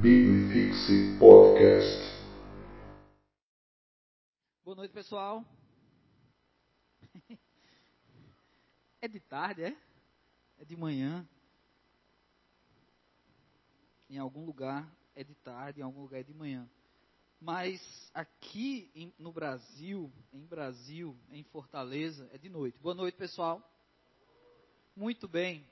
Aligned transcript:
Bibifixe 0.00 1.16
Podcast. 1.18 1.98
Boa 4.64 4.76
noite, 4.76 4.92
pessoal. 4.92 5.44
É 9.00 9.06
de 9.06 9.20
tarde, 9.20 9.62
é? 9.62 9.76
É 10.58 10.64
de 10.64 10.76
manhã. 10.76 11.24
Em 14.10 14.18
algum 14.18 14.44
lugar 14.44 14.88
é 15.14 15.22
de 15.22 15.34
tarde, 15.36 15.78
em 15.80 15.84
algum 15.84 16.00
lugar 16.02 16.18
é 16.18 16.24
de 16.24 16.34
manhã. 16.34 16.68
Mas 17.40 17.80
aqui 18.12 18.90
em- 18.94 19.12
no 19.16 19.30
Brasil, 19.30 20.12
em 20.32 20.44
Brasil, 20.44 21.16
em 21.30 21.44
Fortaleza, 21.44 22.28
é 22.32 22.38
de 22.38 22.48
noite. 22.48 22.76
Boa 22.80 22.94
noite, 22.94 23.16
pessoal. 23.16 23.62
Muito 24.96 25.28
bem. 25.28 25.64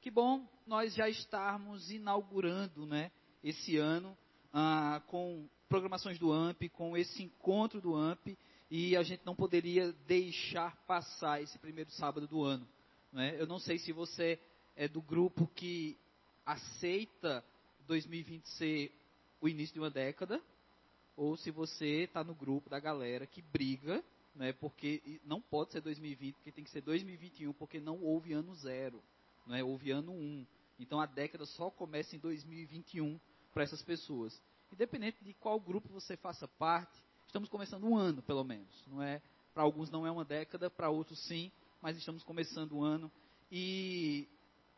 Que 0.00 0.10
bom 0.10 0.44
nós 0.66 0.92
já 0.92 1.08
estarmos 1.08 1.88
inaugurando, 1.88 2.84
né, 2.84 3.12
esse 3.42 3.76
ano 3.76 4.16
ah, 4.52 5.02
com 5.06 5.46
programações 5.68 6.18
do 6.18 6.32
AMP, 6.32 6.68
com 6.68 6.96
esse 6.96 7.22
encontro 7.22 7.80
do 7.80 7.94
AMP, 7.94 8.36
e 8.70 8.96
a 8.96 9.02
gente 9.02 9.22
não 9.24 9.34
poderia 9.34 9.92
deixar 10.06 10.76
passar 10.86 11.42
esse 11.42 11.58
primeiro 11.58 11.90
sábado 11.90 12.26
do 12.26 12.42
ano. 12.42 12.66
né? 13.12 13.34
Eu 13.38 13.46
não 13.46 13.58
sei 13.58 13.78
se 13.78 13.92
você 13.92 14.38
é 14.76 14.88
do 14.88 15.00
grupo 15.00 15.46
que 15.54 15.96
aceita 16.44 17.44
2020 17.86 18.46
ser 18.50 18.92
o 19.40 19.48
início 19.48 19.74
de 19.74 19.80
uma 19.80 19.90
década, 19.90 20.40
ou 21.16 21.36
se 21.36 21.50
você 21.50 22.04
está 22.04 22.24
no 22.24 22.34
grupo 22.34 22.70
da 22.70 22.80
galera 22.80 23.26
que 23.26 23.42
briga, 23.42 24.02
né, 24.34 24.52
porque 24.52 25.20
não 25.24 25.40
pode 25.40 25.72
ser 25.72 25.80
2020, 25.80 26.34
porque 26.36 26.52
tem 26.52 26.64
que 26.64 26.70
ser 26.70 26.80
2021, 26.80 27.52
porque 27.52 27.80
não 27.80 28.02
houve 28.02 28.32
ano 28.32 28.54
zero, 28.54 29.02
né, 29.46 29.62
houve 29.62 29.90
ano 29.90 30.12
um. 30.12 30.46
Então 30.78 31.00
a 31.00 31.06
década 31.06 31.44
só 31.44 31.70
começa 31.70 32.16
em 32.16 32.18
2021 32.18 33.20
para 33.52 33.62
essas 33.62 33.82
pessoas. 33.82 34.40
Independente 34.72 35.22
de 35.22 35.34
qual 35.34 35.60
grupo 35.60 35.88
você 35.88 36.16
faça 36.16 36.48
parte, 36.48 37.02
estamos 37.26 37.48
começando 37.48 37.84
um 37.84 37.96
ano, 37.96 38.22
pelo 38.22 38.44
menos. 38.44 38.84
Não 38.86 39.02
é 39.02 39.20
para 39.52 39.62
alguns 39.62 39.90
não 39.90 40.06
é 40.06 40.10
uma 40.10 40.24
década, 40.24 40.70
para 40.70 40.88
outros 40.88 41.18
sim, 41.26 41.52
mas 41.80 41.96
estamos 41.96 42.22
começando 42.22 42.72
o 42.72 42.82
ano 42.82 43.12
e 43.50 44.26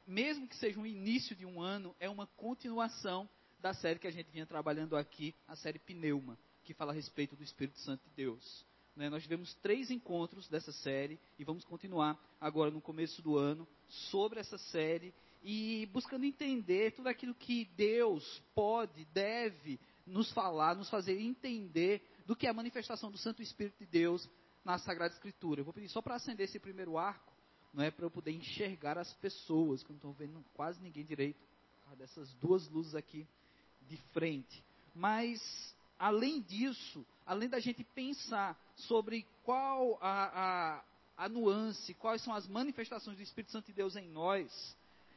mesmo 0.07 0.49
que 0.49 0.57
seja 0.57 0.79
um 0.79 0.87
início 0.87 1.35
de 1.37 1.47
um 1.47 1.61
ano, 1.61 1.95
é 2.01 2.11
uma 2.11 2.27
continuação 2.27 3.29
da 3.61 3.73
série 3.73 3.99
que 3.99 4.07
a 4.07 4.11
gente 4.11 4.31
vinha 4.31 4.45
trabalhando 4.45 4.97
aqui, 4.97 5.35
a 5.49 5.57
série 5.57 5.79
Pneuma, 5.79 6.37
que 6.65 6.75
fala 6.75 6.93
a 6.93 6.95
respeito 6.95 7.37
do 7.37 7.43
Espírito 7.43 7.79
Santo 7.79 8.03
de 8.05 8.11
Deus. 8.17 8.65
Né, 8.97 9.09
nós 9.09 9.23
tivemos 9.23 9.55
três 9.55 9.91
encontros 9.91 10.49
dessa 10.49 10.71
série 10.71 11.19
e 11.39 11.45
vamos 11.45 11.65
continuar 11.65 12.19
agora 12.41 12.71
no 12.71 12.81
começo 12.81 13.21
do 13.23 13.37
ano 13.37 13.67
sobre 13.89 14.39
essa 14.39 14.59
série 14.59 15.13
e 15.45 15.87
buscando 15.93 16.25
entender 16.25 16.93
tudo 16.93 17.09
aquilo 17.09 17.35
que 17.35 17.67
Deus 17.77 18.43
pode, 18.55 19.05
deve 19.13 19.79
nos 20.07 20.33
falar, 20.33 20.75
nos 20.75 20.89
fazer 20.89 21.21
entender 21.21 22.03
do 22.27 22.35
que 22.35 22.47
é 22.47 22.51
a 22.51 22.55
manifestação 22.55 23.11
do 23.11 23.19
Santo 23.19 23.43
Espírito 23.43 23.79
de 23.79 23.87
Deus 23.87 24.29
na 24.65 24.79
Sagrada 24.79 25.13
Escritura. 25.13 25.61
Eu 25.61 25.65
vou 25.65 25.75
pedir 25.75 25.91
só 25.91 26.01
para 26.01 26.15
acender 26.15 26.49
esse 26.49 26.59
primeiro 26.59 26.97
arco, 26.97 27.31
não 27.75 27.85
é 27.85 27.91
para 27.91 28.07
eu 28.07 28.11
poder 28.11 28.33
enxergar 28.33 28.97
as 28.97 29.13
pessoas, 29.15 29.83
que 29.83 29.91
eu 29.91 29.93
não 29.93 29.97
estou 29.97 30.13
vendo 30.15 30.43
quase 30.55 30.81
ninguém 30.81 31.05
direito, 31.05 31.39
dessas 31.99 32.33
duas 32.35 32.67
luzes 32.71 32.95
aqui 32.95 33.27
de 33.87 33.99
frente. 34.15 34.65
Mas, 34.95 35.41
além 35.99 36.41
disso, 36.41 37.05
além 37.27 37.51
da 37.51 37.61
gente 37.61 37.85
pensar 37.85 38.59
sobre 38.75 39.27
qual 39.43 39.99
a, 40.01 40.79
a, 41.19 41.25
a 41.25 41.29
nuance, 41.29 41.93
quais 41.95 42.23
são 42.23 42.33
as 42.35 42.49
manifestações 42.49 43.19
do 43.19 43.23
Espírito 43.23 43.53
Santo 43.53 43.67
de 43.67 43.75
Deus 43.75 43.95
em 43.95 44.09
nós, 44.09 44.75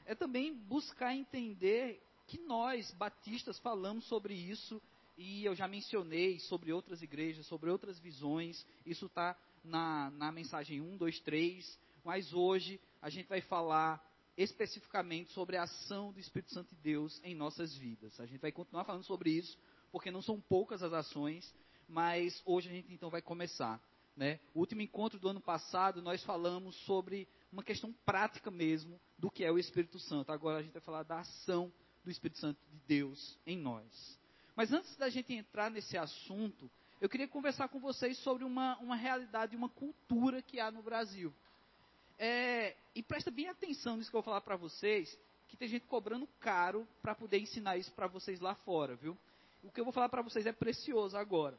é 0.07 0.15
também 0.15 0.53
buscar 0.53 1.13
entender 1.13 2.01
que 2.27 2.39
nós, 2.39 2.91
batistas, 2.93 3.59
falamos 3.59 4.05
sobre 4.05 4.33
isso, 4.33 4.81
e 5.17 5.43
eu 5.43 5.53
já 5.53 5.67
mencionei 5.67 6.39
sobre 6.39 6.71
outras 6.71 7.01
igrejas, 7.01 7.45
sobre 7.45 7.69
outras 7.69 7.99
visões, 7.99 8.65
isso 8.85 9.07
está 9.07 9.37
na, 9.63 10.09
na 10.11 10.31
mensagem 10.31 10.79
1, 10.79 10.97
2, 10.97 11.19
3, 11.19 11.79
mas 12.05 12.33
hoje 12.33 12.79
a 13.01 13.09
gente 13.09 13.27
vai 13.27 13.41
falar 13.41 14.01
especificamente 14.37 15.31
sobre 15.31 15.57
a 15.57 15.63
ação 15.63 16.13
do 16.13 16.19
Espírito 16.19 16.53
Santo 16.53 16.73
de 16.73 16.81
Deus 16.81 17.19
em 17.23 17.35
nossas 17.35 17.75
vidas. 17.75 18.17
A 18.19 18.25
gente 18.25 18.39
vai 18.39 18.51
continuar 18.51 18.85
falando 18.85 19.03
sobre 19.03 19.31
isso, 19.31 19.57
porque 19.91 20.09
não 20.09 20.21
são 20.21 20.39
poucas 20.39 20.83
as 20.83 20.93
ações, 20.93 21.53
mas 21.87 22.41
hoje 22.45 22.69
a 22.69 22.71
gente 22.71 22.93
então 22.93 23.09
vai 23.09 23.21
começar. 23.21 23.81
Né? 24.15 24.39
O 24.53 24.59
último 24.59 24.81
encontro 24.81 25.19
do 25.19 25.27
ano 25.27 25.41
passado, 25.41 26.01
nós 26.01 26.23
falamos 26.23 26.75
sobre 26.85 27.27
uma 27.51 27.63
questão 27.63 27.93
prática 28.05 28.51
mesmo 28.51 28.99
do 29.17 29.31
que 29.31 29.43
é 29.43 29.51
o 29.51 29.57
Espírito 29.57 29.99
Santo. 29.99 30.31
Agora 30.31 30.59
a 30.59 30.61
gente 30.61 30.73
vai 30.73 30.81
falar 30.81 31.03
da 31.03 31.19
ação 31.19 31.71
do 32.03 32.11
Espírito 32.11 32.39
Santo 32.39 32.59
de 32.71 32.79
Deus 32.87 33.37
em 33.45 33.57
nós. 33.57 34.19
Mas 34.55 34.73
antes 34.73 34.95
da 34.97 35.09
gente 35.09 35.33
entrar 35.33 35.69
nesse 35.69 35.97
assunto, 35.97 36.69
eu 36.99 37.07
queria 37.07 37.27
conversar 37.27 37.67
com 37.67 37.79
vocês 37.79 38.17
sobre 38.19 38.43
uma, 38.43 38.77
uma 38.79 38.95
realidade, 38.95 39.55
uma 39.55 39.69
cultura 39.69 40.41
que 40.41 40.59
há 40.59 40.71
no 40.71 40.81
Brasil. 40.81 41.33
É, 42.17 42.75
e 42.95 43.03
presta 43.03 43.29
bem 43.29 43.47
atenção 43.47 43.97
nisso 43.97 44.09
que 44.09 44.15
eu 44.15 44.21
vou 44.21 44.25
falar 44.25 44.41
para 44.41 44.55
vocês, 44.55 45.17
que 45.47 45.55
tem 45.55 45.67
gente 45.67 45.85
cobrando 45.85 46.27
caro 46.39 46.87
para 47.01 47.13
poder 47.13 47.39
ensinar 47.39 47.77
isso 47.77 47.91
para 47.93 48.07
vocês 48.07 48.39
lá 48.39 48.55
fora, 48.55 48.95
viu? 48.95 49.17
O 49.63 49.71
que 49.71 49.79
eu 49.79 49.83
vou 49.83 49.93
falar 49.93 50.09
para 50.09 50.21
vocês 50.21 50.45
é 50.45 50.51
precioso 50.51 51.15
agora. 51.15 51.57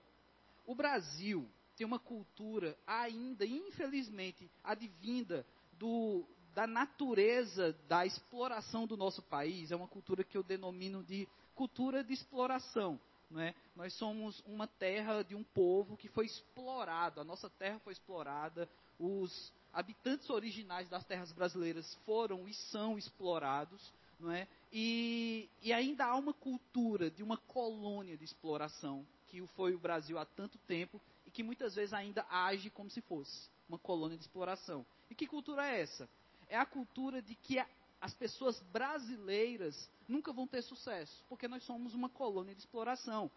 O 0.67 0.75
Brasil 0.75 1.49
tem 1.77 1.87
uma 1.87 1.99
cultura 1.99 2.77
ainda, 2.87 3.47
infelizmente, 3.47 4.51
advinda 4.65 5.47
do, 5.79 6.25
da 6.55 6.67
natureza 6.67 7.77
da 7.89 8.05
exploração 8.05 8.87
do 8.87 8.97
nosso 8.97 9.23
país. 9.23 9.71
É 9.71 9.77
uma 9.77 9.89
cultura 9.89 10.25
que 10.25 10.37
eu 10.37 10.43
denomino 10.43 11.03
de 11.03 11.29
cultura 11.55 12.03
de 12.03 12.13
exploração. 12.13 13.01
Não 13.31 13.41
é? 13.41 13.55
Nós 13.77 13.93
somos 13.95 14.43
uma 14.47 14.67
terra 14.67 15.23
de 15.23 15.35
um 15.35 15.45
povo 15.45 15.97
que 15.97 16.09
foi 16.09 16.25
explorado, 16.25 17.21
a 17.21 17.25
nossa 17.25 17.51
terra 17.51 17.79
foi 17.81 17.93
explorada, 17.93 18.67
os 18.99 19.53
habitantes 19.73 20.31
originais 20.31 20.89
das 20.89 21.05
terras 21.05 21.31
brasileiras 21.31 21.95
foram 22.07 22.49
e 22.49 22.55
são 22.55 22.97
explorados, 22.97 23.93
não 24.19 24.33
é? 24.33 24.49
E, 24.73 25.49
e 25.61 25.73
ainda 25.75 26.07
há 26.07 26.17
uma 26.17 26.33
cultura 26.33 27.11
de 27.11 27.23
uma 27.23 27.37
colônia 27.37 28.17
de 28.17 28.25
exploração, 28.25 29.07
que 29.27 29.47
foi 29.49 29.75
o 29.75 29.79
Brasil 29.79 30.19
há 30.19 30.25
tanto 30.25 30.57
tempo, 30.67 31.01
e 31.27 31.31
que 31.31 31.43
muitas 31.43 31.75
vezes 31.75 31.93
ainda 31.93 32.25
age 32.31 32.71
como 32.71 32.89
se 32.89 33.03
fosse 33.03 33.51
uma 33.69 33.79
colônia 33.79 34.17
de 34.17 34.25
exploração. 34.25 34.87
E 35.11 35.15
que 35.15 35.27
cultura 35.27 35.67
é 35.67 35.81
essa? 35.81 36.09
É 36.49 36.57
a 36.57 36.67
cultura 36.67 37.21
de 37.21 37.35
que 37.35 37.59
as 38.01 38.15
pessoas 38.15 38.61
brasileiras 38.73 39.91
nunca 40.07 40.33
vão 40.33 40.47
ter 40.47 40.63
sucesso, 40.63 41.25
porque 41.29 41.49
nós 41.49 41.63
somos 41.65 41.95
uma 41.95 42.09
colônia 42.09 42.55
de 42.55 42.61
exploração. 42.61 43.31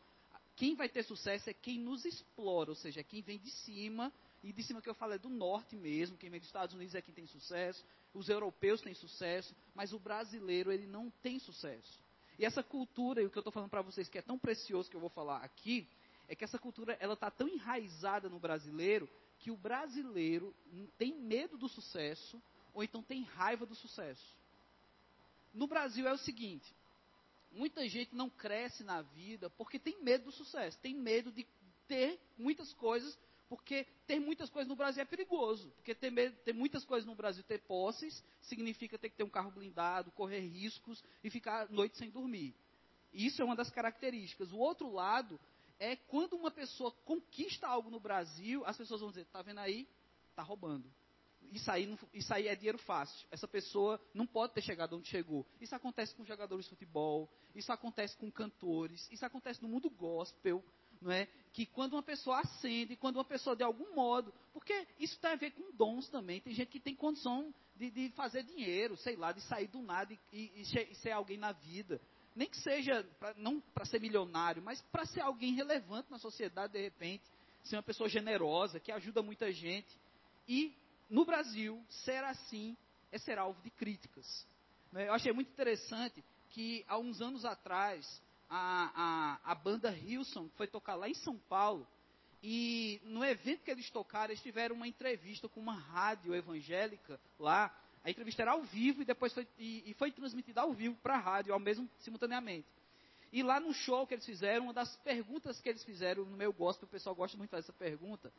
Quem 0.55 0.75
vai 0.75 0.87
ter 0.87 1.03
sucesso 1.03 1.49
é 1.49 1.53
quem 1.53 1.79
nos 1.79 2.05
explora, 2.05 2.69
ou 2.69 2.75
seja, 2.75 2.99
é 2.99 3.03
quem 3.03 3.21
vem 3.21 3.39
de 3.39 3.49
cima, 3.49 4.13
e 4.43 4.51
de 4.51 4.63
cima 4.63 4.81
que 4.81 4.89
eu 4.89 4.95
falo 4.95 5.13
é 5.13 5.17
do 5.17 5.29
norte 5.29 5.75
mesmo, 5.75 6.17
quem 6.17 6.29
vem 6.29 6.39
dos 6.39 6.49
Estados 6.49 6.75
Unidos 6.75 6.95
é 6.95 7.01
quem 7.01 7.13
tem 7.13 7.27
sucesso, 7.27 7.83
os 8.13 8.27
europeus 8.27 8.81
têm 8.81 8.93
sucesso, 8.93 9.55
mas 9.73 9.93
o 9.93 9.99
brasileiro 9.99 10.71
ele 10.71 10.87
não 10.87 11.09
tem 11.21 11.39
sucesso. 11.39 11.99
E 12.37 12.45
essa 12.45 12.63
cultura, 12.63 13.21
e 13.21 13.25
o 13.25 13.29
que 13.29 13.37
eu 13.37 13.41
estou 13.41 13.53
falando 13.53 13.69
para 13.69 13.81
vocês 13.81 14.09
que 14.09 14.17
é 14.17 14.21
tão 14.21 14.37
precioso 14.37 14.89
que 14.89 14.95
eu 14.95 15.01
vou 15.01 15.09
falar 15.09 15.37
aqui, 15.37 15.87
é 16.27 16.35
que 16.35 16.43
essa 16.43 16.57
cultura 16.57 16.97
ela 16.99 17.13
está 17.13 17.29
tão 17.29 17.47
enraizada 17.47 18.29
no 18.29 18.39
brasileiro 18.39 19.07
que 19.41 19.51
o 19.51 19.57
brasileiro 19.57 20.55
tem 20.97 21.15
medo 21.15 21.57
do 21.57 21.67
sucesso 21.67 22.41
ou 22.73 22.83
então 22.83 23.03
tem 23.03 23.23
raiva 23.23 23.65
do 23.65 23.75
sucesso. 23.75 24.37
No 25.53 25.67
Brasil 25.67 26.07
é 26.07 26.13
o 26.13 26.17
seguinte: 26.17 26.73
muita 27.51 27.87
gente 27.89 28.15
não 28.15 28.29
cresce 28.29 28.83
na 28.83 29.01
vida 29.01 29.49
porque 29.49 29.79
tem 29.79 30.01
medo 30.01 30.25
do 30.25 30.31
sucesso, 30.31 30.79
tem 30.79 30.95
medo 30.95 31.31
de 31.31 31.45
ter 31.87 32.19
muitas 32.37 32.71
coisas, 32.73 33.17
porque 33.49 33.85
ter 34.05 34.19
muitas 34.19 34.49
coisas 34.49 34.69
no 34.69 34.75
Brasil 34.75 35.01
é 35.01 35.05
perigoso. 35.05 35.71
Porque 35.71 35.95
ter, 35.95 36.11
medo, 36.11 36.37
ter 36.45 36.53
muitas 36.53 36.85
coisas 36.85 37.05
no 37.05 37.15
Brasil, 37.15 37.43
ter 37.43 37.59
posses, 37.63 38.23
significa 38.41 38.97
ter 38.97 39.09
que 39.09 39.17
ter 39.17 39.23
um 39.23 39.29
carro 39.29 39.51
blindado, 39.51 40.11
correr 40.11 40.39
riscos 40.39 41.03
e 41.23 41.29
ficar 41.29 41.69
noite 41.69 41.97
sem 41.97 42.09
dormir. 42.09 42.55
Isso 43.11 43.41
é 43.41 43.45
uma 43.45 43.55
das 43.55 43.69
características. 43.69 44.53
O 44.53 44.57
outro 44.57 44.89
lado 44.89 45.39
é 45.81 45.95
quando 45.95 46.33
uma 46.33 46.51
pessoa 46.51 46.91
conquista 47.05 47.67
algo 47.67 47.89
no 47.89 47.99
Brasil, 47.99 48.63
as 48.67 48.77
pessoas 48.77 49.01
vão 49.01 49.09
dizer, 49.09 49.25
tá 49.25 49.41
vendo 49.41 49.57
aí? 49.57 49.89
Tá 50.35 50.43
roubando. 50.43 50.87
Isso 51.51 51.71
aí, 51.71 51.97
isso 52.13 52.31
aí 52.31 52.47
é 52.47 52.55
dinheiro 52.55 52.77
fácil. 52.77 53.27
Essa 53.31 53.47
pessoa 53.47 53.99
não 54.13 54.27
pode 54.27 54.53
ter 54.53 54.61
chegado 54.61 54.95
onde 54.95 55.09
chegou. 55.09 55.43
Isso 55.59 55.73
acontece 55.73 56.13
com 56.13 56.23
jogadores 56.23 56.65
de 56.65 56.69
futebol, 56.69 57.27
isso 57.55 57.73
acontece 57.73 58.15
com 58.15 58.29
cantores, 58.29 59.09
isso 59.11 59.25
acontece 59.25 59.59
no 59.59 59.67
mundo 59.67 59.89
gospel, 59.89 60.63
não 61.01 61.11
é? 61.11 61.27
Que 61.51 61.65
quando 61.65 61.93
uma 61.93 62.03
pessoa 62.03 62.41
acende, 62.41 62.95
quando 62.95 63.15
uma 63.15 63.25
pessoa 63.25 63.55
de 63.55 63.63
algum 63.63 63.95
modo, 63.95 64.31
porque 64.53 64.87
isso 64.99 65.19
tem 65.19 65.31
a 65.31 65.35
ver 65.35 65.49
com 65.49 65.75
dons 65.75 66.07
também. 66.09 66.41
Tem 66.41 66.53
gente 66.53 66.69
que 66.69 66.79
tem 66.79 66.95
condição 66.95 67.51
de, 67.75 67.89
de 67.89 68.09
fazer 68.09 68.43
dinheiro, 68.43 68.95
sei 68.97 69.15
lá, 69.15 69.31
de 69.31 69.41
sair 69.41 69.67
do 69.67 69.81
nada 69.81 70.13
e, 70.13 70.19
e, 70.31 70.61
e 70.61 70.95
ser 70.97 71.11
alguém 71.11 71.39
na 71.39 71.51
vida. 71.53 71.99
Nem 72.35 72.49
que 72.49 72.57
seja, 72.57 73.03
pra, 73.19 73.33
não 73.35 73.59
para 73.59 73.85
ser 73.85 73.99
milionário, 73.99 74.61
mas 74.61 74.81
para 74.91 75.05
ser 75.05 75.21
alguém 75.21 75.53
relevante 75.53 76.09
na 76.09 76.17
sociedade, 76.17 76.73
de 76.73 76.81
repente. 76.81 77.23
Ser 77.63 77.75
uma 77.75 77.83
pessoa 77.83 78.09
generosa, 78.09 78.79
que 78.79 78.91
ajuda 78.91 79.21
muita 79.21 79.51
gente. 79.51 79.95
E 80.47 80.73
no 81.09 81.25
Brasil, 81.25 81.83
ser 81.89 82.23
assim 82.23 82.75
é 83.11 83.17
ser 83.17 83.37
alvo 83.37 83.61
de 83.61 83.69
críticas. 83.69 84.47
Né? 84.91 85.07
Eu 85.07 85.13
achei 85.13 85.31
muito 85.31 85.51
interessante 85.51 86.23
que 86.49 86.83
há 86.87 86.97
uns 86.97 87.21
anos 87.21 87.45
atrás 87.45 88.21
a, 88.49 89.39
a, 89.45 89.51
a 89.51 89.55
banda 89.55 89.95
Hilson, 89.95 90.49
foi 90.57 90.67
tocar 90.67 90.95
lá 90.95 91.07
em 91.07 91.13
São 91.13 91.37
Paulo. 91.37 91.87
E 92.43 92.99
no 93.05 93.23
evento 93.23 93.63
que 93.63 93.71
eles 93.71 93.89
tocaram, 93.89 94.31
eles 94.31 94.41
tiveram 94.41 94.75
uma 94.75 94.87
entrevista 94.87 95.47
com 95.47 95.59
uma 95.59 95.75
rádio 95.75 96.35
evangélica 96.35 97.19
lá. 97.39 97.73
A 98.03 98.09
entrevista 98.09 98.41
era 98.41 98.51
ao 98.51 98.63
vivo 98.63 99.01
e 99.01 99.05
depois 99.05 99.33
foi, 99.33 99.47
e, 99.57 99.89
e 99.89 99.93
foi 99.93 100.11
transmitida 100.11 100.61
ao 100.61 100.73
vivo 100.73 100.95
para 101.03 101.15
a 101.15 101.19
rádio, 101.19 101.53
ao 101.53 101.59
mesmo 101.59 101.89
simultaneamente. 101.99 102.67
E 103.31 103.43
lá 103.43 103.59
no 103.59 103.73
show 103.73 104.05
que 104.05 104.15
eles 104.15 104.25
fizeram, 104.25 104.65
uma 104.65 104.73
das 104.73 104.95
perguntas 104.97 105.61
que 105.61 105.69
eles 105.69 105.83
fizeram 105.83 106.25
no 106.25 106.35
meu 106.35 106.51
gospel, 106.51 106.87
o 106.87 106.91
pessoal 106.91 107.15
gosta 107.15 107.37
muito 107.37 107.49
de 107.49 107.51
fazer 107.51 107.65
essa 107.65 107.73
pergunta, 107.73 108.33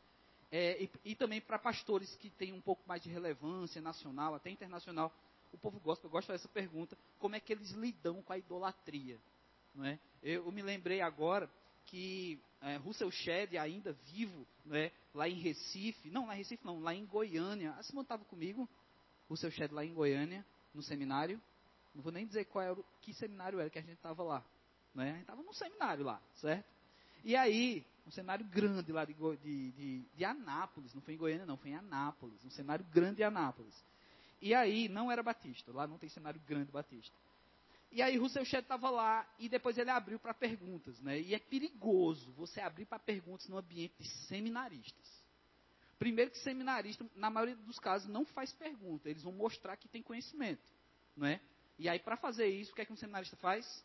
é, 0.51 0.83
e, 0.83 0.89
e, 1.03 1.15
também 1.15 1.41
para 1.41 1.57
pastores 1.57 2.15
que 2.17 2.29
têm 2.29 2.53
um 2.53 2.61
pouco 2.61 2.83
mais 2.87 3.01
de 3.01 3.09
relevância 3.09 3.81
nacional, 3.81 4.35
até 4.35 4.51
internacional, 4.51 5.11
o 5.51 5.57
povo 5.57 5.79
gosta, 5.79 6.07
gosta 6.07 6.33
dessa 6.33 6.47
pergunta, 6.47 6.95
como 7.17 7.35
é 7.35 7.39
que 7.39 7.51
eles 7.51 7.71
lidam 7.71 8.21
com 8.21 8.33
a 8.33 8.37
idolatria? 8.37 9.19
Não 9.73 9.83
é? 9.85 9.97
eu, 10.21 10.45
eu 10.45 10.51
me 10.51 10.61
lembrei 10.61 11.01
agora 11.01 11.49
que 11.87 12.39
é, 12.61 12.75
Russell 12.77 13.09
Shedd, 13.09 13.57
ainda 13.57 13.93
vivo, 14.13 14.45
né, 14.63 14.91
lá 15.13 15.27
em 15.27 15.39
Recife, 15.39 16.09
não, 16.11 16.27
lá 16.27 16.35
em 16.35 16.37
Recife 16.37 16.63
não, 16.63 16.79
lá 16.79 16.93
em 16.93 17.05
Goiânia, 17.05 17.71
a 17.71 17.83
Simone 17.83 18.05
estava 18.05 18.23
comigo, 18.25 18.69
Russell 19.33 19.51
Shedd 19.51 19.73
lá 19.73 19.83
em 19.83 19.93
Goiânia, 19.93 20.45
no 20.73 20.83
seminário, 20.83 21.41
não 21.95 22.03
vou 22.03 22.11
nem 22.11 22.25
dizer 22.25 22.45
qual 22.45 22.63
era, 22.63 22.77
que 23.01 23.13
seminário 23.13 23.59
era 23.59 23.69
que 23.69 23.79
a 23.79 23.81
gente 23.81 23.95
estava 23.95 24.21
lá, 24.21 24.43
né, 24.93 25.09
a 25.09 25.13
gente 25.13 25.21
estava 25.21 25.41
num 25.41 25.53
seminário 25.53 26.05
lá, 26.05 26.21
certo? 26.35 26.65
E 27.23 27.35
aí, 27.35 27.83
um 28.05 28.11
cenário 28.11 28.45
grande 28.45 28.91
lá 28.91 29.05
de, 29.05 29.13
de, 29.13 29.71
de, 29.71 30.01
de, 30.15 30.25
Anápolis, 30.25 30.93
não 30.93 31.01
foi 31.01 31.15
em 31.15 31.17
Goiânia 31.17 31.45
não, 31.45 31.57
foi 31.57 31.71
em 31.71 31.75
Anápolis, 31.75 32.43
um 32.45 32.49
cenário 32.51 32.85
grande 32.93 33.17
de 33.17 33.23
Anápolis. 33.23 33.73
E 34.41 34.53
aí, 34.53 34.87
não 34.87 35.11
era 35.11 35.23
batista, 35.23 35.71
lá 35.71 35.87
não 35.87 35.97
tem 35.97 36.09
cenário 36.09 36.39
grande 36.45 36.71
batista. 36.71 37.15
E 37.91 38.01
aí 38.01 38.17
Russell 38.17 38.43
Shedd 38.43 38.63
estava 38.63 38.89
lá 38.89 39.25
e 39.37 39.47
depois 39.47 39.77
ele 39.77 39.91
abriu 39.91 40.19
para 40.19 40.33
perguntas, 40.33 40.99
né? 40.99 41.19
E 41.19 41.35
é 41.35 41.39
perigoso 41.39 42.31
você 42.31 42.59
abrir 42.59 42.85
para 42.85 42.97
perguntas 42.97 43.47
no 43.47 43.57
ambiente 43.57 43.93
de 43.99 44.09
seminaristas. 44.27 45.22
Primeiro 45.99 46.31
que 46.31 46.39
seminarista, 46.39 47.05
na 47.15 47.29
maioria 47.29 47.55
dos 47.55 47.79
casos, 47.79 48.09
não 48.09 48.25
faz 48.25 48.51
pergunta, 48.53 49.09
eles 49.09 49.23
vão 49.23 49.33
mostrar 49.33 49.77
que 49.77 49.87
tem 49.87 50.01
conhecimento, 50.01 50.71
não 51.15 51.27
é? 51.27 51.39
E 51.77 51.87
aí 51.87 51.99
para 51.99 52.17
fazer 52.17 52.47
isso, 52.47 52.71
o 52.71 52.75
que 52.75 52.81
é 52.81 52.85
que 52.85 52.93
um 52.93 52.97
seminarista 52.97 53.35
faz? 53.37 53.83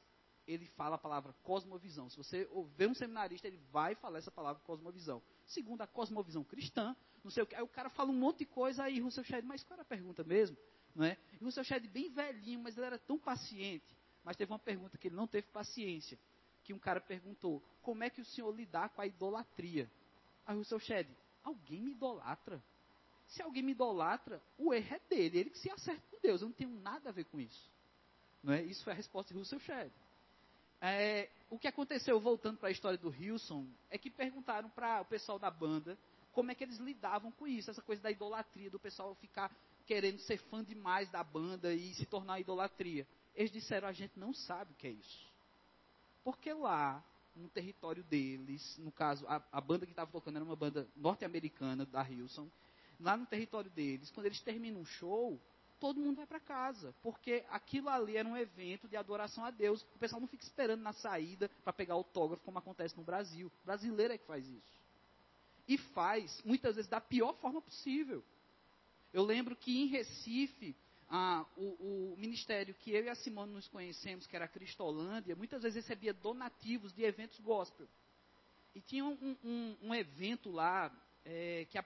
ele 0.48 0.66
fala 0.68 0.96
a 0.96 0.98
palavra 0.98 1.34
cosmovisão. 1.42 2.08
Se 2.08 2.16
você 2.16 2.48
ver 2.74 2.88
um 2.88 2.94
seminarista, 2.94 3.46
ele 3.46 3.58
vai 3.70 3.94
falar 3.94 4.18
essa 4.18 4.30
palavra 4.30 4.62
cosmovisão. 4.62 5.22
Segundo 5.44 5.82
a 5.82 5.86
cosmovisão 5.86 6.42
cristã, 6.42 6.96
não 7.22 7.30
sei 7.30 7.42
o 7.42 7.46
que. 7.46 7.54
Aí 7.54 7.62
o 7.62 7.68
cara 7.68 7.90
fala 7.90 8.10
um 8.10 8.18
monte 8.18 8.38
de 8.38 8.46
coisa, 8.46 8.84
aí 8.84 8.98
Russell 8.98 9.24
Shedd, 9.24 9.44
mas 9.44 9.62
qual 9.62 9.74
era 9.74 9.82
a 9.82 9.84
pergunta 9.84 10.24
mesmo? 10.24 10.56
Não 10.94 11.04
é? 11.04 11.18
E 11.34 11.44
Russell 11.44 11.64
Shedd 11.64 11.86
bem 11.88 12.10
velhinho, 12.10 12.60
mas 12.60 12.76
ele 12.78 12.86
era 12.86 12.98
tão 12.98 13.18
paciente. 13.18 13.94
Mas 14.24 14.36
teve 14.36 14.50
uma 14.50 14.58
pergunta 14.58 14.96
que 14.96 15.08
ele 15.08 15.14
não 15.14 15.26
teve 15.26 15.46
paciência. 15.48 16.18
Que 16.64 16.72
um 16.72 16.78
cara 16.78 17.00
perguntou, 17.00 17.62
como 17.82 18.02
é 18.02 18.08
que 18.08 18.22
o 18.22 18.24
senhor 18.24 18.50
lidar 18.50 18.88
com 18.88 19.02
a 19.02 19.06
idolatria? 19.06 19.90
Aí 20.46 20.56
Russell 20.56 20.80
Shedd, 20.80 21.08
alguém 21.48 21.82
me 21.82 21.90
idolatra? 21.92 22.62
Se 23.26 23.42
alguém 23.42 23.62
me 23.62 23.72
idolatra, 23.72 24.40
o 24.56 24.72
erro 24.72 24.94
é 24.94 25.00
dele, 25.10 25.38
ele 25.38 25.50
que 25.50 25.58
se 25.58 25.70
acerta 25.70 26.02
com 26.10 26.18
Deus. 26.22 26.40
Eu 26.40 26.48
não 26.48 26.54
tenho 26.54 26.70
nada 26.70 27.10
a 27.10 27.12
ver 27.12 27.24
com 27.24 27.38
isso. 27.38 27.70
Não 28.42 28.52
é? 28.54 28.62
Isso 28.62 28.82
foi 28.84 28.92
a 28.92 28.96
resposta 28.96 29.32
de 29.32 29.38
Russell 29.38 29.60
Shedd. 29.60 29.92
É, 30.80 31.28
o 31.50 31.58
que 31.58 31.66
aconteceu, 31.66 32.18
voltando 32.20 32.58
para 32.58 32.68
a 32.68 32.72
história 32.72 32.96
do 32.96 33.12
Hilson, 33.12 33.66
é 33.90 33.98
que 33.98 34.10
perguntaram 34.10 34.70
para 34.70 35.02
o 35.02 35.04
pessoal 35.04 35.38
da 35.38 35.50
banda 35.50 35.98
como 36.32 36.50
é 36.52 36.54
que 36.54 36.62
eles 36.62 36.78
lidavam 36.78 37.32
com 37.32 37.48
isso, 37.48 37.70
essa 37.70 37.82
coisa 37.82 38.00
da 38.00 38.10
idolatria, 38.10 38.70
do 38.70 38.78
pessoal 38.78 39.14
ficar 39.16 39.54
querendo 39.86 40.20
ser 40.20 40.38
fã 40.50 40.62
demais 40.62 41.10
da 41.10 41.24
banda 41.24 41.74
e 41.74 41.94
se 41.94 42.06
tornar 42.06 42.38
idolatria. 42.38 43.06
Eles 43.34 43.50
disseram, 43.50 43.88
a 43.88 43.92
gente 43.92 44.18
não 44.18 44.32
sabe 44.32 44.72
o 44.72 44.74
que 44.76 44.86
é 44.86 44.90
isso. 44.90 45.26
Porque 46.22 46.52
lá, 46.52 47.02
no 47.38 47.48
território 47.48 48.02
deles, 48.04 48.76
no 48.78 48.90
caso, 48.90 49.26
a, 49.28 49.42
a 49.52 49.60
banda 49.60 49.86
que 49.86 49.92
estava 49.92 50.10
tocando 50.10 50.36
era 50.36 50.44
uma 50.44 50.56
banda 50.56 50.88
norte-americana, 50.96 51.86
da 51.86 52.08
Hilson, 52.08 52.48
lá 53.00 53.16
no 53.16 53.26
território 53.26 53.70
deles, 53.70 54.10
quando 54.10 54.26
eles 54.26 54.40
terminam 54.40 54.80
um 54.80 54.84
show, 54.84 55.40
todo 55.78 56.00
mundo 56.00 56.16
vai 56.16 56.26
para 56.26 56.40
casa, 56.40 56.94
porque 57.02 57.44
aquilo 57.50 57.88
ali 57.88 58.16
era 58.16 58.28
um 58.28 58.36
evento 58.36 58.88
de 58.88 58.96
adoração 58.96 59.44
a 59.44 59.50
Deus. 59.50 59.82
O 59.94 59.98
pessoal 59.98 60.20
não 60.20 60.28
fica 60.28 60.44
esperando 60.44 60.82
na 60.82 60.92
saída 60.92 61.48
para 61.62 61.72
pegar 61.72 61.94
autógrafo, 61.94 62.44
como 62.44 62.58
acontece 62.58 62.96
no 62.96 63.04
Brasil. 63.04 63.50
O 63.62 63.66
brasileiro 63.66 64.12
é 64.12 64.18
que 64.18 64.26
faz 64.26 64.46
isso. 64.46 64.78
E 65.66 65.78
faz, 65.78 66.42
muitas 66.44 66.76
vezes, 66.76 66.90
da 66.90 67.00
pior 67.00 67.34
forma 67.34 67.60
possível. 67.60 68.24
Eu 69.12 69.22
lembro 69.22 69.54
que 69.54 69.82
em 69.82 69.86
Recife, 69.86 70.74
o, 71.56 72.12
o, 72.12 72.16
ministério 72.18 72.74
que 72.74 72.92
eu 72.92 73.04
e 73.04 73.08
a 73.08 73.14
Simone 73.14 73.52
nos 73.52 73.68
conhecemos, 73.68 74.26
que 74.26 74.36
era 74.36 74.44
a 74.44 74.48
Cristolândia, 74.48 75.34
muitas 75.34 75.62
vezes 75.62 75.76
recebia 75.82 76.12
donativos 76.12 76.92
de 76.92 77.02
eventos 77.02 77.38
gospel. 77.40 77.88
E 78.74 78.80
tinha 78.80 79.04
um, 79.04 79.36
um, 79.42 79.76
um 79.82 79.94
evento 79.94 80.50
lá, 80.50 80.92
é, 81.24 81.66
que 81.70 81.78
a, 81.78 81.84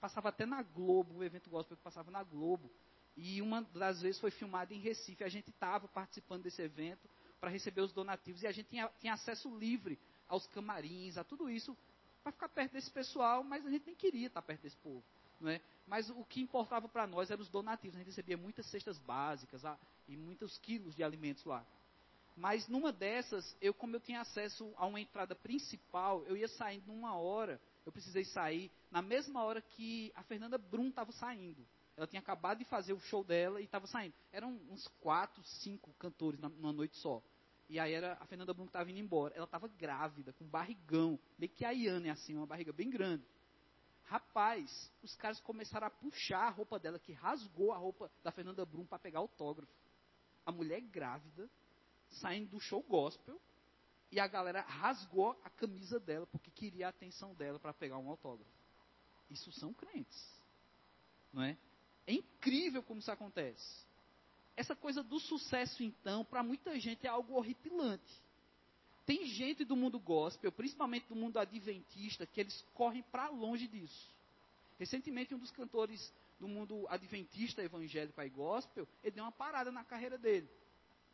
passava 0.00 0.28
até 0.28 0.44
na 0.44 0.62
Globo, 0.62 1.14
um 1.14 1.22
evento 1.22 1.48
gospel 1.48 1.76
que 1.76 1.82
passava 1.82 2.10
na 2.10 2.22
Globo, 2.22 2.70
e 3.16 3.40
uma 3.40 3.62
das 3.62 4.02
vezes 4.02 4.20
foi 4.20 4.30
filmada 4.30 4.74
em 4.74 4.78
Recife. 4.78 5.24
A 5.24 5.28
gente 5.28 5.50
estava 5.50 5.88
participando 5.88 6.42
desse 6.42 6.62
evento 6.62 7.08
para 7.40 7.50
receber 7.50 7.80
os 7.80 7.92
donativos 7.92 8.42
e 8.42 8.46
a 8.46 8.52
gente 8.52 8.68
tinha, 8.68 8.90
tinha 9.00 9.14
acesso 9.14 9.54
livre 9.56 9.98
aos 10.28 10.46
camarins, 10.48 11.16
a 11.16 11.24
tudo 11.24 11.48
isso, 11.48 11.76
para 12.22 12.32
ficar 12.32 12.48
perto 12.50 12.72
desse 12.72 12.90
pessoal, 12.90 13.42
mas 13.42 13.66
a 13.66 13.70
gente 13.70 13.86
nem 13.86 13.96
queria 13.96 14.26
estar 14.26 14.42
perto 14.42 14.62
desse 14.62 14.76
povo. 14.76 15.02
Não 15.40 15.50
é? 15.50 15.60
Mas 15.86 16.10
o 16.10 16.24
que 16.24 16.40
importava 16.40 16.88
para 16.88 17.06
nós 17.06 17.30
eram 17.30 17.42
os 17.42 17.48
donativos. 17.48 17.96
A 17.96 17.98
gente 17.98 18.08
recebia 18.08 18.36
muitas 18.36 18.66
cestas 18.66 18.98
básicas 18.98 19.62
e 20.06 20.16
muitos 20.16 20.58
quilos 20.58 20.94
de 20.94 21.02
alimentos 21.02 21.44
lá. 21.44 21.64
Mas 22.36 22.68
numa 22.68 22.92
dessas, 22.92 23.56
eu 23.60 23.74
como 23.74 23.96
eu 23.96 24.00
tinha 24.00 24.20
acesso 24.20 24.72
a 24.76 24.86
uma 24.86 25.00
entrada 25.00 25.34
principal, 25.34 26.22
eu 26.26 26.36
ia 26.36 26.48
saindo 26.48 26.86
numa 26.86 27.16
hora, 27.16 27.60
eu 27.84 27.92
precisei 27.92 28.24
sair 28.24 28.70
na 28.90 29.02
mesma 29.02 29.42
hora 29.42 29.60
que 29.60 30.12
a 30.14 30.22
Fernanda 30.22 30.56
Brum 30.56 30.88
estava 30.88 31.12
saindo. 31.12 31.66
Ela 31.96 32.06
tinha 32.06 32.20
acabado 32.20 32.58
de 32.58 32.64
fazer 32.64 32.92
o 32.92 33.00
show 33.00 33.22
dela 33.22 33.60
e 33.60 33.64
estava 33.64 33.86
saindo. 33.86 34.14
Eram 34.32 34.58
uns 34.70 34.88
quatro, 35.00 35.42
cinco 35.44 35.92
cantores 35.98 36.40
numa 36.40 36.72
noite 36.72 36.96
só. 36.96 37.22
E 37.68 37.78
aí 37.78 37.92
era 37.92 38.16
a 38.20 38.26
Fernanda 38.26 38.54
Brum 38.54 38.64
que 38.64 38.70
estava 38.70 38.90
indo 38.90 38.98
embora. 38.98 39.34
Ela 39.34 39.44
estava 39.44 39.68
grávida, 39.68 40.32
com 40.32 40.44
barrigão. 40.46 41.18
Meio 41.38 41.52
que 41.52 41.64
a 41.64 41.72
Iane, 41.72 42.10
assim, 42.10 42.34
uma 42.34 42.46
barriga 42.46 42.72
bem 42.72 42.88
grande. 42.88 43.22
Rapaz, 44.10 44.90
os 45.04 45.14
caras 45.14 45.38
começaram 45.38 45.86
a 45.86 45.90
puxar 45.90 46.40
a 46.40 46.50
roupa 46.50 46.80
dela, 46.80 46.98
que 46.98 47.12
rasgou 47.12 47.70
a 47.70 47.76
roupa 47.76 48.10
da 48.24 48.32
Fernanda 48.32 48.66
Brum 48.66 48.84
para 48.84 48.98
pegar 48.98 49.20
autógrafo. 49.20 49.72
A 50.44 50.50
mulher 50.50 50.80
grávida, 50.80 51.48
saindo 52.08 52.50
do 52.50 52.58
show 52.58 52.82
gospel, 52.82 53.40
e 54.10 54.18
a 54.18 54.26
galera 54.26 54.62
rasgou 54.62 55.40
a 55.44 55.50
camisa 55.50 56.00
dela, 56.00 56.26
porque 56.26 56.50
queria 56.50 56.88
a 56.88 56.90
atenção 56.90 57.32
dela 57.34 57.60
para 57.60 57.72
pegar 57.72 57.98
um 57.98 58.10
autógrafo. 58.10 58.50
Isso 59.30 59.52
são 59.52 59.72
crentes. 59.72 60.42
Não 61.32 61.44
é? 61.44 61.56
É 62.04 62.12
incrível 62.12 62.82
como 62.82 62.98
isso 62.98 63.12
acontece. 63.12 63.86
Essa 64.56 64.74
coisa 64.74 65.04
do 65.04 65.20
sucesso, 65.20 65.84
então, 65.84 66.24
para 66.24 66.42
muita 66.42 66.76
gente 66.80 67.06
é 67.06 67.10
algo 67.10 67.34
horripilante. 67.34 68.20
Tem 69.10 69.26
gente 69.26 69.64
do 69.64 69.74
mundo 69.74 69.98
gospel, 69.98 70.52
principalmente 70.52 71.08
do 71.08 71.16
mundo 71.16 71.36
adventista, 71.40 72.24
que 72.24 72.38
eles 72.38 72.64
correm 72.74 73.02
para 73.02 73.28
longe 73.28 73.66
disso. 73.66 74.08
Recentemente, 74.78 75.34
um 75.34 75.38
dos 75.38 75.50
cantores 75.50 76.12
do 76.38 76.46
mundo 76.46 76.86
adventista, 76.88 77.60
evangélico 77.60 78.22
e 78.22 78.28
gospel, 78.28 78.86
ele 79.02 79.16
deu 79.16 79.24
uma 79.24 79.32
parada 79.32 79.72
na 79.72 79.82
carreira 79.82 80.16
dele. 80.16 80.48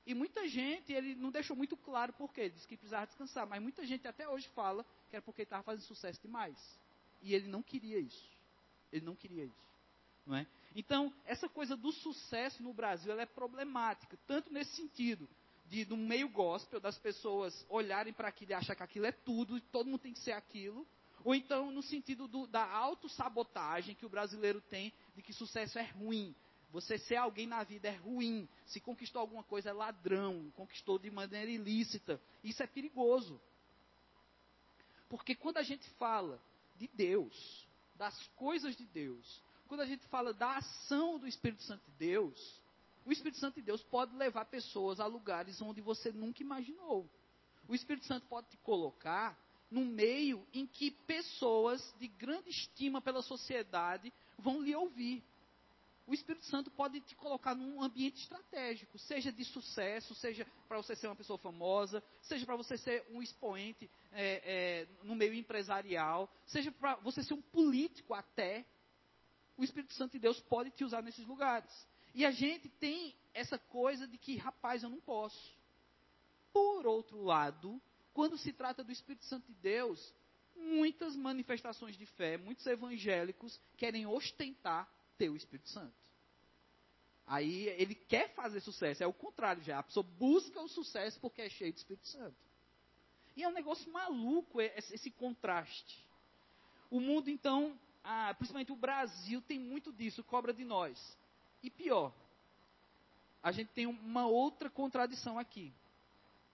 E 0.07 0.12
muita 0.12 0.47
gente, 0.47 0.93
ele 0.93 1.15
não 1.15 1.31
deixou 1.31 1.57
muito 1.57 1.75
claro 1.75 2.12
por 2.12 2.31
quê, 2.35 2.50
disse 2.50 2.69
que 2.69 2.76
precisava 2.76 3.07
descansar, 3.07 3.47
mas 3.47 3.62
muita 3.62 3.87
gente 3.87 4.07
até 4.07 4.29
hoje 4.29 4.47
fala 4.49 4.85
que 5.09 5.17
era 5.17 5.23
porque 5.23 5.41
ele 5.41 5.47
estava 5.47 5.62
fazendo 5.62 5.87
sucesso 5.87 6.21
demais. 6.21 6.79
E 7.23 7.33
ele 7.33 7.49
não 7.49 7.62
queria 7.62 7.99
isso. 7.99 8.29
Ele 8.93 9.07
não 9.07 9.17
queria 9.17 9.45
isso. 9.45 9.67
Não 10.26 10.37
é? 10.37 10.47
Então, 10.75 11.11
essa 11.25 11.49
coisa 11.49 11.75
do 11.75 11.91
sucesso 11.93 12.62
no 12.62 12.75
Brasil 12.75 13.19
é 13.19 13.25
problemática, 13.25 14.19
tanto 14.26 14.53
nesse 14.53 14.76
sentido, 14.76 15.26
de 15.68 15.85
no 15.87 15.96
meio 15.96 16.28
gospel, 16.28 16.80
das 16.80 16.99
pessoas 16.99 17.66
olharem 17.68 18.12
para 18.12 18.28
aquilo 18.28 18.52
e 18.52 18.54
achar 18.54 18.75
que 18.75 18.82
aquilo 18.82 19.06
é 19.06 19.12
tudo, 19.12 19.56
e 19.56 19.61
todo 19.61 19.87
mundo 19.87 20.00
tem 20.00 20.12
que 20.12 20.20
ser 20.20 20.32
aquilo, 20.32 20.87
ou 21.25 21.35
então 21.35 21.70
no 21.70 21.82
sentido 21.82 22.28
do, 22.28 22.46
da 22.46 22.64
autossabotagem 22.64 23.94
que 23.94 24.06
o 24.06 24.08
brasileiro 24.08 24.61
tem 24.61 24.92
de 25.14 25.23
que 25.23 25.32
sucesso 25.32 25.78
é 25.78 25.82
ruim. 25.82 26.35
Você 26.70 26.99
ser 26.99 27.16
alguém 27.16 27.46
na 27.46 27.62
vida 27.64 27.88
é 27.88 27.96
ruim. 27.96 28.49
Se 28.66 28.80
conquistou 28.80 29.20
alguma 29.20 29.42
coisa 29.42 29.70
é 29.70 29.73
ladrão, 29.73 30.50
conquistou 30.54 30.99
de 30.99 31.11
maneira 31.11 31.50
ilícita. 31.50 32.20
Isso 32.44 32.62
é 32.62 32.66
perigoso. 32.66 33.40
Porque 35.08 35.35
quando 35.35 35.58
a 35.58 35.62
gente 35.62 35.88
fala 35.90 36.40
de 36.76 36.88
Deus, 36.88 37.66
das 37.94 38.26
coisas 38.37 38.76
de 38.76 38.85
Deus, 38.85 39.42
quando 39.66 39.80
a 39.80 39.87
gente 39.87 40.06
fala 40.08 40.32
da 40.32 40.56
ação 40.56 41.18
do 41.18 41.26
Espírito 41.26 41.62
Santo 41.62 41.85
de 41.87 41.92
Deus, 41.92 42.62
o 43.06 43.12
Espírito 43.12 43.38
Santo 43.38 43.54
de 43.54 43.62
Deus 43.62 43.84
pode 43.84 44.14
levar 44.16 44.46
pessoas 44.46 44.98
a 44.98 45.06
lugares 45.06 45.62
onde 45.62 45.80
você 45.80 46.10
nunca 46.10 46.42
imaginou. 46.42 47.08
O 47.68 47.75
Espírito 47.75 48.04
Santo 48.04 48.26
pode 48.26 48.48
te 48.48 48.56
colocar 48.58 49.38
no 49.70 49.84
meio 49.84 50.44
em 50.52 50.66
que 50.66 50.90
pessoas 50.90 51.94
de 51.98 52.08
grande 52.08 52.50
estima 52.50 53.00
pela 53.00 53.22
sociedade 53.22 54.12
vão 54.36 54.60
lhe 54.60 54.75
ouvir. 54.75 55.22
o 56.04 56.14
Espírito 56.14 56.44
Santo 56.46 56.70
pode 56.70 57.00
te 57.00 57.16
colocar 57.16 57.54
num 57.54 57.82
ambiente 57.82 58.22
estratégico, 58.22 58.96
seja 58.96 59.32
de 59.32 59.44
sucesso, 59.44 60.14
seja 60.14 60.46
para 60.68 60.76
você 60.76 60.94
ser 60.94 61.08
uma 61.08 61.16
pessoa 61.16 61.38
famosa, 61.38 62.02
seja 62.22 62.46
para 62.46 62.54
você 62.54 62.76
ser 62.78 63.04
um 63.10 63.20
expoente 63.20 63.90
é, 64.12 64.42
é, 64.44 64.88
no 65.02 65.16
meio 65.16 65.34
empresarial, 65.34 66.32
seja 66.46 66.70
para 66.70 66.94
você 66.96 67.22
ser 67.22 67.34
um 67.34 67.42
político 67.42 68.14
até. 68.14 68.64
O 69.56 69.64
Espírito 69.64 69.94
Santo 69.94 70.12
de 70.12 70.20
Deus 70.20 70.40
pode 70.42 70.70
te 70.70 70.84
usar 70.84 71.02
nesses 71.02 71.26
lugares. 71.26 71.72
E 72.16 72.25
a 72.25 72.30
gente 72.30 72.70
tem 72.70 73.14
essa 73.35 73.58
coisa 73.58 74.08
de 74.08 74.16
que, 74.16 74.38
rapaz, 74.38 74.82
eu 74.82 74.88
não 74.88 75.02
posso. 75.02 75.54
Por 76.50 76.87
outro 76.87 77.23
lado, 77.23 77.78
quando 78.14 78.38
se 78.38 78.54
trata 78.54 78.82
do 78.82 78.90
Espírito 78.90 79.26
Santo 79.26 79.46
de 79.46 79.52
Deus, 79.56 80.14
muitas 80.56 81.14
manifestações 81.14 81.94
de 81.94 82.06
fé, 82.06 82.38
muitos 82.38 82.64
evangélicos 82.66 83.61
querem 83.76 84.06
ostentar 84.06 84.90
ter 85.18 85.28
o 85.28 85.37
Espírito 85.37 85.68
Santo. 85.68 85.92
Aí 87.26 87.68
ele 87.68 87.94
quer 87.94 88.32
fazer 88.35 88.61
sucesso, 88.61 89.02
é 89.02 89.06
o 89.06 89.12
contrário 89.12 89.62
já. 89.62 89.80
A 89.80 89.82
pessoa 89.82 90.06
busca 90.18 90.58
o 90.62 90.68
sucesso 90.68 91.20
porque 91.20 91.42
é 91.42 91.50
cheio 91.50 91.75
do 91.75 91.76
Espírito 91.76 92.08
Santo. 92.08 92.37
E 93.37 93.42
é 93.42 93.49
um 93.49 93.52
negócio 93.52 93.92
maluco 93.92 94.58
esse 94.62 95.11
contraste. 95.11 96.02
O 96.90 96.99
mundo, 96.99 97.28
então, 97.28 97.78
ah, 98.02 98.32
principalmente 98.38 98.73
o 98.73 98.76
Brasil, 98.76 99.42
tem 99.42 99.58
muito 99.58 99.92
disso, 99.92 100.25
cobra 100.25 100.54
de 100.54 100.64
nós. 100.64 100.99
E 101.66 101.70
pior, 101.70 102.12
a 103.42 103.50
gente 103.50 103.73
tem 103.73 103.87
uma 103.87 104.25
outra 104.25 104.70
contradição 104.70 105.37
aqui. 105.37 105.75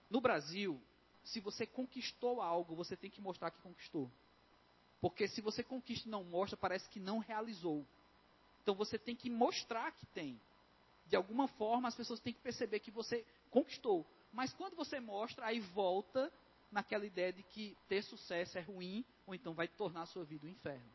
No 0.09 0.19
Brasil, 0.19 0.81
se 1.23 1.39
você 1.39 1.67
conquistou 1.67 2.41
algo, 2.41 2.73
você 2.73 2.97
tem 2.97 3.11
que 3.11 3.21
mostrar 3.21 3.51
que 3.51 3.61
conquistou. 3.61 4.09
Porque 4.99 5.27
se 5.27 5.39
você 5.39 5.63
conquista 5.63 6.07
e 6.07 6.11
não 6.11 6.23
mostra, 6.23 6.57
parece 6.57 6.89
que 6.89 6.99
não 6.99 7.19
realizou. 7.19 7.85
Então 8.63 8.73
você 8.73 8.97
tem 8.97 9.15
que 9.15 9.29
mostrar 9.29 9.91
que 9.91 10.07
tem. 10.07 10.41
De 11.05 11.15
alguma 11.15 11.47
forma 11.47 11.87
as 11.87 11.95
pessoas 11.95 12.19
têm 12.19 12.33
que 12.33 12.41
perceber 12.41 12.79
que 12.79 12.89
você 12.89 13.23
conquistou. 13.51 14.03
Mas 14.31 14.51
quando 14.51 14.75
você 14.75 14.99
mostra, 14.99 15.45
aí 15.45 15.59
volta 15.59 16.33
naquela 16.71 17.05
ideia 17.05 17.31
de 17.31 17.43
que 17.43 17.77
ter 17.87 18.01
sucesso 18.01 18.57
é 18.57 18.61
ruim, 18.61 19.05
ou 19.27 19.35
então 19.35 19.53
vai 19.53 19.67
tornar 19.67 20.01
a 20.01 20.07
sua 20.07 20.23
vida 20.23 20.47
um 20.47 20.49
inferno. 20.49 20.89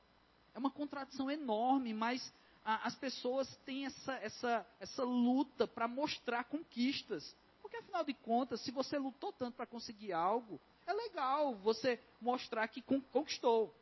É 0.55 0.59
uma 0.59 0.73
contradição 0.73 1.31
enorme, 1.31 1.95
mas 1.95 2.35
as 2.65 2.95
pessoas 2.97 3.55
têm 3.65 3.87
essa, 3.87 4.15
essa, 4.15 4.67
essa 4.81 5.03
luta 5.03 5.67
para 5.67 5.89
mostrar 5.89 6.45
conquistas. 6.45 7.35
Porque 7.61 7.77
afinal 7.77 8.05
de 8.05 8.15
contas, 8.15 8.61
se 8.61 8.71
você 8.71 8.99
lutou 8.99 9.33
tanto 9.33 9.57
para 9.57 9.67
conseguir 9.67 10.13
algo, 10.13 10.61
é 10.87 10.93
legal 10.93 11.55
você 11.57 12.01
mostrar 12.21 12.69
que 12.69 12.83
conquistou. 12.83 13.75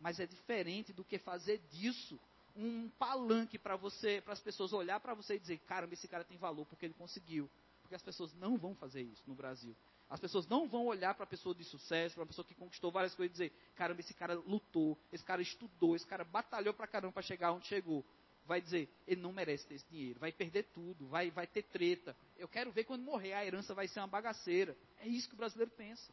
Mas 0.00 0.20
é 0.20 0.26
diferente 0.26 0.92
do 0.92 1.04
que 1.04 1.18
fazer 1.18 1.58
disso 1.70 2.18
um 2.56 2.88
palanque 2.98 3.58
para 3.58 3.76
você, 3.76 4.20
para 4.20 4.32
as 4.32 4.40
pessoas 4.40 4.72
olhar 4.72 5.00
para 5.00 5.14
você 5.14 5.34
e 5.34 5.38
dizer, 5.38 5.58
caramba, 5.60 5.94
esse 5.94 6.06
cara 6.06 6.24
tem 6.24 6.36
valor 6.36 6.64
porque 6.66 6.84
ele 6.84 6.94
conseguiu. 6.94 7.50
Porque 7.82 7.94
as 7.94 8.02
pessoas 8.02 8.32
não 8.34 8.56
vão 8.56 8.74
fazer 8.74 9.02
isso 9.02 9.22
no 9.26 9.34
Brasil. 9.34 9.74
As 10.14 10.20
pessoas 10.20 10.46
não 10.46 10.68
vão 10.68 10.86
olhar 10.86 11.12
para 11.12 11.24
a 11.24 11.26
pessoa 11.26 11.52
de 11.52 11.64
sucesso, 11.64 12.14
para 12.14 12.22
a 12.22 12.26
pessoa 12.28 12.46
que 12.46 12.54
conquistou 12.54 12.92
várias 12.92 13.12
coisas 13.16 13.36
e 13.36 13.48
dizer, 13.48 13.52
caramba, 13.74 13.98
esse 13.98 14.14
cara 14.14 14.34
lutou, 14.34 14.96
esse 15.12 15.24
cara 15.24 15.42
estudou, 15.42 15.96
esse 15.96 16.06
cara 16.06 16.22
batalhou 16.22 16.72
para 16.72 16.86
caramba 16.86 17.14
para 17.14 17.22
chegar 17.22 17.50
onde 17.50 17.66
chegou. 17.66 18.04
Vai 18.46 18.60
dizer, 18.60 18.88
ele 19.08 19.20
não 19.20 19.32
merece 19.32 19.66
ter 19.66 19.74
esse 19.74 19.84
dinheiro, 19.90 20.20
vai 20.20 20.30
perder 20.30 20.70
tudo, 20.72 21.08
vai, 21.08 21.32
vai 21.32 21.48
ter 21.48 21.64
treta. 21.64 22.16
Eu 22.38 22.46
quero 22.46 22.70
ver 22.70 22.84
quando 22.84 23.02
morrer, 23.02 23.32
a 23.32 23.44
herança 23.44 23.74
vai 23.74 23.88
ser 23.88 23.98
uma 23.98 24.06
bagaceira. 24.06 24.76
É 24.98 25.08
isso 25.08 25.26
que 25.26 25.34
o 25.34 25.36
brasileiro 25.36 25.72
pensa. 25.72 26.12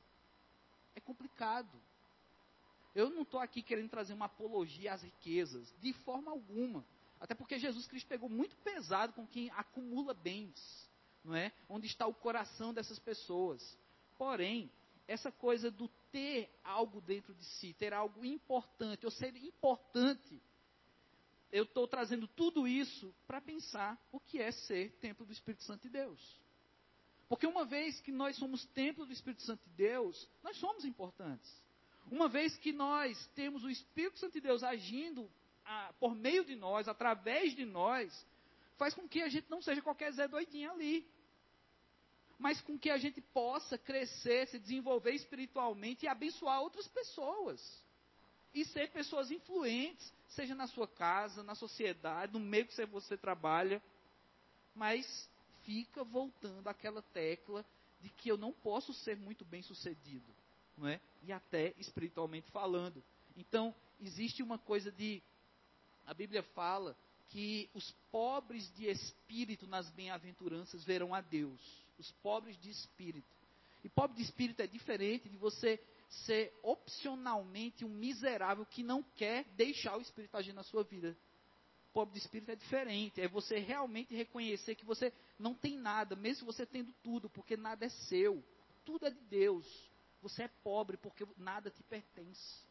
É 0.95 0.99
complicado. 0.99 1.79
Eu 2.95 3.07
não 3.11 3.21
estou 3.21 3.39
aqui 3.39 3.61
querendo 3.61 3.91
trazer 3.91 4.13
uma 4.13 4.25
apologia 4.25 4.93
às 4.93 5.03
riquezas, 5.03 5.71
de 5.79 5.93
forma 5.93 6.31
alguma. 6.31 6.83
Até 7.19 7.35
porque 7.35 7.59
Jesus 7.59 7.85
Cristo 7.85 8.07
pegou 8.07 8.27
muito 8.27 8.55
pesado 8.63 9.13
com 9.13 9.27
quem 9.27 9.51
acumula 9.51 10.11
bens, 10.11 10.89
não 11.23 11.35
é? 11.35 11.51
Onde 11.69 11.85
está 11.85 12.07
o 12.07 12.15
coração 12.15 12.73
dessas 12.73 12.97
pessoas. 12.97 13.79
Porém, 14.21 14.71
essa 15.07 15.31
coisa 15.31 15.71
do 15.71 15.87
ter 16.11 16.47
algo 16.63 17.01
dentro 17.01 17.33
de 17.33 17.43
si, 17.43 17.73
ter 17.73 17.91
algo 17.91 18.23
importante, 18.23 19.03
ou 19.03 19.11
ser 19.11 19.35
importante, 19.35 20.39
eu 21.51 21.63
estou 21.63 21.87
trazendo 21.87 22.27
tudo 22.27 22.67
isso 22.67 23.11
para 23.25 23.41
pensar 23.41 23.99
o 24.11 24.19
que 24.19 24.39
é 24.39 24.51
ser 24.51 24.91
templo 24.99 25.25
do 25.25 25.33
Espírito 25.33 25.63
Santo 25.63 25.81
de 25.81 25.89
Deus. 25.89 26.39
Porque 27.27 27.47
uma 27.47 27.65
vez 27.65 27.99
que 28.01 28.11
nós 28.11 28.37
somos 28.37 28.63
templo 28.75 29.07
do 29.07 29.11
Espírito 29.11 29.41
Santo 29.41 29.67
de 29.67 29.75
Deus, 29.75 30.29
nós 30.43 30.55
somos 30.57 30.85
importantes. 30.85 31.51
Uma 32.11 32.29
vez 32.29 32.55
que 32.57 32.71
nós 32.71 33.25
temos 33.33 33.63
o 33.63 33.71
Espírito 33.71 34.19
Santo 34.19 34.33
de 34.33 34.41
Deus 34.41 34.61
agindo 34.61 35.27
ah, 35.65 35.95
por 35.99 36.13
meio 36.13 36.45
de 36.45 36.55
nós, 36.55 36.87
através 36.87 37.55
de 37.55 37.65
nós, 37.65 38.27
faz 38.77 38.93
com 38.93 39.09
que 39.09 39.23
a 39.23 39.29
gente 39.29 39.49
não 39.49 39.63
seja 39.63 39.81
qualquer 39.81 40.11
Zé 40.11 40.27
doidinho 40.27 40.69
ali. 40.69 41.09
Mas 42.41 42.59
com 42.59 42.77
que 42.77 42.89
a 42.89 42.97
gente 42.97 43.21
possa 43.21 43.77
crescer, 43.77 44.47
se 44.47 44.59
desenvolver 44.59 45.11
espiritualmente 45.11 46.05
e 46.05 46.09
abençoar 46.09 46.59
outras 46.61 46.87
pessoas. 46.87 47.61
E 48.53 48.65
ser 48.65 48.89
pessoas 48.89 49.31
influentes, 49.31 50.11
seja 50.29 50.53
na 50.53 50.67
sua 50.67 50.87
casa, 50.87 51.43
na 51.43 51.55
sociedade, 51.55 52.33
no 52.33 52.39
meio 52.39 52.65
que 52.65 52.85
você 52.87 53.15
trabalha. 53.15 53.81
Mas 54.75 55.29
fica 55.63 56.03
voltando 56.03 56.67
àquela 56.67 57.01
tecla 57.01 57.65
de 58.01 58.09
que 58.09 58.29
eu 58.29 58.37
não 58.37 58.51
posso 58.51 58.93
ser 58.93 59.15
muito 59.15 59.45
bem 59.45 59.61
sucedido 59.61 60.33
não 60.81 60.87
é? 60.87 60.99
E 61.23 61.31
até 61.31 61.73
espiritualmente 61.77 62.49
falando. 62.51 63.03
Então, 63.37 63.73
existe 63.99 64.41
uma 64.41 64.57
coisa 64.57 64.91
de 64.91 65.21
a 66.05 66.13
Bíblia 66.13 66.41
fala 66.41 66.97
que 67.29 67.69
os 67.73 67.91
pobres 68.11 68.69
de 68.75 68.87
espírito 68.87 69.67
nas 69.67 69.89
bem-aventuranças 69.91 70.83
verão 70.83 71.13
a 71.13 71.21
Deus. 71.21 71.61
Os 72.01 72.11
pobres 72.13 72.57
de 72.57 72.71
espírito. 72.71 73.27
E 73.83 73.89
pobre 73.89 74.17
de 74.17 74.23
espírito 74.23 74.61
é 74.61 74.67
diferente 74.67 75.29
de 75.29 75.37
você 75.37 75.79
ser 76.25 76.51
opcionalmente 76.63 77.85
um 77.85 77.89
miserável 77.89 78.65
que 78.65 78.83
não 78.83 79.03
quer 79.15 79.45
deixar 79.55 79.97
o 79.97 80.01
espírito 80.01 80.35
agir 80.35 80.51
na 80.51 80.63
sua 80.63 80.83
vida. 80.83 81.15
Pobre 81.93 82.13
de 82.13 82.19
espírito 82.19 82.51
é 82.51 82.55
diferente. 82.55 83.21
É 83.21 83.27
você 83.27 83.59
realmente 83.59 84.15
reconhecer 84.15 84.75
que 84.75 84.85
você 84.85 85.13
não 85.37 85.53
tem 85.53 85.77
nada, 85.77 86.15
mesmo 86.15 86.45
você 86.45 86.65
tendo 86.65 86.91
tudo, 87.03 87.29
porque 87.29 87.55
nada 87.55 87.85
é 87.85 87.89
seu. 87.89 88.43
Tudo 88.83 89.05
é 89.05 89.11
de 89.11 89.21
Deus. 89.25 89.65
Você 90.23 90.43
é 90.43 90.47
pobre 90.47 90.97
porque 90.97 91.25
nada 91.37 91.69
te 91.69 91.83
pertence. 91.83 92.65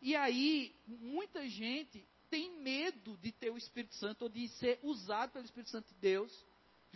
E 0.00 0.14
aí, 0.14 0.74
muita 0.86 1.48
gente 1.48 2.06
tem 2.30 2.60
medo 2.60 3.16
de 3.18 3.32
ter 3.32 3.50
o 3.50 3.56
Espírito 3.56 3.94
Santo 3.94 4.22
ou 4.22 4.28
de 4.28 4.48
ser 4.48 4.78
usado 4.82 5.32
pelo 5.32 5.44
Espírito 5.44 5.70
Santo 5.70 5.88
de 5.88 6.00
Deus, 6.00 6.46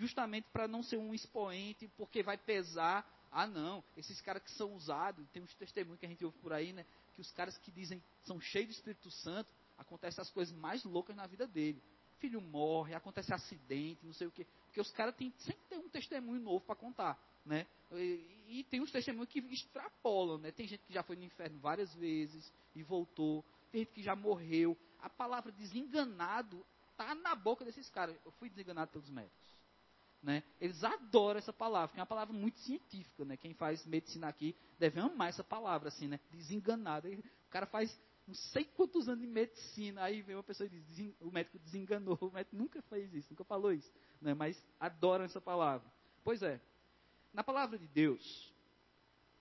justamente 0.01 0.49
para 0.53 0.67
não 0.67 0.83
ser 0.83 0.97
um 0.97 1.15
expoente, 1.15 1.89
porque 1.97 2.23
vai 2.23 2.37
pesar. 2.37 3.07
Ah, 3.31 3.47
não, 3.47 3.85
esses 3.97 4.21
caras 4.21 4.43
que 4.43 4.51
são 4.53 4.75
usados, 4.75 5.25
tem 5.29 5.43
uns 5.43 5.55
testemunhos 5.55 6.01
que 6.01 6.07
a 6.07 6.09
gente 6.09 6.25
ouve 6.25 6.37
por 6.39 6.53
aí, 6.53 6.73
né? 6.73 6.85
Que 7.15 7.21
os 7.21 7.31
caras 7.31 7.57
que 7.59 7.71
dizem 7.71 8.03
são 8.25 8.41
cheios 8.41 8.69
do 8.69 8.73
Espírito 8.73 9.11
Santo, 9.11 9.49
acontecem 9.79 10.21
as 10.21 10.31
coisas 10.31 10.53
mais 10.57 10.83
loucas 10.83 11.15
na 11.15 11.27
vida 11.27 11.47
dele. 11.47 11.81
Filho 12.19 12.41
morre, 12.41 12.95
acontece 12.95 13.33
acidente, 13.33 14.05
não 14.05 14.13
sei 14.13 14.27
o 14.27 14.33
quê. 14.33 14.47
Porque 14.67 14.81
os 14.81 14.91
caras 14.91 15.15
sempre 15.15 15.63
tem 15.69 15.79
um 15.79 15.89
testemunho 15.89 16.41
novo 16.41 16.65
para 16.65 16.75
contar 16.75 17.19
né? 17.45 17.67
E, 17.93 18.59
e, 18.61 18.65
tem 18.65 18.81
os 18.81 18.91
testemunhos 18.91 19.29
que 19.29 19.41
extrapolam, 19.41 20.39
né? 20.39 20.51
Tem 20.51 20.67
gente 20.67 20.85
que 20.85 20.93
já 20.93 21.03
foi 21.03 21.17
no 21.17 21.25
inferno 21.25 21.59
várias 21.59 21.93
vezes 21.95 22.53
e 22.75 22.83
voltou. 22.83 23.45
Tem 23.71 23.81
gente 23.81 23.93
que 23.93 24.03
já 24.03 24.15
morreu. 24.15 24.77
A 25.01 25.09
palavra 25.09 25.51
desenganado 25.53 26.65
tá 26.97 27.15
na 27.15 27.35
boca 27.35 27.65
desses 27.65 27.89
caras. 27.91 28.17
Eu 28.25 28.33
fui 28.33 28.49
desenganado 28.49 28.91
pelos 28.91 29.09
médicos, 29.11 29.55
né? 30.23 30.43
Eles 30.61 30.83
adoram 30.85 31.39
essa 31.39 31.53
palavra, 31.53 31.95
que 31.95 31.99
é 31.99 32.03
uma 32.03 32.07
palavra 32.07 32.35
muito 32.35 32.59
científica, 32.61 33.25
né? 33.25 33.37
Quem 33.37 33.55
faz 33.55 33.85
medicina 33.87 34.29
aqui 34.29 34.55
deve 34.79 35.01
amar 35.01 35.29
essa 35.29 35.45
palavra, 35.45 35.89
assim, 35.89 36.09
né? 36.09 36.21
Desenganado. 36.31 37.09
O 37.09 37.51
cara 37.51 37.67
faz 37.67 37.99
não 38.27 38.35
sei 38.35 38.65
quantos 38.65 39.09
anos 39.09 39.21
de 39.21 39.27
medicina, 39.27 40.05
aí 40.05 40.23
vem 40.23 40.37
uma 40.37 40.43
pessoa 40.43 40.69
e 40.69 40.81
diz, 40.81 41.13
o 41.21 41.33
médico 41.33 41.59
desenganou, 41.59 42.17
o 42.23 42.31
médico 42.31 42.55
nunca 42.55 42.81
fez 42.83 43.13
isso, 43.13 43.27
nunca 43.31 43.43
falou 43.43 43.73
isso, 43.73 43.91
né? 44.21 44.35
Mas 44.35 44.63
adoram 44.79 45.25
essa 45.25 45.41
palavra. 45.41 45.91
Pois 46.23 46.41
é, 46.43 46.61
na 47.33 47.43
palavra 47.43 47.77
de 47.77 47.89
Deus, 47.89 48.53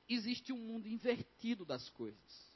existe 0.07 0.51
um 0.51 0.57
mundo 0.57 0.87
invertido 0.87 1.63
das 1.65 1.87
coisas. 1.89 2.49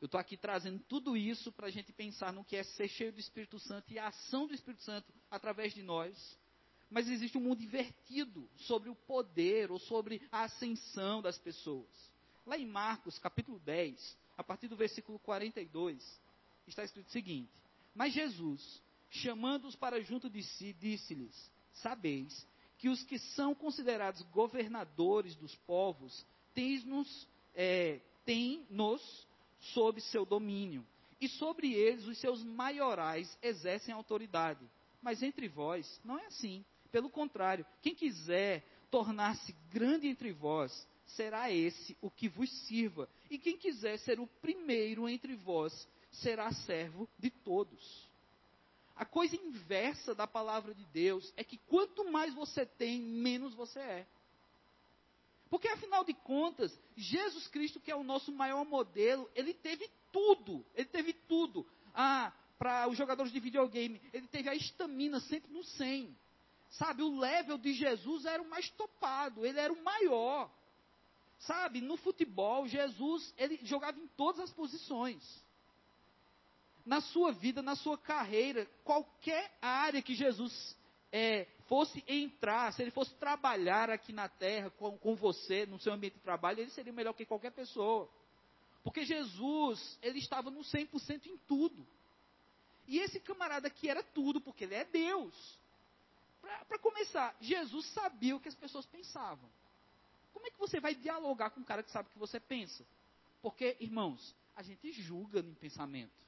Eu 0.00 0.06
estou 0.06 0.18
aqui 0.18 0.36
trazendo 0.36 0.80
tudo 0.88 1.16
isso 1.16 1.52
para 1.52 1.68
a 1.68 1.70
gente 1.70 1.92
pensar 1.92 2.32
no 2.32 2.44
que 2.44 2.56
é 2.56 2.64
ser 2.64 2.88
cheio 2.88 3.12
do 3.12 3.20
Espírito 3.20 3.60
Santo 3.60 3.92
e 3.92 4.00
a 4.00 4.08
ação 4.08 4.48
do 4.48 4.54
Espírito 4.54 4.82
Santo 4.82 5.12
através 5.30 5.72
de 5.72 5.82
nós. 5.84 6.36
Mas 6.92 7.08
existe 7.08 7.38
um 7.38 7.40
mundo 7.40 7.62
invertido 7.62 8.46
sobre 8.54 8.90
o 8.90 8.94
poder 8.94 9.72
ou 9.72 9.78
sobre 9.78 10.20
a 10.30 10.42
ascensão 10.42 11.22
das 11.22 11.38
pessoas. 11.38 11.88
Lá 12.46 12.58
em 12.58 12.66
Marcos, 12.66 13.18
capítulo 13.18 13.58
10, 13.60 14.18
a 14.36 14.44
partir 14.44 14.68
do 14.68 14.76
versículo 14.76 15.18
42, 15.20 16.20
está 16.66 16.84
escrito 16.84 17.08
o 17.08 17.10
seguinte: 17.10 17.50
Mas 17.94 18.12
Jesus, 18.12 18.82
chamando-os 19.08 19.74
para 19.74 20.02
junto 20.02 20.28
de 20.28 20.42
si, 20.42 20.74
disse-lhes: 20.74 21.50
Sabeis 21.72 22.46
que 22.76 22.90
os 22.90 23.02
que 23.04 23.18
são 23.18 23.54
considerados 23.54 24.20
governadores 24.24 25.34
dos 25.34 25.54
povos 25.54 26.26
têm-nos 26.52 27.26
é, 27.54 28.00
têm 28.26 28.66
sob 29.72 29.98
seu 30.02 30.26
domínio, 30.26 30.86
e 31.18 31.26
sobre 31.26 31.72
eles 31.72 32.06
os 32.06 32.18
seus 32.18 32.44
maiorais 32.44 33.38
exercem 33.40 33.94
autoridade. 33.94 34.68
Mas 35.00 35.22
entre 35.22 35.48
vós 35.48 35.98
não 36.04 36.18
é 36.18 36.26
assim. 36.26 36.62
Pelo 36.92 37.10
contrário, 37.10 37.66
quem 37.80 37.94
quiser 37.94 38.62
tornar-se 38.90 39.52
grande 39.70 40.06
entre 40.06 40.30
vós, 40.32 40.86
será 41.06 41.50
esse 41.50 41.96
o 42.00 42.10
que 42.10 42.28
vos 42.28 42.50
sirva. 42.66 43.08
E 43.30 43.38
quem 43.38 43.56
quiser 43.56 43.98
ser 44.00 44.20
o 44.20 44.26
primeiro 44.26 45.08
entre 45.08 45.34
vós, 45.34 45.88
será 46.10 46.52
servo 46.52 47.08
de 47.18 47.30
todos. 47.30 48.08
A 48.94 49.06
coisa 49.06 49.34
inversa 49.34 50.14
da 50.14 50.26
palavra 50.26 50.74
de 50.74 50.84
Deus 50.84 51.32
é 51.36 51.42
que 51.42 51.56
quanto 51.56 52.10
mais 52.12 52.34
você 52.34 52.66
tem, 52.66 53.00
menos 53.00 53.54
você 53.54 53.78
é. 53.80 54.06
Porque 55.48 55.68
afinal 55.68 56.04
de 56.04 56.14
contas, 56.14 56.78
Jesus 56.96 57.46
Cristo, 57.48 57.80
que 57.80 57.90
é 57.90 57.96
o 57.96 58.04
nosso 58.04 58.30
maior 58.30 58.64
modelo, 58.64 59.30
ele 59.34 59.54
teve 59.54 59.90
tudo. 60.12 60.64
Ele 60.74 60.88
teve 60.88 61.12
tudo. 61.12 61.66
Ah, 61.94 62.32
para 62.58 62.86
os 62.88 62.96
jogadores 62.96 63.32
de 63.32 63.40
videogame, 63.40 64.00
ele 64.12 64.26
teve 64.28 64.48
a 64.48 64.54
estamina 64.54 65.20
sempre 65.20 65.52
no 65.52 65.64
100. 65.64 66.16
Sabe, 66.72 67.02
o 67.02 67.18
level 67.18 67.58
de 67.58 67.74
Jesus 67.74 68.24
era 68.24 68.42
o 68.42 68.48
mais 68.48 68.68
topado, 68.70 69.44
ele 69.44 69.60
era 69.60 69.72
o 69.72 69.84
maior. 69.84 70.50
Sabe, 71.40 71.80
no 71.80 71.96
futebol, 71.96 72.66
Jesus, 72.66 73.34
ele 73.36 73.58
jogava 73.64 73.98
em 73.98 74.06
todas 74.08 74.40
as 74.40 74.50
posições. 74.52 75.22
Na 76.86 77.00
sua 77.00 77.32
vida, 77.32 77.60
na 77.60 77.76
sua 77.76 77.98
carreira, 77.98 78.66
qualquer 78.84 79.52
área 79.60 80.00
que 80.00 80.14
Jesus 80.14 80.76
é, 81.12 81.46
fosse 81.68 82.02
entrar, 82.08 82.72
se 82.72 82.80
ele 82.80 82.90
fosse 82.90 83.14
trabalhar 83.16 83.90
aqui 83.90 84.12
na 84.12 84.28
terra 84.28 84.70
com, 84.70 84.96
com 84.96 85.14
você, 85.14 85.66
no 85.66 85.78
seu 85.78 85.92
ambiente 85.92 86.14
de 86.14 86.20
trabalho, 86.20 86.60
ele 86.60 86.70
seria 86.70 86.92
melhor 86.92 87.12
que 87.12 87.26
qualquer 87.26 87.52
pessoa. 87.52 88.08
Porque 88.82 89.04
Jesus, 89.04 89.98
ele 90.00 90.18
estava 90.18 90.50
no 90.50 90.60
100% 90.60 91.26
em 91.26 91.36
tudo. 91.46 91.86
E 92.88 92.98
esse 92.98 93.20
camarada 93.20 93.68
aqui 93.68 93.90
era 93.90 94.02
tudo, 94.02 94.40
porque 94.40 94.64
ele 94.64 94.74
é 94.74 94.84
Deus. 94.84 95.60
Para 96.68 96.78
começar, 96.78 97.36
Jesus 97.40 97.86
sabia 97.92 98.36
o 98.36 98.40
que 98.40 98.48
as 98.48 98.54
pessoas 98.54 98.86
pensavam. 98.86 99.50
Como 100.32 100.46
é 100.46 100.50
que 100.50 100.58
você 100.58 100.80
vai 100.80 100.94
dialogar 100.94 101.50
com 101.50 101.60
um 101.60 101.64
cara 101.64 101.82
que 101.82 101.90
sabe 101.90 102.08
o 102.08 102.12
que 102.12 102.18
você 102.18 102.40
pensa? 102.40 102.86
Porque, 103.40 103.76
irmãos, 103.80 104.34
a 104.54 104.62
gente 104.62 104.92
julga 104.92 105.40
em 105.40 105.54
pensamento. 105.54 106.26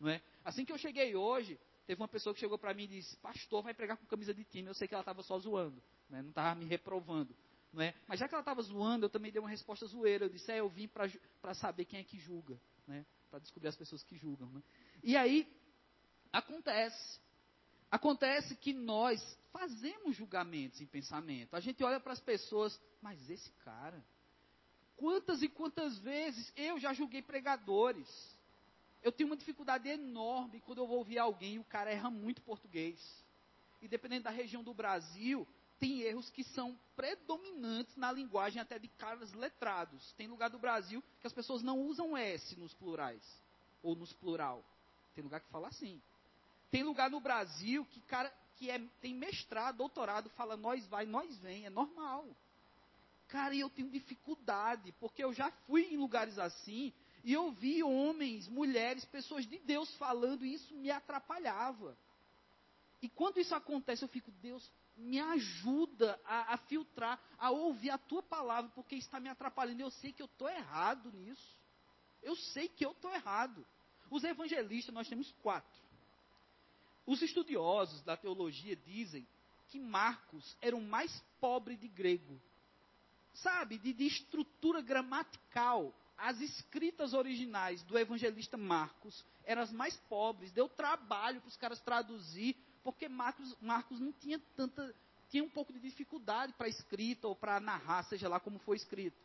Não 0.00 0.08
é? 0.08 0.20
Assim 0.44 0.64
que 0.64 0.72
eu 0.72 0.78
cheguei 0.78 1.14
hoje, 1.14 1.58
teve 1.86 2.00
uma 2.00 2.08
pessoa 2.08 2.34
que 2.34 2.40
chegou 2.40 2.58
para 2.58 2.74
mim 2.74 2.84
e 2.84 2.88
disse: 2.88 3.16
Pastor, 3.18 3.62
vai 3.62 3.74
pregar 3.74 3.96
com 3.96 4.06
camisa 4.06 4.34
de 4.34 4.44
time. 4.44 4.68
Eu 4.68 4.74
sei 4.74 4.88
que 4.88 4.94
ela 4.94 5.02
estava 5.02 5.22
só 5.22 5.38
zoando, 5.38 5.82
né? 6.08 6.22
não 6.22 6.30
estava 6.30 6.54
me 6.54 6.64
reprovando. 6.64 7.34
Não 7.72 7.82
é? 7.82 7.94
Mas 8.06 8.20
já 8.20 8.28
que 8.28 8.34
ela 8.34 8.42
estava 8.42 8.60
zoando, 8.62 9.06
eu 9.06 9.10
também 9.10 9.32
dei 9.32 9.40
uma 9.40 9.48
resposta 9.48 9.86
zoeira. 9.86 10.24
Eu 10.24 10.28
disse: 10.28 10.50
É, 10.50 10.60
eu 10.60 10.68
vim 10.68 10.88
para 10.88 11.54
saber 11.54 11.84
quem 11.84 12.00
é 12.00 12.04
que 12.04 12.18
julga, 12.18 12.60
né? 12.86 13.06
para 13.30 13.38
descobrir 13.38 13.68
as 13.68 13.76
pessoas 13.76 14.02
que 14.02 14.16
julgam. 14.16 14.48
Né? 14.50 14.62
E 15.02 15.16
aí, 15.16 15.46
acontece. 16.32 17.20
Acontece 17.90 18.56
que 18.56 18.72
nós 18.72 19.20
fazemos 19.52 20.16
julgamentos 20.16 20.80
em 20.80 20.86
pensamento. 20.86 21.54
A 21.54 21.60
gente 21.60 21.84
olha 21.84 22.00
para 22.00 22.12
as 22.12 22.20
pessoas, 22.20 22.80
mas 23.00 23.30
esse 23.30 23.50
cara, 23.64 24.02
quantas 24.96 25.42
e 25.42 25.48
quantas 25.48 25.98
vezes 25.98 26.52
eu 26.56 26.78
já 26.78 26.92
julguei 26.92 27.22
pregadores. 27.22 28.08
Eu 29.02 29.12
tenho 29.12 29.28
uma 29.28 29.36
dificuldade 29.36 29.88
enorme 29.88 30.60
quando 30.60 30.78
eu 30.78 30.86
vou 30.86 30.98
ouvir 30.98 31.18
alguém 31.18 31.54
e 31.54 31.58
o 31.58 31.64
cara 31.64 31.90
erra 31.90 32.10
muito 32.10 32.40
português. 32.42 32.98
E 33.80 33.88
dependendo 33.88 34.24
da 34.24 34.30
região 34.30 34.62
do 34.62 34.72
Brasil, 34.72 35.46
tem 35.80 36.02
erros 36.02 36.30
que 36.30 36.44
são 36.44 36.78
predominantes 36.94 37.96
na 37.96 38.12
linguagem 38.12 38.62
até 38.62 38.78
de 38.78 38.86
caras 38.86 39.32
letrados. 39.32 40.12
Tem 40.12 40.28
lugar 40.28 40.48
do 40.48 40.58
Brasil 40.58 41.02
que 41.20 41.26
as 41.26 41.32
pessoas 41.32 41.62
não 41.62 41.80
usam 41.80 42.16
S 42.16 42.56
nos 42.56 42.72
plurais 42.72 43.22
ou 43.82 43.96
nos 43.96 44.12
plural. 44.12 44.64
Tem 45.16 45.24
lugar 45.24 45.40
que 45.40 45.50
fala 45.50 45.66
assim. 45.66 46.00
Tem 46.70 46.84
lugar 46.84 47.10
no 47.10 47.18
Brasil 47.18 47.84
que 47.86 48.00
cara 48.02 48.32
que 48.62 48.70
é, 48.70 48.78
tem 49.00 49.12
mestrado, 49.12 49.78
doutorado, 49.78 50.30
fala 50.30 50.56
nós 50.56 50.86
vai, 50.86 51.04
nós 51.04 51.36
vem, 51.38 51.66
é 51.66 51.70
normal. 51.70 52.24
Cara, 53.26 53.56
eu 53.56 53.68
tenho 53.68 53.90
dificuldade, 53.90 54.92
porque 55.00 55.24
eu 55.24 55.32
já 55.32 55.50
fui 55.66 55.82
em 55.92 55.96
lugares 55.96 56.38
assim 56.38 56.92
e 57.24 57.32
eu 57.32 57.50
vi 57.50 57.82
homens, 57.82 58.46
mulheres, 58.46 59.04
pessoas 59.04 59.48
de 59.48 59.58
Deus 59.58 59.92
falando 59.96 60.46
e 60.46 60.54
isso 60.54 60.72
me 60.76 60.92
atrapalhava. 60.92 61.98
E 63.00 63.08
quando 63.08 63.40
isso 63.40 63.52
acontece, 63.52 64.04
eu 64.04 64.08
fico, 64.08 64.30
Deus, 64.30 64.70
me 64.96 65.18
ajuda 65.18 66.20
a, 66.24 66.54
a 66.54 66.56
filtrar, 66.56 67.20
a 67.38 67.50
ouvir 67.50 67.90
a 67.90 67.98
tua 67.98 68.22
palavra, 68.22 68.70
porque 68.76 68.94
está 68.94 69.18
me 69.18 69.28
atrapalhando. 69.28 69.80
Eu 69.80 69.90
sei 69.90 70.12
que 70.12 70.22
eu 70.22 70.26
estou 70.26 70.48
errado 70.48 71.10
nisso. 71.10 71.58
Eu 72.22 72.36
sei 72.36 72.68
que 72.68 72.86
eu 72.86 72.92
estou 72.92 73.12
errado. 73.12 73.66
Os 74.08 74.22
evangelistas, 74.22 74.94
nós 74.94 75.08
temos 75.08 75.32
quatro. 75.42 75.82
Os 77.12 77.20
estudiosos 77.20 78.00
da 78.00 78.16
teologia 78.16 78.74
dizem 78.74 79.28
que 79.68 79.78
Marcos 79.78 80.56
era 80.62 80.74
o 80.74 80.80
mais 80.80 81.22
pobre 81.38 81.76
de 81.76 81.86
grego. 81.86 82.40
Sabe, 83.34 83.76
de, 83.76 83.92
de 83.92 84.06
estrutura 84.06 84.80
gramatical. 84.80 85.94
As 86.16 86.40
escritas 86.40 87.12
originais 87.12 87.82
do 87.82 87.98
evangelista 87.98 88.56
Marcos 88.56 89.22
eram 89.44 89.60
as 89.60 89.70
mais 89.70 89.94
pobres. 90.08 90.52
Deu 90.52 90.70
trabalho 90.70 91.42
para 91.42 91.48
os 91.48 91.56
caras 91.58 91.82
traduzir, 91.82 92.56
porque 92.82 93.10
Marcos, 93.10 93.54
Marcos 93.60 94.00
não 94.00 94.12
tinha 94.12 94.38
tanta. 94.56 94.94
tinha 95.28 95.44
um 95.44 95.50
pouco 95.50 95.70
de 95.70 95.80
dificuldade 95.80 96.54
para 96.54 96.66
a 96.66 96.70
escrita 96.70 97.28
ou 97.28 97.36
para 97.36 97.60
narrar, 97.60 98.04
seja 98.04 98.26
lá 98.26 98.40
como 98.40 98.58
foi 98.60 98.78
escrito. 98.78 99.20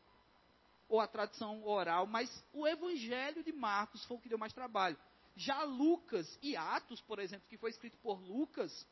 Ou 0.90 1.00
a 1.00 1.08
tradição 1.08 1.66
oral, 1.66 2.06
mas 2.06 2.44
o 2.52 2.68
evangelho 2.68 3.46
de 3.46 3.54
Marcos 3.54 4.04
foi 4.04 4.18
o 4.18 4.20
que 4.20 4.28
deu 4.28 4.38
mais 4.38 4.52
trabalho. 4.52 4.98
Já 5.38 5.64
Lucas 5.64 6.38
e 6.42 6.58
Atos, 6.58 7.00
por 7.02 7.20
exemplo, 7.20 7.48
que 7.48 7.58
foi 7.58 7.70
escrito 7.70 7.96
por 8.00 8.20
Lucas, 8.20 8.88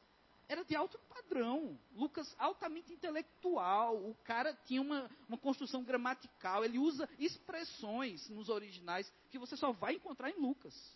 era 0.48 0.64
de 0.64 0.76
alto 0.76 1.00
padrão. 1.10 1.78
Lucas 1.96 2.34
altamente 2.38 2.94
intelectual. 2.94 3.98
O 3.98 4.14
cara 4.24 4.54
tinha 4.66 4.80
uma, 4.80 5.10
uma 5.28 5.40
construção 5.40 5.84
gramatical. 5.84 6.64
Ele 6.64 6.78
usa 6.78 7.10
expressões 7.18 8.30
nos 8.30 8.48
originais 8.48 9.12
que 9.32 9.40
você 9.40 9.58
só 9.58 9.72
vai 9.72 9.96
encontrar 9.96 10.30
em 10.30 10.40
Lucas. 10.40 10.96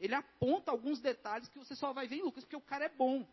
Ele 0.00 0.14
aponta 0.14 0.72
alguns 0.72 1.00
detalhes 1.00 1.48
que 1.48 1.58
você 1.58 1.76
só 1.76 1.92
vai 1.92 2.08
ver 2.08 2.16
em 2.16 2.22
Lucas, 2.22 2.44
porque 2.44 2.56
o 2.56 2.60
cara 2.60 2.84
é 2.84 2.88
bom. 2.88 3.24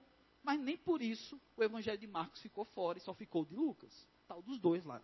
Mas 0.43 0.59
nem 0.59 0.77
por 0.77 1.01
isso 1.01 1.41
o 1.57 1.63
evangelho 1.63 1.97
de 1.97 2.05
Marcos 2.05 2.39
ficou 2.39 2.65
fora 2.65 2.99
e 2.99 3.01
só 3.01 3.15
ficou 3.15 3.43
de 3.43 3.55
Lucas. 3.55 3.91
Tal 4.27 4.43
dos 4.43 4.59
dois 4.59 4.85
lá. 4.85 5.01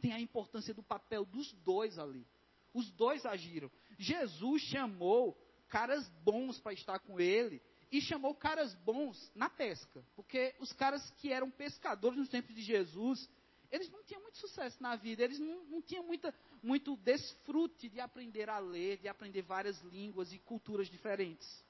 Tem 0.00 0.12
a 0.12 0.20
importância 0.20 0.72
do 0.72 0.82
papel 0.82 1.26
dos 1.26 1.52
dois 1.52 1.98
ali. 1.98 2.26
Os 2.74 2.90
dois 2.90 3.24
agiram. 3.24 3.70
Jesus 3.98 4.62
chamou 4.62 5.34
caras 5.68 6.06
bons 6.22 6.60
para 6.60 6.72
estar 6.72 6.98
com 6.98 7.18
ele 7.18 7.62
e 7.90 8.00
chamou 8.00 8.34
caras 8.34 8.74
bons 8.84 9.30
na 9.34 9.48
pesca. 9.48 10.04
Porque 10.16 10.54
os 10.58 10.72
caras 10.72 11.08
que 11.18 11.32
eram 11.32 11.50
pescadores 11.50 12.18
nos 12.18 12.28
tempos 12.28 12.54
de 12.54 12.62
Jesus, 12.62 13.30
eles 13.70 13.88
não 13.90 14.02
tinham 14.02 14.20
muito 14.20 14.38
sucesso 14.38 14.82
na 14.82 14.96
vida, 14.96 15.22
eles 15.22 15.38
não, 15.38 15.64
não 15.66 15.80
tinham 15.80 16.04
muita, 16.04 16.34
muito 16.62 16.96
desfrute 16.96 17.88
de 17.88 18.00
aprender 18.00 18.50
a 18.50 18.58
ler, 18.58 18.98
de 18.98 19.08
aprender 19.08 19.42
várias 19.42 19.80
línguas 19.82 20.32
e 20.32 20.38
culturas 20.40 20.90
diferentes. 20.90 21.64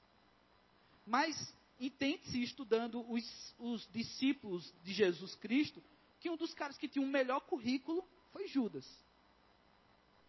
Mas 1.05 1.35
entende-se, 1.79 2.41
estudando 2.41 3.05
os, 3.11 3.55
os 3.59 3.87
discípulos 3.91 4.73
de 4.83 4.93
Jesus 4.93 5.35
Cristo, 5.35 5.83
que 6.19 6.29
um 6.29 6.37
dos 6.37 6.53
caras 6.53 6.77
que 6.77 6.87
tinha 6.87 7.05
um 7.05 7.09
melhor 7.09 7.41
currículo 7.41 8.03
foi 8.31 8.47
Judas. 8.47 8.85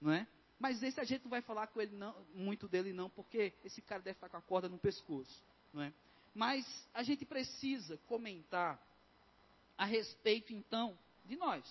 Não 0.00 0.12
é? 0.12 0.26
Mas 0.58 0.82
esse 0.82 0.98
a 1.00 1.04
gente 1.04 1.24
não 1.24 1.30
vai 1.30 1.42
falar 1.42 1.66
com 1.66 1.80
ele 1.80 1.94
não, 1.96 2.14
muito 2.34 2.66
dele 2.66 2.92
não, 2.92 3.10
porque 3.10 3.52
esse 3.64 3.82
cara 3.82 4.00
deve 4.00 4.16
estar 4.16 4.28
com 4.28 4.36
a 4.36 4.42
corda 4.42 4.68
no 4.68 4.78
pescoço, 4.78 5.42
não 5.72 5.82
é? 5.82 5.92
Mas 6.34 6.66
a 6.94 7.02
gente 7.02 7.24
precisa 7.24 7.98
comentar 8.06 8.80
a 9.76 9.84
respeito 9.84 10.52
então 10.52 10.96
de 11.24 11.36
nós. 11.36 11.64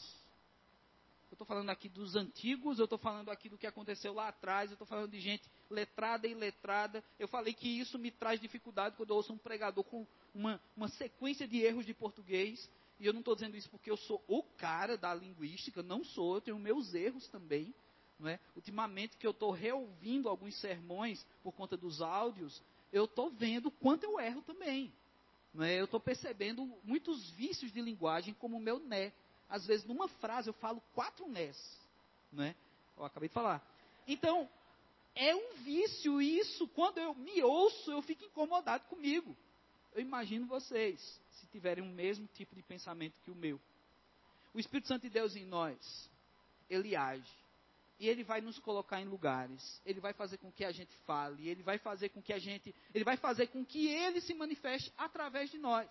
Eu 1.32 1.36
estou 1.36 1.46
falando 1.46 1.70
aqui 1.70 1.90
dos 1.90 2.16
antigos, 2.16 2.78
eu 2.80 2.86
estou 2.86 2.98
falando 2.98 3.30
aqui 3.30 3.50
do 3.50 3.58
que 3.58 3.68
aconteceu 3.68 4.14
lá 4.14 4.28
atrás, 4.28 4.70
eu 4.70 4.76
estou 4.76 4.88
falando 4.88 5.12
de 5.12 5.20
gente 5.20 5.50
letrada 5.70 6.28
e 6.28 6.34
letrada. 6.34 7.04
Eu 7.20 7.28
falei 7.28 7.54
que 7.54 7.68
isso 7.68 7.98
me 7.98 8.12
traz 8.12 8.40
dificuldade 8.40 8.96
quando 8.96 9.10
eu 9.10 9.18
ouço 9.18 9.34
um 9.34 9.38
pregador 9.38 9.84
com 9.84 10.06
uma, 10.34 10.62
uma 10.78 10.88
sequência 10.88 11.48
de 11.48 11.60
erros 11.60 11.86
de 11.86 11.94
português. 11.94 12.70
E 13.00 13.06
eu 13.06 13.12
não 13.12 13.20
estou 13.20 13.36
dizendo 13.36 13.58
isso 13.58 13.70
porque 13.70 13.92
eu 13.92 13.98
sou 13.98 14.24
o 14.28 14.44
cara 14.44 14.98
da 14.98 15.14
linguística, 15.14 15.84
não 15.84 16.04
sou, 16.04 16.36
eu 16.36 16.42
tenho 16.42 16.60
meus 16.60 16.94
erros 16.94 17.28
também. 17.28 17.74
Não 18.20 18.30
é? 18.30 18.40
Ultimamente 18.56 19.18
que 19.18 19.28
eu 19.28 19.32
estou 19.32 19.52
reouvindo 19.52 20.30
alguns 20.30 20.56
sermões 20.60 21.26
por 21.44 21.52
conta 21.52 21.76
dos 21.76 22.02
áudios, 22.02 22.62
eu 22.92 23.06
estou 23.06 23.30
vendo 23.30 23.70
quanto 23.70 24.04
eu 24.04 24.20
erro 24.20 24.42
também. 24.42 24.92
Não 25.54 25.64
é? 25.64 25.80
Eu 25.80 25.86
estou 25.86 26.00
percebendo 26.00 26.66
muitos 26.84 27.30
vícios 27.32 27.72
de 27.72 27.82
linguagem 27.82 28.34
como 28.34 28.58
o 28.58 28.60
meu 28.60 28.80
né. 28.80 29.12
Às 29.50 29.66
vezes, 29.66 29.86
numa 29.86 30.08
frase, 30.08 30.50
eu 30.50 30.54
falo 30.54 30.82
quatro 30.94 31.28
nés. 31.28 31.58
Não 32.32 32.44
é? 32.44 32.56
Eu 32.98 33.06
acabei 33.06 33.30
de 33.30 33.34
falar. 33.34 33.62
Então, 34.08 34.50
é 35.14 35.36
um 35.36 35.56
vício 35.64 36.22
isso. 36.22 36.68
Quando 36.70 36.98
eu 36.98 37.14
me 37.14 37.42
ouço, 37.44 37.92
eu 37.92 38.02
fico 38.02 38.24
incomodado 38.24 38.86
comigo. 38.86 39.36
Eu 39.94 40.02
imagino 40.02 40.46
vocês, 40.46 41.00
se 41.32 41.48
tiverem 41.48 41.84
o 41.84 41.88
mesmo 41.88 42.28
tipo 42.34 42.56
de 42.56 42.62
pensamento 42.62 43.20
que 43.24 43.32
o 43.32 43.36
meu. 43.36 43.60
O 44.54 44.60
Espírito 44.60 44.88
Santo 44.88 45.04
de 45.04 45.10
Deus 45.10 45.36
em 45.36 45.46
nós, 45.46 46.10
ele 46.70 46.96
age 46.96 47.45
e 48.00 48.08
ele 48.08 48.24
vai 48.24 48.42
nos 48.42 48.60
colocar 48.60 49.02
em 49.02 49.06
lugares. 49.06 49.82
Ele 49.86 50.00
vai 50.00 50.14
fazer 50.14 50.38
com 50.38 50.52
que 50.52 50.66
a 50.66 50.72
gente 50.72 50.96
fale, 51.06 51.48
ele 51.48 51.64
vai 51.64 51.78
fazer 51.78 52.10
com 52.10 52.22
que 52.22 52.34
a 52.34 52.40
gente, 52.40 52.74
ele 52.94 53.04
vai 53.04 53.18
fazer 53.18 53.48
com 53.48 53.66
que 53.66 53.88
ele 53.88 54.22
se 54.22 54.34
manifeste 54.34 54.92
através 54.98 55.50
de 55.50 55.58
nós. 55.58 55.90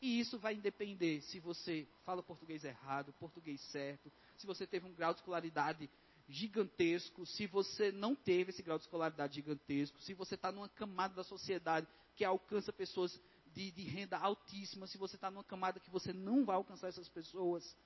E 0.00 0.18
isso 0.18 0.38
vai 0.38 0.56
depender 0.56 1.20
se 1.22 1.38
você 1.38 1.86
fala 2.04 2.22
português 2.22 2.64
errado, 2.64 3.12
português 3.20 3.60
certo, 3.70 4.10
se 4.36 4.46
você 4.46 4.66
teve 4.66 4.86
um 4.86 4.92
grau 4.92 5.12
de 5.12 5.20
escolaridade 5.20 5.88
gigantesco, 6.28 7.24
se 7.26 7.46
você 7.46 7.92
não 7.92 8.14
teve 8.14 8.50
esse 8.50 8.62
grau 8.62 8.78
de 8.78 8.84
escolaridade 8.84 9.34
gigantesco, 9.34 10.00
se 10.00 10.14
você 10.14 10.34
está 10.34 10.50
numa 10.50 10.68
camada 10.68 11.14
da 11.14 11.22
sociedade 11.22 11.86
que 12.16 12.24
alcança 12.24 12.72
pessoas 12.72 13.20
de, 13.52 13.70
de 13.70 13.82
renda 13.82 14.18
altíssima, 14.18 14.86
se 14.86 14.98
você 14.98 15.16
está 15.16 15.30
numa 15.30 15.44
camada 15.44 15.78
que 15.78 15.90
você 15.90 16.12
não 16.12 16.44
vai 16.44 16.56
alcançar 16.56 16.88
essas 16.88 17.08
pessoas, 17.08 17.76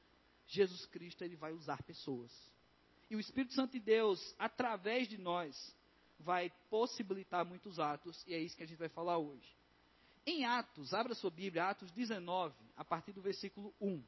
Jesus 0.46 0.86
Cristo 0.86 1.22
ele 1.22 1.36
vai 1.36 1.52
usar 1.52 1.82
pessoas. 1.82 2.32
E 3.10 3.16
o 3.16 3.20
Espírito 3.20 3.54
Santo 3.54 3.72
de 3.72 3.80
Deus, 3.80 4.34
através 4.38 5.08
de 5.08 5.18
nós, 5.18 5.74
vai 6.18 6.52
possibilitar 6.68 7.44
muitos 7.44 7.78
atos, 7.78 8.24
e 8.26 8.34
é 8.34 8.38
isso 8.38 8.56
que 8.56 8.62
a 8.62 8.66
gente 8.66 8.78
vai 8.78 8.88
falar 8.88 9.18
hoje. 9.18 9.54
Em 10.26 10.44
Atos, 10.44 10.92
abra 10.92 11.14
sua 11.14 11.30
Bíblia, 11.30 11.68
Atos 11.68 11.92
19, 11.92 12.52
a 12.76 12.84
partir 12.84 13.12
do 13.12 13.22
versículo 13.22 13.72
1. 13.80 14.02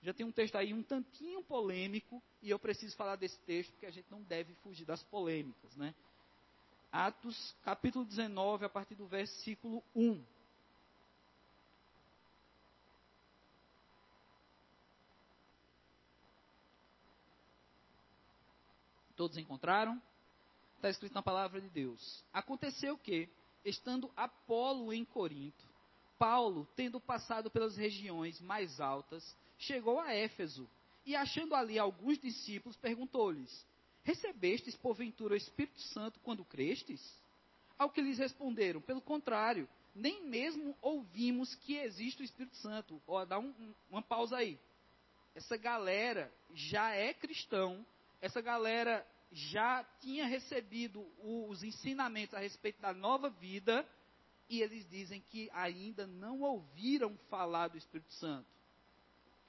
Já 0.00 0.14
tem 0.14 0.24
um 0.24 0.30
texto 0.30 0.54
aí 0.54 0.72
um 0.72 0.82
tantinho 0.82 1.42
polêmico, 1.42 2.22
e 2.40 2.50
eu 2.50 2.58
preciso 2.58 2.96
falar 2.96 3.16
desse 3.16 3.38
texto, 3.40 3.72
porque 3.72 3.86
a 3.86 3.90
gente 3.90 4.08
não 4.10 4.22
deve 4.22 4.54
fugir 4.62 4.84
das 4.84 5.02
polêmicas, 5.02 5.74
né? 5.76 5.92
Atos, 6.92 7.56
capítulo 7.64 8.04
19, 8.04 8.64
a 8.64 8.68
partir 8.68 8.94
do 8.94 9.06
versículo 9.06 9.82
1. 9.94 10.22
Todos 19.18 19.36
encontraram? 19.36 20.00
Está 20.76 20.88
escrito 20.88 21.12
na 21.12 21.22
palavra 21.22 21.60
de 21.60 21.68
Deus. 21.68 22.24
Aconteceu 22.32 22.96
que, 22.96 23.28
estando 23.64 24.12
Apolo 24.16 24.92
em 24.92 25.04
Corinto, 25.04 25.66
Paulo, 26.16 26.68
tendo 26.76 27.00
passado 27.00 27.50
pelas 27.50 27.76
regiões 27.76 28.40
mais 28.40 28.80
altas, 28.80 29.36
chegou 29.58 29.98
a 29.98 30.14
Éfeso 30.14 30.70
e, 31.04 31.16
achando 31.16 31.56
ali 31.56 31.80
alguns 31.80 32.16
discípulos, 32.16 32.76
perguntou-lhes: 32.76 33.66
Recebestes 34.04 34.76
porventura 34.76 35.34
o 35.34 35.36
Espírito 35.36 35.80
Santo 35.80 36.20
quando 36.20 36.44
crestes? 36.44 37.02
Ao 37.76 37.90
que 37.90 38.00
lhes 38.00 38.18
responderam: 38.18 38.80
Pelo 38.80 39.00
contrário, 39.00 39.68
nem 39.96 40.24
mesmo 40.28 40.76
ouvimos 40.80 41.56
que 41.56 41.74
existe 41.74 42.22
o 42.22 42.24
Espírito 42.24 42.56
Santo. 42.58 43.02
Ó, 43.04 43.24
dá 43.24 43.40
um, 43.40 43.48
um, 43.48 43.74
uma 43.90 44.00
pausa 44.00 44.36
aí. 44.36 44.60
Essa 45.34 45.56
galera 45.56 46.32
já 46.54 46.92
é 46.92 47.12
cristão, 47.12 47.84
essa 48.20 48.40
galera 48.40 49.06
já 49.30 49.84
tinha 50.00 50.26
recebido 50.26 51.06
os 51.22 51.62
ensinamentos 51.62 52.34
a 52.34 52.38
respeito 52.38 52.80
da 52.80 52.92
nova 52.92 53.28
vida 53.28 53.86
e 54.48 54.62
eles 54.62 54.88
dizem 54.88 55.20
que 55.28 55.50
ainda 55.52 56.06
não 56.06 56.40
ouviram 56.40 57.16
falar 57.28 57.68
do 57.68 57.76
Espírito 57.76 58.12
Santo. 58.14 58.48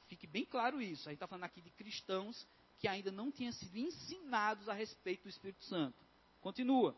Fique 0.07 0.27
bem 0.27 0.45
claro 0.45 0.81
isso. 0.81 1.07
A 1.07 1.11
gente 1.11 1.17
está 1.17 1.27
falando 1.27 1.45
aqui 1.45 1.61
de 1.61 1.69
cristãos 1.71 2.45
que 2.79 2.87
ainda 2.87 3.11
não 3.11 3.31
tinham 3.31 3.51
sido 3.53 3.77
ensinados 3.77 4.67
a 4.67 4.73
respeito 4.73 5.23
do 5.23 5.29
Espírito 5.29 5.63
Santo. 5.65 5.97
Continua. 6.41 6.95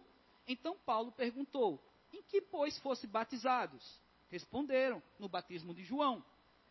Então 0.48 0.78
Paulo 0.80 1.12
perguntou: 1.12 1.84
Em 2.12 2.24
que, 2.24 2.42
pois, 2.42 2.78
fosse 2.80 3.06
batizados? 3.06 4.00
Responderam: 4.30 5.02
No 5.20 5.30
batismo 5.30 5.74
de 5.74 5.84
João. 5.84 6.26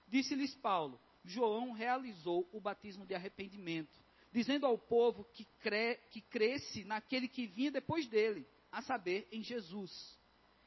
Disse-lhes 0.08 0.54
Paulo: 0.56 1.00
João 1.24 1.72
realizou 1.72 2.48
o 2.52 2.60
batismo 2.60 3.06
de 3.06 3.14
arrependimento 3.14 4.09
dizendo 4.32 4.66
ao 4.66 4.78
povo 4.78 5.24
que, 5.32 5.44
cre, 5.60 5.96
que 6.10 6.20
cresce 6.20 6.84
naquele 6.84 7.28
que 7.28 7.46
vinha 7.46 7.70
depois 7.70 8.06
dele, 8.06 8.46
a 8.70 8.82
saber, 8.82 9.26
em 9.32 9.42
Jesus. 9.42 10.18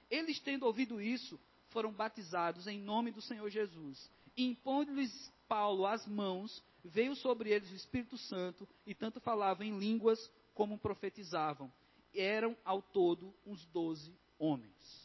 Eles, 0.10 0.40
tendo 0.40 0.66
ouvido 0.66 1.02
isso, 1.02 1.40
foram 1.70 1.92
batizados 1.92 2.68
em 2.68 2.80
nome 2.80 3.12
do 3.12 3.22
Senhor 3.22 3.50
Jesus. 3.50 4.10
E 4.36 4.46
impondo-lhes 4.46 5.32
Paulo 5.48 5.86
as 5.86 6.06
mãos, 6.08 6.64
veio 6.84 7.16
sobre 7.16 7.52
eles 7.52 7.72
o 7.72 7.76
Espírito 7.76 8.18
Santo, 8.18 8.68
e 8.86 8.94
tanto 8.94 9.20
falavam 9.20 9.66
em 9.66 9.78
línguas 9.78 10.32
como 10.54 10.78
profetizavam. 10.78 11.72
Eram 12.14 12.56
ao 12.64 12.82
todo 12.82 13.34
uns 13.46 13.66
doze 13.68 14.14
homens. 14.38 15.04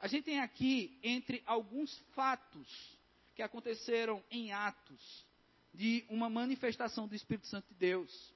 A 0.00 0.08
gente 0.08 0.24
tem 0.24 0.40
aqui, 0.40 0.98
entre 1.02 1.42
alguns 1.46 1.96
fatos 2.14 2.96
que 3.34 3.42
aconteceram 3.42 4.22
em 4.30 4.52
Atos, 4.52 5.24
de 5.76 6.04
uma 6.08 6.30
manifestação 6.30 7.06
do 7.06 7.14
Espírito 7.14 7.46
Santo 7.46 7.68
de 7.68 7.74
Deus. 7.74 8.34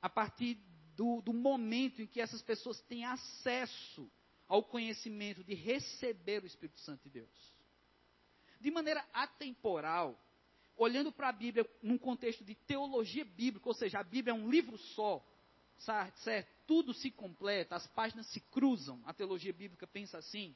A 0.00 0.08
partir 0.08 0.58
do, 0.96 1.20
do 1.20 1.32
momento 1.32 2.02
em 2.02 2.06
que 2.06 2.20
essas 2.20 2.42
pessoas 2.42 2.80
têm 2.82 3.04
acesso 3.04 4.10
ao 4.48 4.64
conhecimento 4.64 5.44
de 5.44 5.54
receber 5.54 6.42
o 6.42 6.46
Espírito 6.46 6.80
Santo 6.80 7.02
de 7.04 7.10
Deus. 7.10 7.54
De 8.60 8.70
maneira 8.70 9.04
atemporal, 9.12 10.18
olhando 10.76 11.12
para 11.12 11.28
a 11.28 11.32
Bíblia 11.32 11.68
num 11.82 11.98
contexto 11.98 12.42
de 12.44 12.54
teologia 12.54 13.24
bíblica, 13.24 13.68
ou 13.68 13.74
seja, 13.74 14.00
a 14.00 14.04
Bíblia 14.04 14.32
é 14.32 14.34
um 14.34 14.50
livro 14.50 14.76
só, 14.76 15.24
certo? 15.78 16.48
Tudo 16.66 16.92
se 16.94 17.10
completa, 17.10 17.76
as 17.76 17.86
páginas 17.88 18.26
se 18.26 18.40
cruzam, 18.40 19.00
a 19.04 19.12
teologia 19.12 19.52
bíblica 19.52 19.86
pensa 19.86 20.18
assim. 20.18 20.54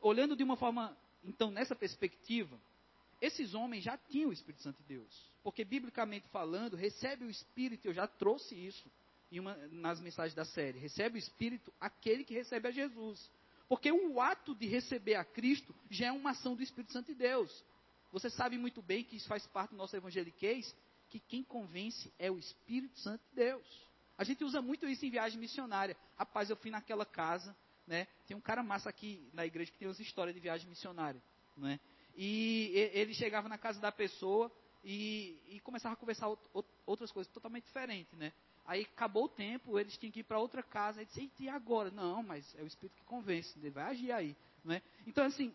Olhando 0.00 0.36
de 0.36 0.42
uma 0.42 0.56
forma, 0.56 0.96
então, 1.22 1.50
nessa 1.50 1.74
perspectiva, 1.74 2.58
esses 3.20 3.54
homens 3.54 3.84
já 3.84 3.98
tinham 3.98 4.30
o 4.30 4.32
Espírito 4.32 4.62
Santo 4.62 4.78
de 4.78 4.84
Deus. 4.84 5.30
Porque, 5.42 5.64
biblicamente 5.64 6.28
falando, 6.28 6.76
recebe 6.76 7.24
o 7.24 7.30
Espírito, 7.30 7.86
eu 7.86 7.94
já 7.94 8.06
trouxe 8.06 8.54
isso 8.54 8.90
uma, 9.32 9.54
nas 9.68 10.00
mensagens 10.00 10.34
da 10.34 10.44
série. 10.44 10.78
Recebe 10.78 11.16
o 11.16 11.18
Espírito 11.18 11.72
aquele 11.80 12.24
que 12.24 12.34
recebe 12.34 12.68
a 12.68 12.70
Jesus. 12.70 13.30
Porque 13.68 13.92
o 13.92 14.20
ato 14.20 14.54
de 14.54 14.66
receber 14.66 15.14
a 15.14 15.24
Cristo 15.24 15.74
já 15.88 16.06
é 16.06 16.12
uma 16.12 16.30
ação 16.30 16.56
do 16.56 16.62
Espírito 16.62 16.92
Santo 16.92 17.06
de 17.06 17.14
Deus. 17.14 17.64
Você 18.10 18.28
sabe 18.28 18.58
muito 18.58 18.82
bem 18.82 19.04
que 19.04 19.16
isso 19.16 19.28
faz 19.28 19.46
parte 19.46 19.70
do 19.70 19.76
nosso 19.76 19.94
evangeliquez, 19.94 20.74
que 21.08 21.20
quem 21.20 21.44
convence 21.44 22.12
é 22.18 22.30
o 22.30 22.38
Espírito 22.38 22.98
Santo 22.98 23.22
de 23.30 23.36
Deus. 23.36 23.90
A 24.18 24.24
gente 24.24 24.42
usa 24.44 24.60
muito 24.60 24.88
isso 24.88 25.04
em 25.06 25.10
viagem 25.10 25.38
missionária. 25.38 25.96
Rapaz, 26.16 26.50
eu 26.50 26.56
fui 26.56 26.70
naquela 26.70 27.06
casa, 27.06 27.56
né? 27.86 28.06
Tem 28.26 28.36
um 28.36 28.40
cara 28.40 28.62
massa 28.62 28.90
aqui 28.90 29.28
na 29.32 29.46
igreja 29.46 29.70
que 29.70 29.78
tem 29.78 29.88
umas 29.88 30.00
histórias 30.00 30.34
de 30.34 30.40
viagem 30.40 30.68
missionária, 30.68 31.22
né? 31.56 31.78
E 32.16 32.72
ele 32.92 33.14
chegava 33.14 33.48
na 33.48 33.58
casa 33.58 33.80
da 33.80 33.92
pessoa 33.92 34.50
e, 34.84 35.38
e 35.48 35.60
começava 35.60 35.94
a 35.94 35.96
conversar 35.96 36.28
outras 36.86 37.10
coisas 37.12 37.32
totalmente 37.32 37.64
diferentes, 37.64 38.16
né? 38.18 38.32
Aí 38.66 38.82
acabou 38.82 39.24
o 39.24 39.28
tempo, 39.28 39.78
eles 39.78 39.96
tinham 39.96 40.12
que 40.12 40.20
ir 40.20 40.24
para 40.24 40.38
outra 40.38 40.62
casa. 40.62 41.00
Ele 41.00 41.10
disse, 41.12 41.32
e 41.40 41.48
agora? 41.48 41.90
Não, 41.90 42.22
mas 42.22 42.54
é 42.56 42.62
o 42.62 42.66
Espírito 42.66 42.96
que 42.96 43.04
convence, 43.04 43.58
ele 43.58 43.70
vai 43.70 43.84
agir 43.84 44.12
aí. 44.12 44.36
Né? 44.64 44.82
Então, 45.06 45.24
assim, 45.24 45.52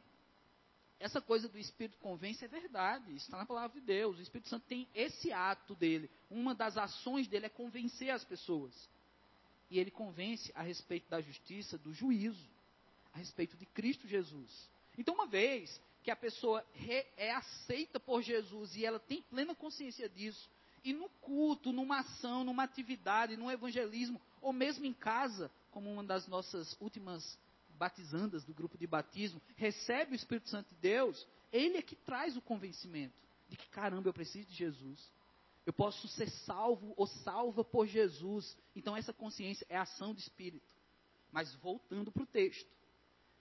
essa 1.00 1.22
coisa 1.22 1.48
do 1.48 1.58
Espírito 1.58 1.98
convence 2.00 2.44
é 2.44 2.48
verdade, 2.48 3.16
está 3.16 3.38
na 3.38 3.46
palavra 3.46 3.80
de 3.80 3.86
Deus. 3.86 4.18
O 4.18 4.22
Espírito 4.22 4.50
Santo 4.50 4.66
tem 4.68 4.88
esse 4.94 5.32
ato 5.32 5.76
dele. 5.76 6.10
Uma 6.30 6.54
das 6.54 6.78
ações 6.78 7.28
dele 7.28 7.46
é 7.46 7.50
convencer 7.50 8.10
as 8.10 8.24
pessoas. 8.24 8.74
E 9.70 9.80
ele 9.80 9.92
convence 9.92 10.52
a 10.56 10.62
respeito 10.62 11.10
da 11.10 11.22
justiça, 11.22 11.78
do 11.78 11.94
juízo, 11.94 12.50
a 13.14 13.18
respeito 13.18 13.56
de 13.56 13.66
Cristo 13.66 14.08
Jesus. 14.08 14.70
Então, 14.98 15.14
uma 15.14 15.28
vez 15.28 15.82
que 16.06 16.12
a 16.12 16.16
pessoa 16.16 16.64
é 17.18 17.32
aceita 17.32 18.00
por 18.00 18.22
Jesus 18.22 18.76
e 18.76 18.86
ela 18.86 19.00
tem 19.00 19.24
plena 19.24 19.56
consciência 19.56 20.08
disso, 20.08 20.48
e 20.84 20.94
no 20.94 21.10
culto, 21.20 21.72
numa 21.72 22.02
ação, 22.02 22.44
numa 22.44 22.62
atividade, 22.62 23.36
num 23.36 23.50
evangelismo, 23.50 24.22
ou 24.40 24.54
mesmo 24.54 24.86
em 24.86 24.94
casa, 24.94 25.52
como 25.72 25.92
uma 25.92 26.04
das 26.04 26.28
nossas 26.28 26.80
últimas 26.80 27.40
batizandas 27.70 28.46
do 28.46 28.54
grupo 28.54 28.78
de 28.78 28.86
batismo, 28.86 29.42
recebe 29.56 30.12
o 30.12 30.16
Espírito 30.16 30.48
Santo 30.48 30.70
de 30.70 30.76
Deus, 30.76 31.28
ele 31.52 31.78
é 31.78 31.82
que 31.82 31.96
traz 31.96 32.38
o 32.38 32.42
convencimento 32.42 33.16
de 33.50 33.58
que, 33.58 33.68
caramba, 33.70 34.08
eu 34.08 34.14
preciso 34.14 34.48
de 34.48 34.54
Jesus. 34.54 35.12
Eu 35.66 35.74
posso 35.74 36.08
ser 36.10 36.30
salvo 36.30 36.94
ou 36.96 37.08
salva 37.08 37.64
por 37.64 37.88
Jesus. 37.88 38.56
Então, 38.76 38.96
essa 38.96 39.12
consciência 39.12 39.66
é 39.68 39.76
ação 39.76 40.14
do 40.14 40.20
Espírito. 40.20 40.68
Mas 41.32 41.52
voltando 41.56 42.12
para 42.12 42.22
o 42.22 42.28
texto. 42.28 42.70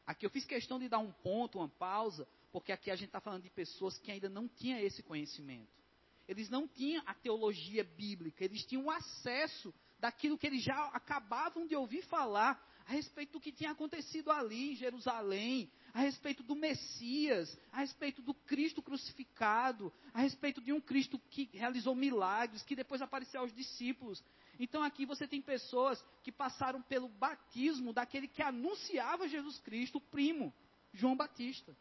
Aqui 0.07 0.25
eu 0.25 0.31
fiz 0.31 0.47
questão 0.47 0.79
de 0.79 0.89
dar 0.89 0.99
um 0.99 1.13
ponto, 1.13 1.59
uma 1.59 1.69
pausa, 1.69 2.27
porque 2.55 2.71
aqui 2.71 2.89
a 2.89 2.95
gente 2.95 3.09
está 3.09 3.21
falando 3.21 3.43
de 3.43 3.51
pessoas 3.51 3.99
que 3.99 4.13
ainda 4.13 4.29
não 4.29 4.47
tinham 4.47 4.79
esse 4.79 5.03
conhecimento. 5.03 5.83
Eles 6.29 6.49
não 6.49 6.69
tinham 6.69 7.03
a 7.05 7.13
teologia 7.13 7.83
bíblica, 7.83 8.45
eles 8.45 8.65
tinham 8.65 8.89
acesso 8.89 9.75
daquilo 9.99 10.39
que 10.39 10.47
eles 10.47 10.63
já 10.63 10.87
acabavam 10.91 11.67
de 11.67 11.75
ouvir 11.75 12.03
falar 12.03 12.65
a 12.87 12.93
respeito 12.93 13.33
do 13.33 13.41
que 13.41 13.51
tinha 13.51 13.73
acontecido 13.73 14.31
ali 14.31 14.71
em 14.71 14.77
Jerusalém, 14.77 15.69
a 15.93 15.99
respeito 15.99 16.45
do 16.45 16.55
Messias, 16.55 17.59
a 17.73 17.81
respeito 17.81 18.23
do 18.23 18.33
Cristo 18.33 18.81
crucificado, 18.81 19.93
a 20.13 20.21
respeito 20.21 20.61
de 20.61 20.73
um 20.73 20.81
Cristo 20.81 21.19
que 21.31 21.51
realizou 21.55 21.93
milagres, 21.97 22.63
que 22.63 22.77
depois 22.77 23.03
apareceu 23.03 23.41
aos 23.41 23.53
discípulos. 23.53 24.23
Então 24.61 24.81
aqui 24.81 25.05
você 25.05 25.27
tem 25.27 25.43
pessoas 25.43 26.01
que 26.23 26.31
passaram 26.31 26.81
pelo 26.83 27.09
batismo 27.09 27.93
daquele 27.93 28.29
que 28.29 28.43
anunciava 28.43 29.27
Jesus 29.27 29.59
Cristo, 29.59 29.99
o 29.99 30.01
primo, 30.01 30.55
João 30.93 31.17
Batista. 31.17 31.77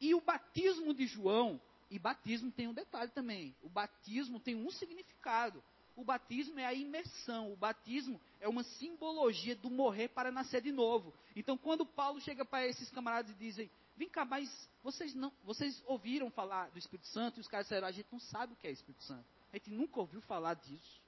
E 0.00 0.14
o 0.14 0.20
batismo 0.20 0.94
de 0.94 1.06
João, 1.06 1.60
e 1.90 1.98
batismo 1.98 2.50
tem 2.50 2.68
um 2.68 2.74
detalhe 2.74 3.10
também: 3.10 3.54
o 3.62 3.68
batismo 3.68 4.40
tem 4.40 4.54
um 4.54 4.70
significado. 4.70 5.62
O 5.96 6.04
batismo 6.04 6.58
é 6.58 6.64
a 6.64 6.72
imersão, 6.72 7.52
o 7.52 7.56
batismo 7.56 8.18
é 8.40 8.48
uma 8.48 8.62
simbologia 8.62 9.54
do 9.54 9.68
morrer 9.68 10.08
para 10.08 10.30
nascer 10.30 10.62
de 10.62 10.72
novo. 10.72 11.12
Então, 11.36 11.58
quando 11.58 11.84
Paulo 11.84 12.20
chega 12.20 12.44
para 12.44 12.66
esses 12.66 12.88
camaradas 12.90 13.30
e 13.32 13.34
dizem: 13.34 13.70
Vem 13.96 14.08
cá, 14.08 14.24
mas 14.24 14.48
vocês, 14.82 15.14
não, 15.14 15.30
vocês 15.44 15.82
ouviram 15.86 16.30
falar 16.30 16.70
do 16.70 16.78
Espírito 16.78 17.06
Santo? 17.08 17.38
E 17.38 17.42
os 17.42 17.48
caras 17.48 17.66
disseram: 17.66 17.86
A 17.86 17.92
gente 17.92 18.08
não 18.10 18.20
sabe 18.20 18.54
o 18.54 18.56
que 18.56 18.66
é 18.66 18.70
Espírito 18.70 19.04
Santo. 19.04 19.26
A 19.52 19.56
gente 19.56 19.70
nunca 19.70 20.00
ouviu 20.00 20.22
falar 20.22 20.54
disso. 20.54 21.02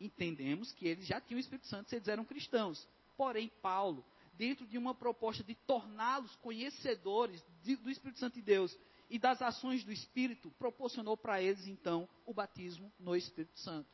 Entendemos 0.00 0.70
que 0.72 0.86
eles 0.86 1.06
já 1.06 1.20
tinham 1.20 1.38
o 1.38 1.40
Espírito 1.40 1.66
Santo 1.66 1.88
se 1.88 1.96
eles 1.96 2.06
eram 2.06 2.24
cristãos. 2.24 2.86
Porém, 3.16 3.50
Paulo, 3.60 4.04
dentro 4.36 4.66
de 4.66 4.78
uma 4.78 4.94
proposta 4.94 5.42
de 5.42 5.54
torná-los 5.54 6.34
conhecedores 6.36 7.44
de, 7.62 7.76
do 7.76 7.90
Espírito 7.90 8.18
Santo 8.18 8.34
de 8.34 8.42
Deus 8.42 8.76
e 9.10 9.18
das 9.18 9.40
ações 9.42 9.84
do 9.84 9.92
Espírito, 9.92 10.50
proporcionou 10.58 11.16
para 11.16 11.40
eles 11.40 11.66
então 11.66 12.08
o 12.26 12.32
batismo 12.32 12.92
no 12.98 13.14
Espírito 13.14 13.58
Santo, 13.58 13.88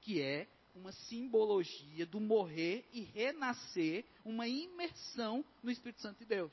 que 0.00 0.20
é 0.20 0.48
uma 0.74 0.92
simbologia 0.92 2.06
do 2.06 2.20
morrer 2.20 2.86
e 2.92 3.00
renascer, 3.00 4.04
uma 4.24 4.46
imersão 4.46 5.44
no 5.62 5.70
Espírito 5.70 6.00
Santo 6.00 6.18
de 6.18 6.26
Deus. 6.26 6.52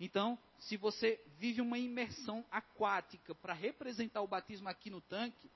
Então, 0.00 0.38
se 0.58 0.76
você 0.76 1.20
vive 1.38 1.60
uma 1.60 1.78
imersão 1.78 2.44
aquática 2.50 3.34
para 3.34 3.52
representar 3.52 4.22
o 4.22 4.28
batismo 4.28 4.68
aqui 4.68 4.90
no 4.90 5.00
tanque, 5.00 5.50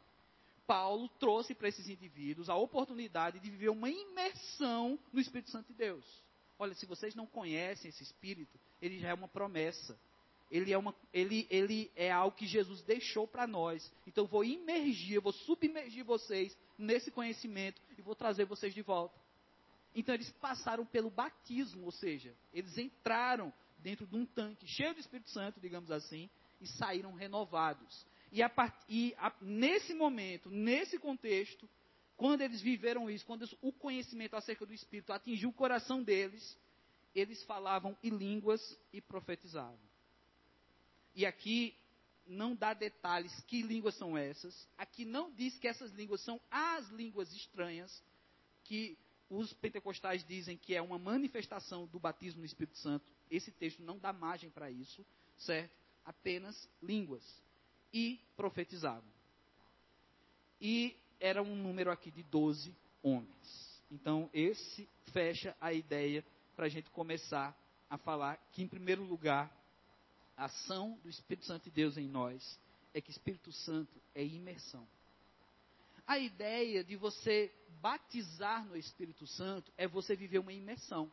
Paulo 0.67 1.09
trouxe 1.19 1.55
para 1.55 1.69
esses 1.69 1.89
indivíduos 1.89 2.49
a 2.49 2.55
oportunidade 2.55 3.41
de 3.41 3.51
viver 3.51 3.71
uma 3.71 3.91
imersão 3.91 4.99
no 5.13 5.21
Espírito 5.21 5.51
Santo 5.51 5.67
de 5.69 5.75
Deus. 5.75 6.05
Olha, 6.61 6.75
se 6.75 6.87
vocês 6.87 7.17
não 7.17 7.27
conhecem 7.27 7.89
esse 7.89 8.05
Espírito, 8.05 8.61
ele 8.81 9.01
já 9.01 9.09
é 9.09 9.15
uma 9.15 9.27
promessa 9.27 9.99
ele 10.51 10.73
é, 10.73 10.79
uma, 10.79 10.95
ele, 11.13 11.47
ele 11.49 11.91
é 11.95 12.11
algo 12.11 12.37
que 12.37 12.47
Jesus 12.47 12.83
deixou 12.83 13.27
para 13.27 13.47
nós. 13.47 13.91
Então 14.07 14.25
eu 14.25 14.29
vou 14.29 14.45
imergir, 14.45 15.15
eu 15.15 15.23
vou 15.23 15.33
submergir 15.33 16.05
vocês 16.05 16.57
nesse 16.77 17.11
conhecimento 17.11 17.81
e 17.97 18.03
vou 18.03 18.17
trazer 18.17 18.47
vocês 18.47 18.75
de 18.75 18.83
volta. 18.83 19.19
Então 19.95 20.15
eles 20.15 20.31
passaram 20.41 20.85
pelo 20.85 21.11
batismo, 21.11 21.85
ou 21.85 21.93
seja, 21.93 22.35
eles 22.53 22.77
entraram 22.77 23.53
dentro 23.79 24.07
de 24.07 24.17
um 24.17 24.27
tanque 24.27 24.67
cheio 24.67 24.93
do 24.93 25.01
Espírito 25.01 25.31
Santo, 25.31 25.61
digamos 25.61 25.91
assim, 25.91 26.29
e 26.61 26.67
saíram 26.67 27.15
renovados. 27.15 28.05
E, 28.33 28.43
a, 28.43 28.51
e 28.89 29.15
a, 29.19 29.33
nesse 29.41 29.95
momento, 29.95 30.51
nesse 30.51 30.99
contexto, 30.99 31.69
quando 32.21 32.43
eles 32.43 32.61
viveram 32.61 33.09
isso, 33.09 33.25
quando 33.25 33.49
o 33.63 33.73
conhecimento 33.73 34.37
acerca 34.37 34.67
do 34.67 34.75
Espírito 34.75 35.11
atingiu 35.11 35.49
o 35.49 35.55
coração 35.55 36.03
deles, 36.03 36.55
eles 37.15 37.43
falavam 37.45 37.97
em 38.03 38.11
línguas 38.11 38.79
e 38.93 39.01
profetizavam. 39.01 39.81
E 41.15 41.25
aqui 41.25 41.75
não 42.27 42.55
dá 42.55 42.75
detalhes 42.75 43.33
que 43.45 43.63
línguas 43.63 43.95
são 43.95 44.19
essas. 44.19 44.69
Aqui 44.77 45.07
não 45.07 45.33
diz 45.33 45.57
que 45.57 45.67
essas 45.67 45.93
línguas 45.93 46.21
são 46.21 46.39
as 46.51 46.87
línguas 46.91 47.33
estranhas, 47.33 48.03
que 48.65 48.99
os 49.31 49.51
pentecostais 49.55 50.23
dizem 50.23 50.59
que 50.59 50.75
é 50.75 50.83
uma 50.83 50.99
manifestação 50.99 51.87
do 51.87 51.99
batismo 51.99 52.41
no 52.41 52.47
Espírito 52.47 52.77
Santo. 52.77 53.11
Esse 53.31 53.51
texto 53.51 53.83
não 53.83 53.99
dá 53.99 54.13
margem 54.13 54.51
para 54.51 54.71
isso, 54.71 55.07
certo? 55.39 55.75
Apenas 56.05 56.69
línguas. 56.83 57.25
E 57.95 58.21
profetizavam. 58.37 59.11
E 60.61 60.95
era 61.21 61.43
um 61.43 61.55
número 61.55 61.91
aqui 61.91 62.11
de 62.11 62.23
12 62.25 62.75
homens. 63.03 63.83
Então, 63.91 64.31
esse 64.33 64.89
fecha 65.13 65.55
a 65.61 65.73
ideia 65.73 66.25
para 66.57 66.67
a 66.67 66.69
gente 66.69 66.91
começar 66.91 67.57
a 67.89 67.99
falar 67.99 68.37
que, 68.53 68.63
em 68.63 68.69
primeiro 68.69 69.03
lugar, 69.05 69.55
a 70.37 70.47
ação 70.47 70.99
do 71.03 71.09
Espírito 71.09 71.47
Santo 71.47 71.65
de 71.65 71.71
Deus 71.71 71.97
em 71.99 72.09
nós 72.09 72.59
é 72.95 73.01
que 73.01 73.11
Espírito 73.11 73.53
Santo 73.53 74.01
é 74.15 74.25
imersão. 74.25 74.87
A 76.07 76.19
ideia 76.19 76.83
de 76.83 76.97
você 76.97 77.53
batizar 77.81 78.65
no 78.65 78.77
Espírito 78.77 79.27
Santo 79.27 79.73
é 79.77 79.87
você 79.87 80.17
viver 80.17 80.39
uma 80.39 80.53
imersão. 80.53 81.11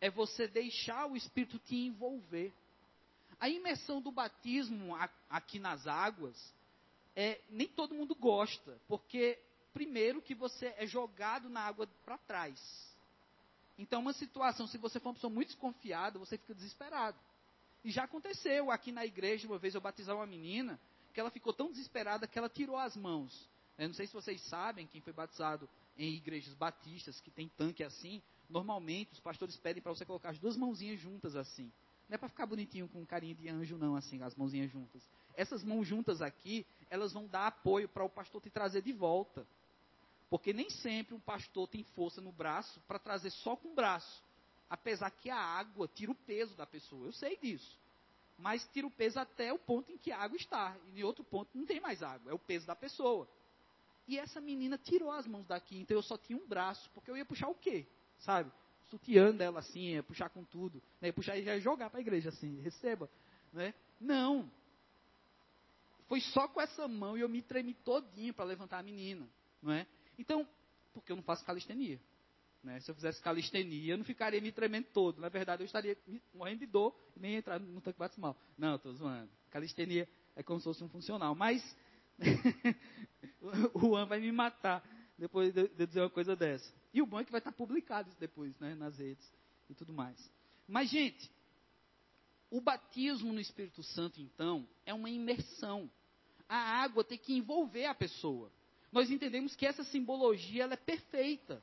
É 0.00 0.10
você 0.10 0.46
deixar 0.46 1.06
o 1.06 1.16
Espírito 1.16 1.58
te 1.58 1.74
envolver. 1.74 2.52
A 3.40 3.48
imersão 3.48 4.00
do 4.00 4.12
batismo 4.12 4.94
aqui 5.28 5.58
nas 5.58 5.86
águas, 5.86 6.54
é, 7.16 7.40
nem 7.48 7.68
todo 7.68 7.94
mundo 7.94 8.14
gosta, 8.14 8.80
porque 8.88 9.38
primeiro 9.72 10.22
que 10.22 10.34
você 10.34 10.74
é 10.76 10.86
jogado 10.86 11.48
na 11.48 11.60
água 11.60 11.88
para 12.04 12.18
trás. 12.18 12.94
Então, 13.76 14.00
uma 14.00 14.12
situação, 14.12 14.66
se 14.66 14.78
você 14.78 15.00
for 15.00 15.08
uma 15.08 15.14
pessoa 15.14 15.32
muito 15.32 15.48
desconfiada, 15.48 16.18
você 16.18 16.38
fica 16.38 16.54
desesperado. 16.54 17.18
E 17.82 17.90
já 17.90 18.04
aconteceu 18.04 18.70
aqui 18.70 18.92
na 18.92 19.04
igreja, 19.04 19.46
uma 19.46 19.58
vez 19.58 19.74
eu 19.74 19.80
batizar 19.80 20.14
uma 20.14 20.26
menina, 20.26 20.80
que 21.12 21.20
ela 21.20 21.30
ficou 21.30 21.52
tão 21.52 21.70
desesperada 21.70 22.26
que 22.26 22.38
ela 22.38 22.48
tirou 22.48 22.76
as 22.76 22.96
mãos. 22.96 23.48
Eu 23.76 23.88
não 23.88 23.94
sei 23.94 24.06
se 24.06 24.12
vocês 24.12 24.40
sabem, 24.42 24.86
quem 24.86 25.00
foi 25.00 25.12
batizado 25.12 25.68
em 25.96 26.14
igrejas 26.14 26.54
batistas, 26.54 27.20
que 27.20 27.30
tem 27.30 27.48
tanque 27.48 27.82
assim, 27.82 28.22
normalmente 28.48 29.12
os 29.12 29.20
pastores 29.20 29.56
pedem 29.56 29.82
para 29.82 29.92
você 29.92 30.04
colocar 30.04 30.30
as 30.30 30.38
duas 30.38 30.56
mãozinhas 30.56 31.00
juntas 31.00 31.36
assim. 31.36 31.72
Não 32.08 32.14
é 32.14 32.18
para 32.18 32.28
ficar 32.28 32.46
bonitinho 32.46 32.88
com 32.88 33.00
um 33.00 33.06
carinho 33.06 33.34
de 33.34 33.48
anjo, 33.48 33.78
não, 33.78 33.96
assim, 33.96 34.22
as 34.22 34.34
mãozinhas 34.34 34.70
juntas. 34.70 35.02
Essas 35.36 35.64
mãos 35.64 35.86
juntas 35.86 36.20
aqui, 36.20 36.66
elas 36.90 37.12
vão 37.12 37.26
dar 37.26 37.46
apoio 37.46 37.88
para 37.88 38.04
o 38.04 38.08
pastor 38.08 38.40
te 38.40 38.50
trazer 38.50 38.82
de 38.82 38.92
volta. 38.92 39.46
Porque 40.28 40.52
nem 40.52 40.68
sempre 40.70 41.14
um 41.14 41.20
pastor 41.20 41.68
tem 41.68 41.82
força 41.82 42.20
no 42.20 42.32
braço 42.32 42.80
para 42.86 42.98
trazer 42.98 43.30
só 43.30 43.56
com 43.56 43.68
o 43.68 43.74
braço 43.74 44.22
apesar 44.68 45.10
que 45.10 45.30
a 45.30 45.38
água 45.38 45.88
tira 45.88 46.10
o 46.10 46.14
peso 46.14 46.54
da 46.56 46.66
pessoa. 46.66 47.06
Eu 47.06 47.12
sei 47.12 47.36
disso. 47.36 47.78
Mas 48.36 48.66
tira 48.72 48.86
o 48.86 48.90
peso 48.90 49.20
até 49.20 49.52
o 49.52 49.58
ponto 49.58 49.92
em 49.92 49.96
que 49.96 50.10
a 50.10 50.18
água 50.18 50.36
está. 50.36 50.76
E 50.88 51.00
em 51.00 51.04
outro 51.04 51.22
ponto 51.22 51.48
não 51.54 51.64
tem 51.64 51.80
mais 51.80 52.02
água, 52.02 52.32
é 52.32 52.34
o 52.34 52.38
peso 52.38 52.66
da 52.66 52.74
pessoa. 52.74 53.28
E 54.06 54.18
essa 54.18 54.40
menina 54.40 54.76
tirou 54.76 55.10
as 55.10 55.26
mãos 55.26 55.46
daqui, 55.46 55.78
então 55.78 55.96
eu 55.96 56.02
só 56.02 56.18
tinha 56.18 56.36
um 56.36 56.46
braço, 56.46 56.90
porque 56.90 57.10
eu 57.10 57.16
ia 57.16 57.24
puxar 57.24 57.48
o 57.48 57.54
quê? 57.54 57.86
Sabe? 58.18 58.50
Sutiando 58.94 59.42
ela 59.42 59.58
assim, 59.58 59.94
ia 59.94 60.04
puxar 60.04 60.28
com 60.28 60.44
tudo. 60.44 60.80
Né? 61.00 61.10
Puxar 61.10 61.36
e 61.36 61.42
ia 61.42 61.58
jogar 61.58 61.90
para 61.90 61.98
a 61.98 62.00
igreja 62.00 62.28
assim, 62.28 62.60
receba. 62.60 63.10
Né? 63.52 63.74
Não. 64.00 64.48
Foi 66.06 66.20
só 66.20 66.46
com 66.46 66.60
essa 66.60 66.86
mão 66.86 67.18
e 67.18 67.20
eu 67.20 67.28
me 67.28 67.42
tremi 67.42 67.74
todinho 67.74 68.32
para 68.32 68.44
levantar 68.44 68.78
a 68.78 68.82
menina. 68.84 69.28
Não 69.60 69.72
é? 69.72 69.84
Então, 70.16 70.46
porque 70.92 71.10
eu 71.10 71.16
não 71.16 71.24
faço 71.24 71.44
calistenia. 71.44 71.98
Né? 72.62 72.78
Se 72.78 72.90
eu 72.90 72.94
fizesse 72.94 73.20
calistenia, 73.20 73.94
eu 73.94 73.98
não 73.98 74.04
ficaria 74.04 74.40
me 74.40 74.52
tremendo 74.52 74.86
todo. 74.92 75.20
Na 75.20 75.28
verdade, 75.28 75.64
eu 75.64 75.66
estaria 75.66 75.98
morrendo 76.32 76.60
de 76.60 76.66
dor 76.66 76.94
e 77.16 77.20
nem 77.20 77.34
entrar 77.34 77.58
no 77.58 77.80
tanque 77.80 77.98
batismal. 77.98 78.36
Não, 78.56 78.76
estou 78.76 78.92
zoando. 78.92 79.30
Calistenia 79.50 80.08
é 80.36 80.42
como 80.44 80.60
se 80.60 80.64
fosse 80.64 80.84
um 80.84 80.88
funcional. 80.88 81.34
Mas 81.34 81.76
o 83.74 83.80
Juan 83.80 84.06
vai 84.06 84.20
me 84.20 84.30
matar 84.30 84.88
depois 85.18 85.52
de, 85.52 85.66
de, 85.66 85.84
dizer 85.84 86.00
uma 86.00 86.10
coisa 86.10 86.36
dessa. 86.36 86.72
E 86.94 87.02
o 87.02 87.06
banco 87.06 87.30
vai 87.30 87.40
estar 87.40 87.52
publicado 87.52 88.08
isso 88.08 88.18
depois, 88.20 88.58
né, 88.60 88.74
nas 88.74 88.96
redes 88.96 89.30
e 89.68 89.74
tudo 89.74 89.92
mais. 89.92 90.16
Mas, 90.66 90.88
gente, 90.88 91.30
o 92.50 92.60
batismo 92.60 93.32
no 93.32 93.40
Espírito 93.40 93.82
Santo, 93.82 94.20
então, 94.20 94.66
é 94.86 94.94
uma 94.94 95.10
imersão. 95.10 95.90
A 96.48 96.56
água 96.56 97.02
tem 97.02 97.18
que 97.18 97.34
envolver 97.34 97.86
a 97.86 97.94
pessoa. 97.94 98.50
Nós 98.92 99.10
entendemos 99.10 99.56
que 99.56 99.66
essa 99.66 99.82
simbologia 99.82 100.62
ela 100.62 100.74
é 100.74 100.78
perfeita 100.78 101.60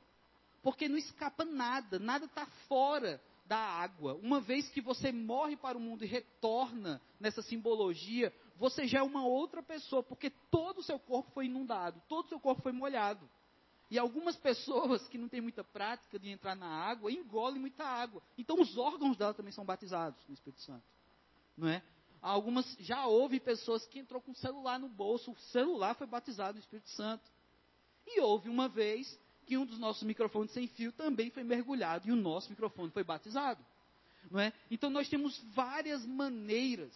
porque 0.62 0.88
não 0.88 0.96
escapa 0.96 1.44
nada, 1.44 1.98
nada 1.98 2.26
está 2.26 2.46
fora 2.68 3.20
da 3.46 3.58
água. 3.58 4.14
Uma 4.22 4.40
vez 4.40 4.68
que 4.68 4.80
você 4.80 5.10
morre 5.10 5.56
para 5.56 5.76
o 5.76 5.80
mundo 5.80 6.04
e 6.04 6.06
retorna 6.06 7.02
nessa 7.18 7.42
simbologia, 7.42 8.32
você 8.56 8.86
já 8.86 9.00
é 9.00 9.02
uma 9.02 9.26
outra 9.26 9.62
pessoa, 9.62 10.02
porque 10.02 10.30
todo 10.50 10.78
o 10.78 10.82
seu 10.82 10.98
corpo 10.98 11.30
foi 11.32 11.46
inundado, 11.46 12.00
todo 12.08 12.26
o 12.26 12.28
seu 12.28 12.38
corpo 12.38 12.62
foi 12.62 12.72
molhado. 12.72 13.28
E 13.92 13.98
algumas 13.98 14.34
pessoas 14.36 15.06
que 15.08 15.18
não 15.18 15.28
têm 15.28 15.42
muita 15.42 15.62
prática 15.62 16.18
de 16.18 16.30
entrar 16.30 16.54
na 16.54 16.66
água, 16.66 17.12
engolem 17.12 17.60
muita 17.60 17.84
água. 17.84 18.22
Então 18.38 18.58
os 18.58 18.78
órgãos 18.78 19.18
dela 19.18 19.34
também 19.34 19.52
são 19.52 19.66
batizados 19.66 20.18
no 20.26 20.32
Espírito 20.32 20.62
Santo. 20.62 20.82
Não 21.54 21.68
é? 21.68 21.82
Algumas 22.22 22.64
já 22.80 23.04
houve 23.04 23.38
pessoas 23.38 23.84
que 23.84 23.98
entrou 23.98 24.22
com 24.22 24.32
o 24.32 24.34
celular 24.34 24.78
no 24.78 24.88
bolso, 24.88 25.32
o 25.32 25.36
celular 25.36 25.94
foi 25.94 26.06
batizado 26.06 26.54
no 26.54 26.60
Espírito 26.60 26.88
Santo. 26.88 27.30
E 28.06 28.18
houve 28.22 28.48
uma 28.48 28.66
vez 28.66 29.20
que 29.44 29.58
um 29.58 29.66
dos 29.66 29.78
nossos 29.78 30.04
microfones 30.04 30.52
sem 30.52 30.66
fio 30.68 30.90
também 30.92 31.28
foi 31.28 31.44
mergulhado 31.44 32.08
e 32.08 32.12
o 32.12 32.16
nosso 32.16 32.48
microfone 32.48 32.90
foi 32.92 33.04
batizado. 33.04 33.62
Não 34.30 34.40
é? 34.40 34.54
Então 34.70 34.88
nós 34.88 35.06
temos 35.06 35.38
várias 35.54 36.06
maneiras 36.06 36.94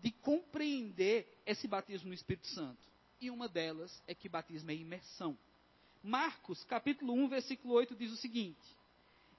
de 0.00 0.10
compreender 0.10 1.28
esse 1.46 1.68
batismo 1.68 2.08
no 2.08 2.14
Espírito 2.14 2.48
Santo. 2.48 2.82
E 3.20 3.30
uma 3.30 3.48
delas 3.48 4.02
é 4.08 4.16
que 4.16 4.28
batismo 4.28 4.72
é 4.72 4.74
imersão. 4.74 5.38
Marcos, 6.06 6.62
capítulo 6.64 7.14
1, 7.14 7.28
versículo 7.28 7.72
8 7.72 7.96
diz 7.96 8.12
o 8.12 8.16
seguinte: 8.18 8.60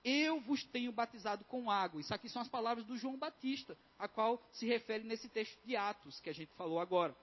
Eu 0.03 0.41
vos 0.41 0.63
tenho 0.63 0.91
batizado 0.91 1.45
com 1.45 1.69
água. 1.69 2.01
Isso 2.01 2.11
aqui 2.11 2.27
são 2.27 2.41
as 2.41 2.47
palavras 2.47 2.83
do 2.87 2.97
João 2.97 3.15
Batista, 3.17 3.77
a 3.99 4.07
qual 4.07 4.41
se 4.51 4.65
refere 4.65 5.03
nesse 5.03 5.29
texto 5.29 5.55
de 5.63 5.75
Atos 5.75 6.19
que 6.19 6.29
a 6.29 6.33
gente 6.33 6.51
falou 6.55 6.79
agora. 6.79 7.15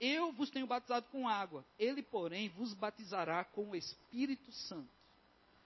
Eu 0.00 0.30
vos 0.30 0.50
tenho 0.50 0.68
batizado 0.68 1.06
com 1.10 1.28
água, 1.28 1.64
ele, 1.76 2.00
porém, 2.00 2.48
vos 2.50 2.74
batizará 2.74 3.44
com 3.44 3.70
o 3.70 3.74
Espírito 3.76 4.52
Santo. 4.52 4.88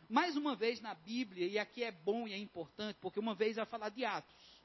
Mais 0.09 0.35
uma 0.35 0.57
vez 0.57 0.81
na 0.81 0.95
Bíblia, 0.95 1.47
e 1.47 1.59
aqui 1.59 1.85
é 1.85 1.93
bom 1.93 2.27
e 2.27 2.33
é 2.33 2.39
importante, 2.39 2.97
porque 3.03 3.21
uma 3.21 3.35
vez 3.35 3.57
vai 3.57 3.67
falar 3.67 3.91
de 3.91 4.03
Atos. 4.03 4.63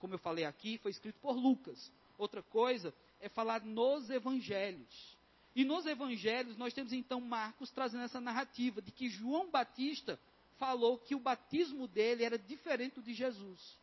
Como 0.00 0.12
eu 0.12 0.18
falei 0.18 0.44
aqui, 0.44 0.76
foi 0.78 0.90
escrito 0.90 1.20
por 1.20 1.36
Lucas. 1.36 1.92
Outra 2.18 2.42
coisa 2.42 2.92
é 3.20 3.28
falar 3.28 3.64
nos 3.64 4.10
evangelhos. 4.10 5.16
E 5.54 5.64
nos 5.64 5.84
evangelhos 5.86 6.56
nós 6.56 6.72
temos 6.72 6.92
então 6.92 7.20
Marcos 7.20 7.70
trazendo 7.70 8.04
essa 8.04 8.20
narrativa 8.20 8.80
de 8.80 8.90
que 8.90 9.10
João 9.10 9.50
Batista 9.50 10.18
falou 10.58 10.98
que 10.98 11.14
o 11.14 11.20
batismo 11.20 11.86
dele 11.86 12.24
era 12.24 12.38
diferente 12.38 12.94
do 12.94 13.02
de 13.02 13.12
Jesus. 13.12 13.78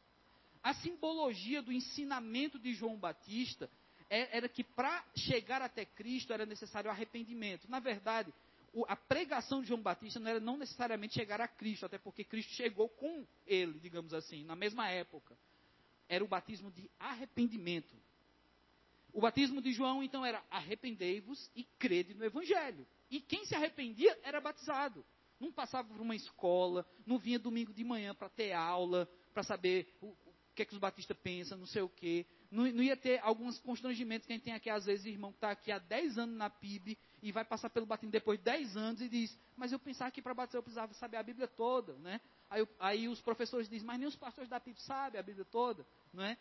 A 0.63 0.73
simbologia 0.73 1.61
do 1.61 1.71
ensinamento 1.71 2.57
de 2.57 2.73
João 2.73 2.97
Batista 2.97 3.69
é, 4.09 4.37
era 4.37 4.49
que 4.49 4.63
para 4.63 5.03
chegar 5.15 5.61
até 5.61 5.85
Cristo 5.85 6.33
era 6.33 6.45
necessário 6.45 6.89
arrependimento. 6.89 7.69
Na 7.69 7.79
verdade, 7.79 8.33
a 8.87 8.95
pregação 8.95 9.61
de 9.61 9.67
João 9.67 9.81
Batista 9.81 10.19
não 10.19 10.29
era 10.29 10.39
não 10.39 10.57
necessariamente 10.57 11.13
chegar 11.13 11.39
a 11.39 11.47
Cristo, 11.47 11.85
até 11.85 11.97
porque 11.97 12.23
Cristo 12.23 12.53
chegou 12.53 12.89
com 12.89 13.25
ele, 13.45 13.79
digamos 13.79 14.13
assim, 14.13 14.43
na 14.43 14.55
mesma 14.55 14.89
época. 14.89 15.35
Era 16.07 16.23
o 16.23 16.27
batismo 16.27 16.71
de 16.71 16.89
arrependimento. 16.99 17.95
O 19.13 19.21
batismo 19.21 19.61
de 19.61 19.71
João, 19.71 20.03
então, 20.03 20.25
era 20.25 20.43
arrependei-vos 20.49 21.49
e 21.55 21.63
crede 21.77 22.13
no 22.13 22.23
Evangelho. 22.23 22.85
E 23.09 23.19
quem 23.19 23.45
se 23.45 23.55
arrependia 23.55 24.17
era 24.23 24.39
batizado. 24.39 25.05
Não 25.39 25.51
passava 25.51 25.87
por 25.87 26.01
uma 26.01 26.15
escola, 26.15 26.85
não 27.05 27.17
vinha 27.17 27.39
domingo 27.39 27.73
de 27.73 27.83
manhã 27.83 28.13
para 28.13 28.29
ter 28.29 28.51
aula, 28.51 29.09
para 29.33 29.41
saber 29.41 29.95
o, 30.01 30.07
o, 30.07 30.33
que 30.53 30.63
é 30.63 30.65
que 30.65 30.73
os 30.73 30.79
batistas 30.79 31.17
pensam, 31.17 31.57
não 31.57 31.65
sei 31.65 31.81
o 31.81 31.87
quê. 31.87 32.25
Não, 32.51 32.63
não, 32.71 32.83
ia 32.83 32.97
ter 32.97 33.19
alguns 33.23 33.57
constrangimentos 33.59 34.27
que 34.27 34.33
a 34.33 34.35
gente 34.35 34.43
tem 34.43 34.53
aqui, 34.53 34.69
às 34.69 34.85
vezes, 34.85 35.05
irmão 35.05 35.31
que 35.31 35.37
está 35.37 35.51
aqui 35.51 35.71
há 35.71 35.79
10 35.79 36.17
anos 36.17 36.35
na 36.35 36.49
PIB 36.49 36.97
e 37.21 37.31
vai 37.31 37.45
passar 37.45 37.69
pelo 37.69 37.85
batismo 37.85 38.11
depois 38.11 38.37
de 38.37 38.45
10 38.45 38.75
anos 38.75 39.01
e 39.01 39.07
diz, 39.07 39.37
mas 39.55 39.71
eu 39.71 39.79
pensava 39.79 40.11
que 40.11 40.21
para 40.21 40.33
batizar 40.33 40.59
eu 40.59 40.63
precisava 40.63 40.93
saber 40.95 41.17
a 41.17 41.23
Bíblia 41.23 41.47
toda, 41.47 41.93
né? 41.99 42.19
Aí, 42.49 42.67
aí 42.79 43.07
os 43.07 43.21
professores 43.21 43.69
dizem, 43.69 43.85
mas 43.85 43.99
nem 43.99 44.07
os 44.07 44.15
pastores 44.15 44.49
da 44.49 44.59
PIB 44.59 44.81
sabem 44.81 45.19
a 45.19 45.23
Bíblia 45.23 45.45
toda, 45.45 45.85
não 46.13 46.23
é? 46.23 46.37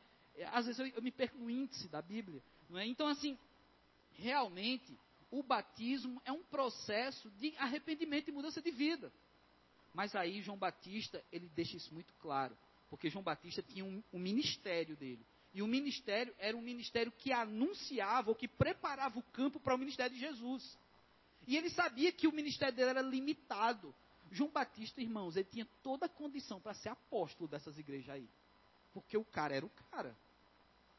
Às 0.53 0.67
vezes 0.67 0.79
eu, 0.79 0.87
eu 0.87 1.03
me 1.03 1.11
perco 1.11 1.39
no 1.39 1.51
índice 1.51 1.89
da 1.89 2.03
Bíblia. 2.03 2.43
Não 2.69 2.79
é? 2.79 2.87
Então, 2.87 3.07
assim, 3.09 3.39
realmente, 4.13 4.99
o 5.31 5.43
batismo 5.43 6.21
é 6.25 6.33
um 6.33 6.43
processo 6.43 7.31
de 7.33 7.55
arrependimento 7.59 8.29
e 8.29 8.33
mudança 8.33 8.61
de 8.61 8.71
vida. 8.71 9.13
Mas 9.95 10.15
aí 10.15 10.41
João 10.43 10.59
Batista, 10.59 11.25
ele 11.33 11.49
deixa 11.55 11.77
isso 11.77 11.93
muito 11.93 12.13
claro. 12.21 12.57
Porque 12.91 13.11
João 13.11 13.23
Batista 13.23 13.63
tinha 13.63 13.85
um, 13.85 14.03
um 14.13 14.19
ministério 14.19 14.97
dele. 14.97 15.25
E 15.53 15.63
o 15.63 15.67
ministério 15.67 16.35
era 16.39 16.57
um 16.57 16.61
ministério 16.61 17.11
que 17.11 17.33
anunciava 17.33 18.31
ou 18.31 18.35
que 18.35 18.47
preparava 18.47 19.19
o 19.19 19.23
campo 19.23 19.59
para 19.59 19.75
o 19.75 19.79
ministério 19.79 20.15
de 20.15 20.21
Jesus. 20.21 20.79
E 21.47 21.57
ele 21.57 21.71
sabia 21.71 22.13
que 22.13 22.29
o 22.29 22.33
ministério 22.33 22.75
dele 22.75 22.91
era 22.91 23.03
limitado. 23.03 23.95
João 24.31 24.51
Batista, 24.51 25.01
irmãos, 25.01 25.37
ele 25.37 25.49
tinha 25.51 25.67
toda 25.83 26.07
a 26.07 26.09
condição 26.09 26.61
para 26.61 26.75
ser 26.75 26.91
apóstolo 26.91 27.49
dessas 27.49 27.79
igrejas 27.79 28.11
aí. 28.11 28.29
Porque 28.93 29.17
o 29.17 29.25
cara 29.25 29.55
era 29.55 29.65
o 29.65 29.71
cara. 29.91 30.17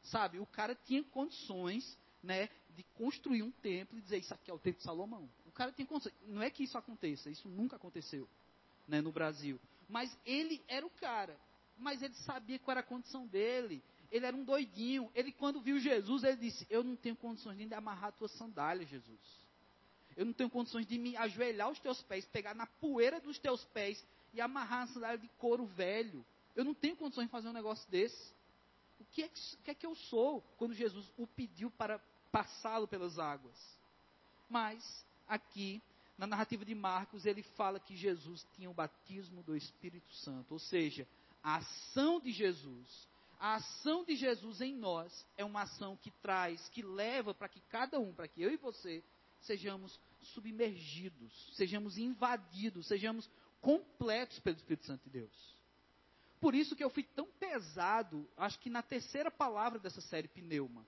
Sabe, 0.04 0.38
o 0.38 0.46
cara 0.46 0.74
tinha 0.74 1.02
condições, 1.04 1.96
né, 2.22 2.48
de 2.76 2.82
construir 2.94 3.42
um 3.42 3.50
templo 3.50 3.98
e 3.98 4.00
dizer 4.00 4.18
isso 4.18 4.32
aqui 4.32 4.50
é 4.50 4.54
o 4.54 4.58
templo 4.58 4.78
de 4.78 4.84
Salomão. 4.84 5.28
O 5.46 5.52
cara 5.52 5.72
tinha 5.72 5.86
condições. 5.86 6.14
Não 6.26 6.42
é 6.42 6.50
que 6.50 6.62
isso 6.62 6.78
aconteça, 6.78 7.30
isso 7.30 7.48
nunca 7.48 7.76
aconteceu, 7.76 8.28
né, 8.88 9.00
no 9.00 9.12
Brasil. 9.12 9.60
Mas 9.88 10.16
ele 10.24 10.62
era 10.68 10.86
o 10.86 10.90
cara. 10.90 11.36
Mas 11.76 12.02
ele 12.02 12.14
sabia 12.14 12.58
qual 12.58 12.72
era 12.72 12.80
a 12.80 12.84
condição 12.84 13.26
dele. 13.26 13.82
Ele 14.10 14.26
era 14.26 14.36
um 14.36 14.44
doidinho. 14.44 15.10
Ele 15.14 15.32
quando 15.32 15.60
viu 15.60 15.78
Jesus, 15.78 16.24
ele 16.24 16.36
disse: 16.36 16.66
"Eu 16.70 16.84
não 16.84 16.96
tenho 16.96 17.16
condições 17.16 17.56
nem 17.56 17.68
de 17.68 17.74
amarrar 17.74 18.12
tuas 18.12 18.32
sandálias, 18.32 18.88
Jesus. 18.88 19.18
Eu 20.16 20.26
não 20.26 20.32
tenho 20.32 20.50
condições 20.50 20.86
de 20.86 20.98
me 20.98 21.16
ajoelhar 21.16 21.68
aos 21.68 21.78
teus 21.78 22.02
pés, 22.02 22.26
pegar 22.26 22.54
na 22.54 22.66
poeira 22.66 23.20
dos 23.20 23.38
teus 23.38 23.64
pés 23.66 24.04
e 24.32 24.40
amarrar 24.40 24.82
a 24.82 24.86
sandália 24.88 25.18
de 25.18 25.28
couro 25.38 25.64
velho. 25.66 26.24
Eu 26.54 26.64
não 26.64 26.74
tenho 26.74 26.96
condições 26.96 27.26
de 27.26 27.30
fazer 27.30 27.48
um 27.48 27.52
negócio 27.52 27.88
desse 27.90 28.32
que 29.12 29.22
é 29.22 29.28
que, 29.28 29.56
que, 29.64 29.70
é 29.70 29.74
que 29.74 29.86
eu 29.86 29.94
sou 29.94 30.42
quando 30.56 30.74
Jesus 30.74 31.10
o 31.16 31.26
pediu 31.26 31.70
para 31.70 31.98
passá-lo 32.30 32.86
pelas 32.86 33.18
águas. 33.18 33.56
Mas, 34.48 35.06
aqui, 35.26 35.82
na 36.16 36.26
narrativa 36.26 36.64
de 36.64 36.74
Marcos, 36.74 37.24
ele 37.24 37.42
fala 37.42 37.80
que 37.80 37.96
Jesus 37.96 38.46
tinha 38.54 38.70
o 38.70 38.74
batismo 38.74 39.42
do 39.42 39.56
Espírito 39.56 40.12
Santo, 40.16 40.52
ou 40.52 40.58
seja, 40.58 41.06
a 41.42 41.56
ação 41.56 42.20
de 42.20 42.32
Jesus. 42.32 43.08
A 43.38 43.54
ação 43.54 44.04
de 44.04 44.14
Jesus 44.16 44.60
em 44.60 44.74
nós 44.74 45.26
é 45.36 45.44
uma 45.44 45.62
ação 45.62 45.96
que 45.96 46.10
traz, 46.22 46.68
que 46.68 46.82
leva 46.82 47.32
para 47.32 47.48
que 47.48 47.60
cada 47.62 47.98
um, 47.98 48.12
para 48.12 48.28
que 48.28 48.42
eu 48.42 48.52
e 48.52 48.56
você, 48.58 49.02
sejamos 49.40 49.98
submergidos, 50.20 51.56
sejamos 51.56 51.96
invadidos, 51.96 52.86
sejamos 52.86 53.30
completos 53.60 54.38
pelo 54.40 54.56
Espírito 54.56 54.84
Santo 54.84 55.04
de 55.04 55.10
Deus. 55.10 55.59
Por 56.40 56.54
isso 56.54 56.74
que 56.74 56.82
eu 56.82 56.88
fui 56.88 57.02
tão 57.02 57.26
pesado, 57.32 58.26
acho 58.36 58.58
que 58.60 58.70
na 58.70 58.82
terceira 58.82 59.30
palavra 59.30 59.78
dessa 59.78 60.00
série, 60.00 60.26
pneuma. 60.26 60.86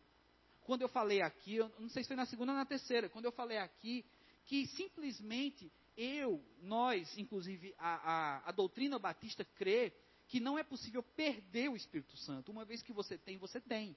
Quando 0.63 0.83
eu 0.83 0.89
falei 0.89 1.21
aqui, 1.21 1.57
eu 1.57 1.71
não 1.79 1.91
sei 1.91 2.03
se 2.03 2.09
foi 2.09 2.17
na 2.17 2.25
segunda 2.25 2.53
ou 2.53 2.59
na 2.59 2.65
terceira, 2.65 3.09
quando 3.09 3.27
eu 3.27 3.33
falei 3.33 3.59
aqui, 3.59 4.05
que 4.47 4.67
simplesmente 4.69 5.71
eu, 5.95 6.43
nós, 6.63 7.17
inclusive 7.19 7.75
a, 7.79 7.97
a, 7.97 8.49
a 8.49 8.53
doutrina 8.53 8.99
batista 8.99 9.45
crê 9.45 9.93
que 10.29 10.41
não 10.41 10.59
é 10.59 10.63
possível 10.63 11.03
perder 11.03 11.69
o 11.69 11.77
Espírito 11.77 12.17
Santo. 12.17 12.51
Uma 12.51 12.65
vez 12.65 12.83
que 12.83 12.93
você 12.93 13.19
tem, 13.19 13.37
você 13.37 13.61
tem. 13.61 13.95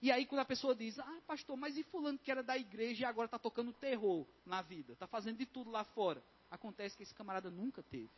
E 0.00 0.12
aí 0.12 0.24
quando 0.24 0.40
a 0.40 0.44
pessoa 0.44 0.74
diz, 0.74 0.96
ah, 1.00 1.20
pastor, 1.26 1.56
mas 1.56 1.76
e 1.76 1.82
fulano 1.82 2.18
que 2.18 2.30
era 2.30 2.44
da 2.44 2.56
igreja 2.56 3.02
e 3.02 3.04
agora 3.04 3.26
está 3.26 3.38
tocando 3.38 3.72
terror 3.72 4.24
na 4.46 4.62
vida, 4.62 4.92
está 4.92 5.08
fazendo 5.08 5.38
de 5.38 5.46
tudo 5.46 5.70
lá 5.70 5.82
fora. 5.82 6.22
Acontece 6.48 6.96
que 6.96 7.02
esse 7.02 7.14
camarada 7.14 7.50
nunca 7.50 7.82
teve. 7.82 8.10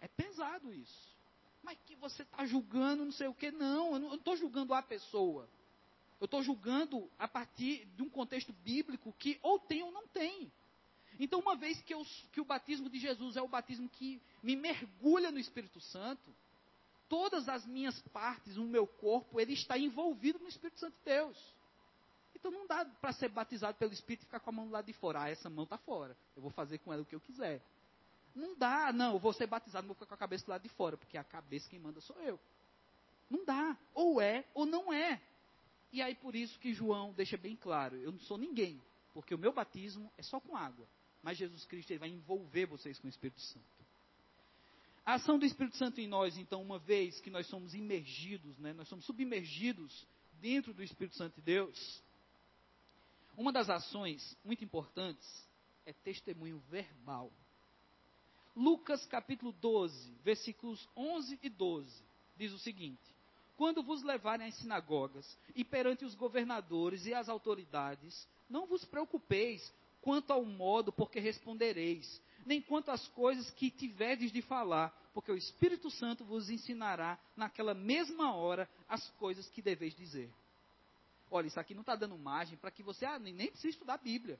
É 0.00 0.08
pesado 0.08 0.72
isso 0.72 1.13
mas 1.64 1.78
que 1.86 1.96
você 1.96 2.22
está 2.22 2.44
julgando 2.44 3.04
não 3.04 3.12
sei 3.12 3.26
o 3.26 3.34
que. 3.34 3.50
Não, 3.50 3.94
eu 3.94 3.98
não 3.98 4.14
estou 4.14 4.36
julgando 4.36 4.74
a 4.74 4.82
pessoa. 4.82 5.48
Eu 6.20 6.26
estou 6.26 6.42
julgando 6.42 7.10
a 7.18 7.26
partir 7.26 7.86
de 7.96 8.02
um 8.02 8.08
contexto 8.08 8.52
bíblico 8.52 9.12
que 9.18 9.38
ou 9.42 9.58
tem 9.58 9.82
ou 9.82 9.90
não 9.90 10.06
tem. 10.08 10.52
Então, 11.18 11.40
uma 11.40 11.54
vez 11.54 11.80
que, 11.82 11.94
eu, 11.94 12.04
que 12.32 12.40
o 12.40 12.44
batismo 12.44 12.88
de 12.88 12.98
Jesus 12.98 13.36
é 13.36 13.42
o 13.42 13.48
batismo 13.48 13.88
que 13.88 14.20
me 14.42 14.56
mergulha 14.56 15.30
no 15.30 15.38
Espírito 15.38 15.80
Santo, 15.80 16.34
todas 17.08 17.48
as 17.48 17.64
minhas 17.66 18.00
partes, 18.08 18.56
o 18.56 18.64
meu 18.64 18.86
corpo, 18.86 19.40
ele 19.40 19.52
está 19.52 19.78
envolvido 19.78 20.38
no 20.40 20.48
Espírito 20.48 20.80
Santo 20.80 20.96
de 20.98 21.04
Deus. 21.04 21.54
Então 22.34 22.50
não 22.50 22.66
dá 22.66 22.84
para 22.84 23.12
ser 23.12 23.28
batizado 23.28 23.78
pelo 23.78 23.92
Espírito 23.92 24.22
e 24.22 24.26
ficar 24.26 24.40
com 24.40 24.50
a 24.50 24.52
mão 24.52 24.66
do 24.66 24.72
lado 24.72 24.86
de 24.86 24.92
fora. 24.92 25.22
Ah, 25.22 25.30
essa 25.30 25.48
mão 25.48 25.64
está 25.64 25.78
fora. 25.78 26.16
Eu 26.36 26.42
vou 26.42 26.50
fazer 26.50 26.78
com 26.78 26.92
ela 26.92 27.02
o 27.02 27.06
que 27.06 27.14
eu 27.14 27.20
quiser. 27.20 27.62
Não 28.34 28.56
dá, 28.56 28.92
não, 28.92 29.18
vou 29.18 29.32
ser 29.32 29.46
batizado, 29.46 29.86
vou 29.86 29.94
ficar 29.94 30.06
com 30.06 30.14
a 30.14 30.18
cabeça 30.18 30.44
do 30.44 30.50
lado 30.50 30.62
de 30.62 30.68
fora, 30.70 30.96
porque 30.96 31.16
a 31.16 31.24
cabeça 31.24 31.68
quem 31.70 31.78
manda 31.78 32.00
sou 32.00 32.20
eu. 32.20 32.38
Não 33.30 33.44
dá. 33.44 33.76
Ou 33.94 34.20
é 34.20 34.44
ou 34.52 34.66
não 34.66 34.92
é. 34.92 35.20
E 35.92 36.02
aí 36.02 36.14
por 36.14 36.34
isso 36.34 36.58
que 36.58 36.74
João 36.74 37.12
deixa 37.12 37.36
bem 37.36 37.54
claro, 37.54 37.96
eu 37.96 38.10
não 38.10 38.18
sou 38.20 38.36
ninguém, 38.36 38.82
porque 39.12 39.34
o 39.34 39.38
meu 39.38 39.52
batismo 39.52 40.12
é 40.18 40.22
só 40.22 40.40
com 40.40 40.56
água. 40.56 40.88
Mas 41.22 41.38
Jesus 41.38 41.64
Cristo 41.64 41.90
ele 41.92 42.00
vai 42.00 42.08
envolver 42.08 42.66
vocês 42.66 42.98
com 42.98 43.06
o 43.06 43.10
Espírito 43.10 43.40
Santo. 43.40 43.64
A 45.06 45.14
ação 45.14 45.38
do 45.38 45.44
Espírito 45.44 45.76
Santo 45.76 46.00
em 46.00 46.08
nós, 46.08 46.36
então, 46.36 46.62
uma 46.62 46.78
vez 46.78 47.20
que 47.20 47.30
nós 47.30 47.46
somos 47.46 47.74
imergidos, 47.74 48.58
né, 48.58 48.72
nós 48.72 48.88
somos 48.88 49.04
submergidos 49.04 50.06
dentro 50.40 50.74
do 50.74 50.82
Espírito 50.82 51.16
Santo 51.16 51.36
de 51.36 51.42
Deus, 51.42 52.02
uma 53.36 53.52
das 53.52 53.68
ações 53.68 54.36
muito 54.44 54.64
importantes 54.64 55.26
é 55.84 55.92
testemunho 55.92 56.58
verbal. 56.70 57.30
Lucas 58.56 59.04
capítulo 59.06 59.52
12, 59.52 60.12
versículos 60.22 60.88
11 60.96 61.40
e 61.42 61.48
12, 61.48 61.90
diz 62.36 62.52
o 62.52 62.58
seguinte: 62.58 63.02
Quando 63.56 63.82
vos 63.82 64.02
levarem 64.04 64.46
às 64.46 64.54
sinagogas 64.54 65.26
e 65.56 65.64
perante 65.64 66.04
os 66.04 66.14
governadores 66.14 67.04
e 67.04 67.12
as 67.12 67.28
autoridades, 67.28 68.28
não 68.48 68.66
vos 68.66 68.84
preocupeis 68.84 69.72
quanto 70.00 70.32
ao 70.32 70.44
modo 70.44 70.92
por 70.92 71.10
que 71.10 71.18
respondereis, 71.18 72.22
nem 72.46 72.62
quanto 72.62 72.92
às 72.92 73.08
coisas 73.08 73.50
que 73.50 73.70
tiverdes 73.70 74.30
de 74.30 74.40
falar, 74.40 74.90
porque 75.12 75.32
o 75.32 75.36
Espírito 75.36 75.90
Santo 75.90 76.24
vos 76.24 76.48
ensinará 76.48 77.18
naquela 77.36 77.74
mesma 77.74 78.36
hora 78.36 78.68
as 78.88 79.08
coisas 79.12 79.48
que 79.48 79.62
deveis 79.62 79.96
dizer. 79.96 80.30
Olha, 81.28 81.48
isso 81.48 81.58
aqui 81.58 81.74
não 81.74 81.80
está 81.80 81.96
dando 81.96 82.16
margem 82.16 82.56
para 82.56 82.70
que 82.70 82.84
você 82.84 83.04
ah, 83.04 83.18
nem 83.18 83.34
precisa 83.34 83.70
estudar 83.70 83.94
a 83.94 83.98
Bíblia 83.98 84.38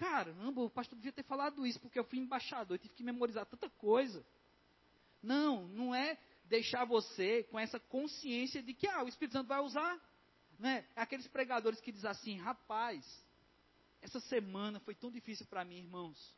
caramba, 0.00 0.62
o 0.62 0.70
pastor 0.70 0.96
devia 0.96 1.12
ter 1.12 1.22
falado 1.24 1.66
isso, 1.66 1.78
porque 1.78 1.98
eu 1.98 2.04
fui 2.04 2.18
embaixador, 2.18 2.74
eu 2.74 2.78
tive 2.78 2.94
que 2.94 3.02
memorizar 3.02 3.44
tanta 3.44 3.68
coisa. 3.68 4.24
Não, 5.22 5.68
não 5.68 5.94
é 5.94 6.16
deixar 6.46 6.86
você 6.86 7.42
com 7.50 7.58
essa 7.58 7.78
consciência 7.78 8.62
de 8.62 8.72
que 8.72 8.88
ah, 8.88 9.04
o 9.04 9.08
Espírito 9.08 9.34
Santo 9.34 9.48
vai 9.48 9.60
usar. 9.60 10.00
Né? 10.58 10.86
Aqueles 10.96 11.28
pregadores 11.28 11.82
que 11.82 11.92
dizem 11.92 12.08
assim, 12.08 12.38
rapaz, 12.38 13.04
essa 14.00 14.18
semana 14.20 14.80
foi 14.80 14.94
tão 14.94 15.10
difícil 15.10 15.44
para 15.44 15.66
mim, 15.66 15.76
irmãos. 15.76 16.34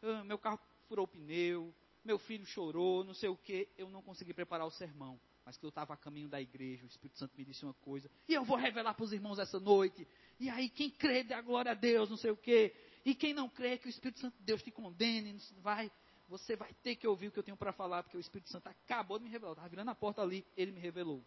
Eu, 0.00 0.24
meu 0.24 0.38
carro 0.38 0.58
furou 0.88 1.04
o 1.04 1.08
pneu, 1.08 1.74
meu 2.02 2.18
filho 2.18 2.46
chorou, 2.46 3.04
não 3.04 3.12
sei 3.12 3.28
o 3.28 3.36
que, 3.36 3.68
eu 3.76 3.90
não 3.90 4.00
consegui 4.00 4.32
preparar 4.32 4.66
o 4.66 4.70
sermão. 4.70 5.20
Mas 5.44 5.58
que 5.58 5.66
eu 5.66 5.68
estava 5.68 5.92
a 5.92 5.96
caminho 5.98 6.28
da 6.28 6.40
igreja, 6.40 6.84
o 6.84 6.88
Espírito 6.88 7.18
Santo 7.18 7.34
me 7.36 7.44
disse 7.44 7.66
uma 7.66 7.74
coisa, 7.74 8.10
e 8.26 8.32
eu 8.32 8.44
vou 8.44 8.56
revelar 8.56 8.94
para 8.94 9.04
os 9.04 9.12
irmãos 9.12 9.38
essa 9.38 9.60
noite. 9.60 10.08
E 10.40 10.48
aí, 10.48 10.70
quem 10.70 10.88
crê, 10.90 11.22
dê 11.22 11.34
a 11.34 11.42
glória 11.42 11.72
a 11.72 11.74
Deus, 11.74 12.08
não 12.08 12.16
sei 12.16 12.30
o 12.30 12.36
quê. 12.36 12.74
E 13.04 13.14
quem 13.14 13.34
não 13.34 13.48
crê 13.48 13.76
que 13.76 13.86
o 13.86 13.90
Espírito 13.90 14.20
Santo 14.20 14.36
de 14.38 14.44
Deus 14.44 14.62
te 14.62 14.70
condene, 14.70 15.38
vai, 15.60 15.90
você 16.28 16.56
vai 16.56 16.72
ter 16.82 16.96
que 16.96 17.06
ouvir 17.06 17.28
o 17.28 17.32
que 17.32 17.38
eu 17.38 17.42
tenho 17.42 17.56
para 17.56 17.72
falar, 17.72 18.02
porque 18.02 18.16
o 18.16 18.20
Espírito 18.20 18.50
Santo 18.50 18.66
acabou 18.66 19.18
de 19.18 19.24
me 19.24 19.30
revelar. 19.30 19.52
Estava 19.52 19.68
virando 19.68 19.90
a 19.90 19.94
porta 19.94 20.22
ali, 20.22 20.44
ele 20.56 20.72
me 20.72 20.80
revelou. 20.80 21.22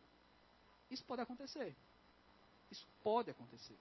Isso 0.89 1.05
pode 1.05 1.21
acontecer. 1.21 1.75
Isso 2.71 2.88
pode 3.03 3.30
acontecer. 3.30 3.78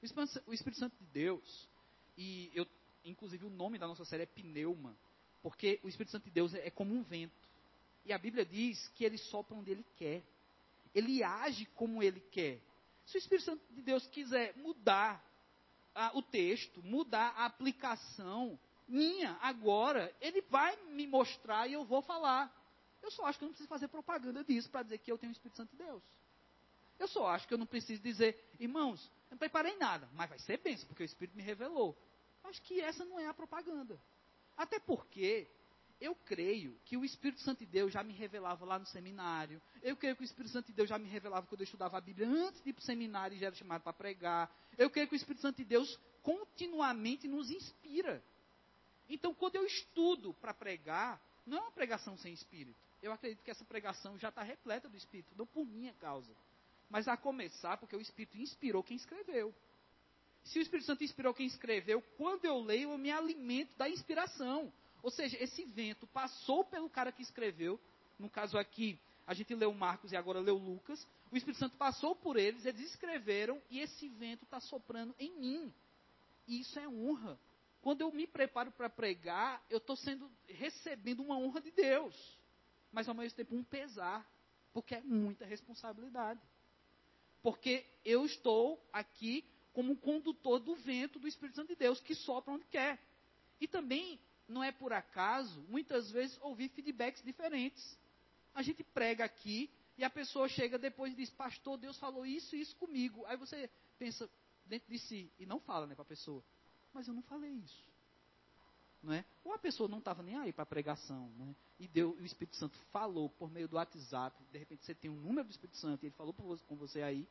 O 0.00 0.06
Espírito, 0.06 0.42
o 0.46 0.54
Espírito 0.54 0.78
Santo 0.78 0.96
de 0.96 1.04
Deus, 1.06 1.68
e 2.16 2.50
eu, 2.54 2.66
inclusive 3.04 3.44
o 3.44 3.50
nome 3.50 3.78
da 3.78 3.86
nossa 3.86 4.04
série 4.04 4.22
é 4.22 4.26
Pneuma, 4.26 4.96
porque 5.42 5.80
o 5.82 5.88
Espírito 5.88 6.12
Santo 6.12 6.24
de 6.24 6.30
Deus 6.30 6.54
é, 6.54 6.68
é 6.68 6.70
como 6.70 6.94
um 6.94 7.02
vento. 7.02 7.48
E 8.04 8.12
a 8.12 8.18
Bíblia 8.18 8.46
diz 8.46 8.88
que 8.94 9.04
ele 9.04 9.18
sopra 9.18 9.54
onde 9.54 9.70
ele 9.70 9.84
quer. 9.96 10.22
Ele 10.94 11.22
age 11.22 11.66
como 11.74 12.02
ele 12.02 12.20
quer. 12.20 12.58
Se 13.04 13.16
o 13.16 13.18
Espírito 13.18 13.44
Santo 13.44 13.62
de 13.74 13.82
Deus 13.82 14.06
quiser 14.06 14.56
mudar 14.56 15.22
ah, 15.98 16.12
o 16.14 16.22
texto, 16.22 16.80
mudar 16.82 17.34
a 17.36 17.44
aplicação 17.44 18.58
minha 18.86 19.36
agora, 19.42 20.14
ele 20.20 20.40
vai 20.42 20.76
me 20.92 21.06
mostrar 21.06 21.66
e 21.66 21.72
eu 21.72 21.84
vou 21.84 22.00
falar. 22.00 22.54
Eu 23.02 23.10
só 23.10 23.26
acho 23.26 23.38
que 23.38 23.44
eu 23.44 23.46
não 23.46 23.52
preciso 23.52 23.68
fazer 23.68 23.88
propaganda 23.88 24.44
disso 24.44 24.70
para 24.70 24.84
dizer 24.84 24.98
que 24.98 25.10
eu 25.10 25.18
tenho 25.18 25.30
o 25.30 25.32
Espírito 25.32 25.56
Santo 25.56 25.70
de 25.70 25.76
Deus. 25.76 26.02
Eu 26.98 27.08
só 27.08 27.26
acho 27.26 27.48
que 27.48 27.54
eu 27.54 27.58
não 27.58 27.66
preciso 27.66 28.00
dizer, 28.00 28.52
irmãos, 28.60 29.04
eu 29.28 29.32
não 29.32 29.38
preparei 29.38 29.76
nada, 29.76 30.08
mas 30.14 30.28
vai 30.28 30.38
ser 30.38 30.58
bênção, 30.58 30.86
porque 30.86 31.02
o 31.02 31.04
Espírito 31.04 31.36
me 31.36 31.42
revelou. 31.42 31.96
Acho 32.44 32.62
que 32.62 32.80
essa 32.80 33.04
não 33.04 33.18
é 33.18 33.26
a 33.26 33.34
propaganda. 33.34 34.00
Até 34.56 34.78
porque 34.78 35.50
eu 36.00 36.14
creio 36.14 36.78
que 36.84 36.96
o 36.96 37.04
Espírito 37.04 37.40
Santo 37.40 37.60
de 37.60 37.66
Deus 37.66 37.92
já 37.92 38.02
me 38.02 38.12
revelava 38.12 38.64
lá 38.64 38.78
no 38.78 38.86
seminário. 38.86 39.60
Eu 39.82 39.96
creio 39.96 40.14
que 40.14 40.22
o 40.22 40.24
Espírito 40.24 40.52
Santo 40.52 40.66
de 40.66 40.72
Deus 40.72 40.88
já 40.88 40.98
me 40.98 41.08
revelava 41.08 41.46
quando 41.46 41.60
eu 41.60 41.64
estudava 41.64 41.98
a 41.98 42.00
Bíblia 42.00 42.28
antes 42.28 42.62
de 42.62 42.70
ir 42.70 42.72
para 42.72 42.82
o 42.82 42.84
seminário 42.84 43.36
e 43.36 43.40
já 43.40 43.46
era 43.46 43.56
chamado 43.56 43.82
para 43.82 43.92
pregar. 43.92 44.50
Eu 44.76 44.90
creio 44.90 45.08
que 45.08 45.14
o 45.14 45.16
Espírito 45.16 45.42
Santo 45.42 45.56
de 45.56 45.64
Deus 45.64 45.98
continuamente 46.22 47.26
nos 47.26 47.50
inspira. 47.50 48.22
Então, 49.08 49.34
quando 49.34 49.56
eu 49.56 49.64
estudo 49.64 50.34
para 50.34 50.54
pregar, 50.54 51.20
não 51.46 51.58
é 51.58 51.60
uma 51.62 51.72
pregação 51.72 52.16
sem 52.16 52.32
Espírito. 52.32 52.78
Eu 53.02 53.12
acredito 53.12 53.42
que 53.42 53.50
essa 53.50 53.64
pregação 53.64 54.18
já 54.18 54.28
está 54.28 54.42
repleta 54.42 54.88
do 54.88 54.96
Espírito, 54.96 55.34
não 55.36 55.46
por 55.46 55.64
minha 55.64 55.94
causa. 55.94 56.32
Mas 56.90 57.08
a 57.08 57.16
começar 57.16 57.76
porque 57.76 57.96
o 57.96 58.00
Espírito 58.00 58.36
inspirou 58.38 58.82
quem 58.82 58.96
escreveu. 58.96 59.54
Se 60.44 60.58
o 60.58 60.62
Espírito 60.62 60.86
Santo 60.86 61.04
inspirou 61.04 61.34
quem 61.34 61.46
escreveu, 61.46 62.00
quando 62.16 62.44
eu 62.44 62.58
leio, 62.60 62.90
eu 62.90 62.98
me 62.98 63.10
alimento 63.10 63.76
da 63.76 63.88
inspiração. 63.88 64.72
Ou 65.02 65.10
seja, 65.10 65.36
esse 65.42 65.64
vento 65.64 66.06
passou 66.08 66.64
pelo 66.64 66.88
cara 66.90 67.12
que 67.12 67.22
escreveu. 67.22 67.78
No 68.18 68.28
caso 68.28 68.58
aqui, 68.58 68.98
a 69.26 69.34
gente 69.34 69.54
leu 69.54 69.72
Marcos 69.72 70.12
e 70.12 70.16
agora 70.16 70.40
leu 70.40 70.56
Lucas. 70.56 71.06
O 71.30 71.36
Espírito 71.36 71.58
Santo 71.58 71.76
passou 71.76 72.16
por 72.16 72.36
eles, 72.36 72.64
eles 72.64 72.80
escreveram 72.80 73.60
e 73.70 73.80
esse 73.80 74.08
vento 74.08 74.44
está 74.44 74.60
soprando 74.60 75.14
em 75.18 75.38
mim. 75.38 75.72
E 76.46 76.60
isso 76.60 76.78
é 76.78 76.88
honra. 76.88 77.38
Quando 77.82 78.00
eu 78.00 78.10
me 78.10 78.26
preparo 78.26 78.72
para 78.72 78.88
pregar, 78.88 79.62
eu 79.70 79.78
estou 79.78 79.96
sendo 79.96 80.30
recebendo 80.46 81.22
uma 81.22 81.38
honra 81.38 81.60
de 81.60 81.70
Deus, 81.70 82.38
mas 82.90 83.08
ao 83.08 83.14
mesmo 83.14 83.36
tempo 83.36 83.54
um 83.54 83.62
pesar, 83.62 84.26
porque 84.72 84.94
é 84.94 85.00
muita 85.02 85.44
responsabilidade. 85.44 86.40
Porque 87.42 87.86
eu 88.04 88.24
estou 88.24 88.82
aqui 88.92 89.44
como 89.72 89.96
condutor 89.96 90.58
do 90.58 90.74
vento 90.74 91.18
do 91.18 91.28
Espírito 91.28 91.56
Santo 91.56 91.68
de 91.68 91.76
Deus, 91.76 92.00
que 92.00 92.14
sopra 92.14 92.52
onde 92.52 92.64
quer. 92.64 92.98
E 93.60 93.68
também 93.68 94.18
não 94.48 94.62
é 94.62 94.72
por 94.72 94.92
acaso, 94.92 95.60
muitas 95.68 96.10
vezes, 96.10 96.38
ouvir 96.40 96.68
feedbacks 96.70 97.22
diferentes. 97.22 97.98
A 98.54 98.62
gente 98.62 98.82
prega 98.82 99.24
aqui 99.24 99.70
e 99.96 100.04
a 100.04 100.10
pessoa 100.10 100.48
chega 100.48 100.78
depois 100.78 101.12
e 101.12 101.16
diz: 101.16 101.30
Pastor, 101.30 101.76
Deus 101.76 101.98
falou 101.98 102.24
isso 102.24 102.56
e 102.56 102.60
isso 102.60 102.74
comigo. 102.76 103.24
Aí 103.26 103.36
você 103.36 103.70
pensa 103.98 104.28
dentro 104.64 104.90
de 104.90 104.98
si 104.98 105.30
e 105.38 105.46
não 105.46 105.60
fala 105.60 105.86
né, 105.86 105.94
para 105.94 106.02
a 106.02 106.06
pessoa: 106.06 106.42
Mas 106.92 107.06
eu 107.06 107.14
não 107.14 107.22
falei 107.22 107.50
isso. 107.50 107.86
Não 109.02 109.12
é? 109.12 109.24
Ou 109.44 109.52
a 109.52 109.58
pessoa 109.58 109.88
não 109.88 109.98
estava 109.98 110.22
nem 110.22 110.36
aí 110.36 110.52
para 110.52 110.64
a 110.64 110.66
pregação, 110.66 111.30
né? 111.36 111.54
e 111.78 111.86
deu, 111.86 112.10
o 112.10 112.24
Espírito 112.24 112.56
Santo 112.56 112.76
falou 112.92 113.30
por 113.30 113.50
meio 113.50 113.68
do 113.68 113.76
WhatsApp, 113.76 114.36
de 114.50 114.58
repente 114.58 114.84
você 114.84 114.94
tem 114.94 115.10
um 115.10 115.20
número 115.20 115.46
do 115.46 115.50
Espírito 115.50 115.76
Santo 115.76 116.02
e 116.02 116.06
ele 116.06 116.14
falou 116.16 116.34
com 116.34 116.76
você 116.76 117.02
aí. 117.02 117.26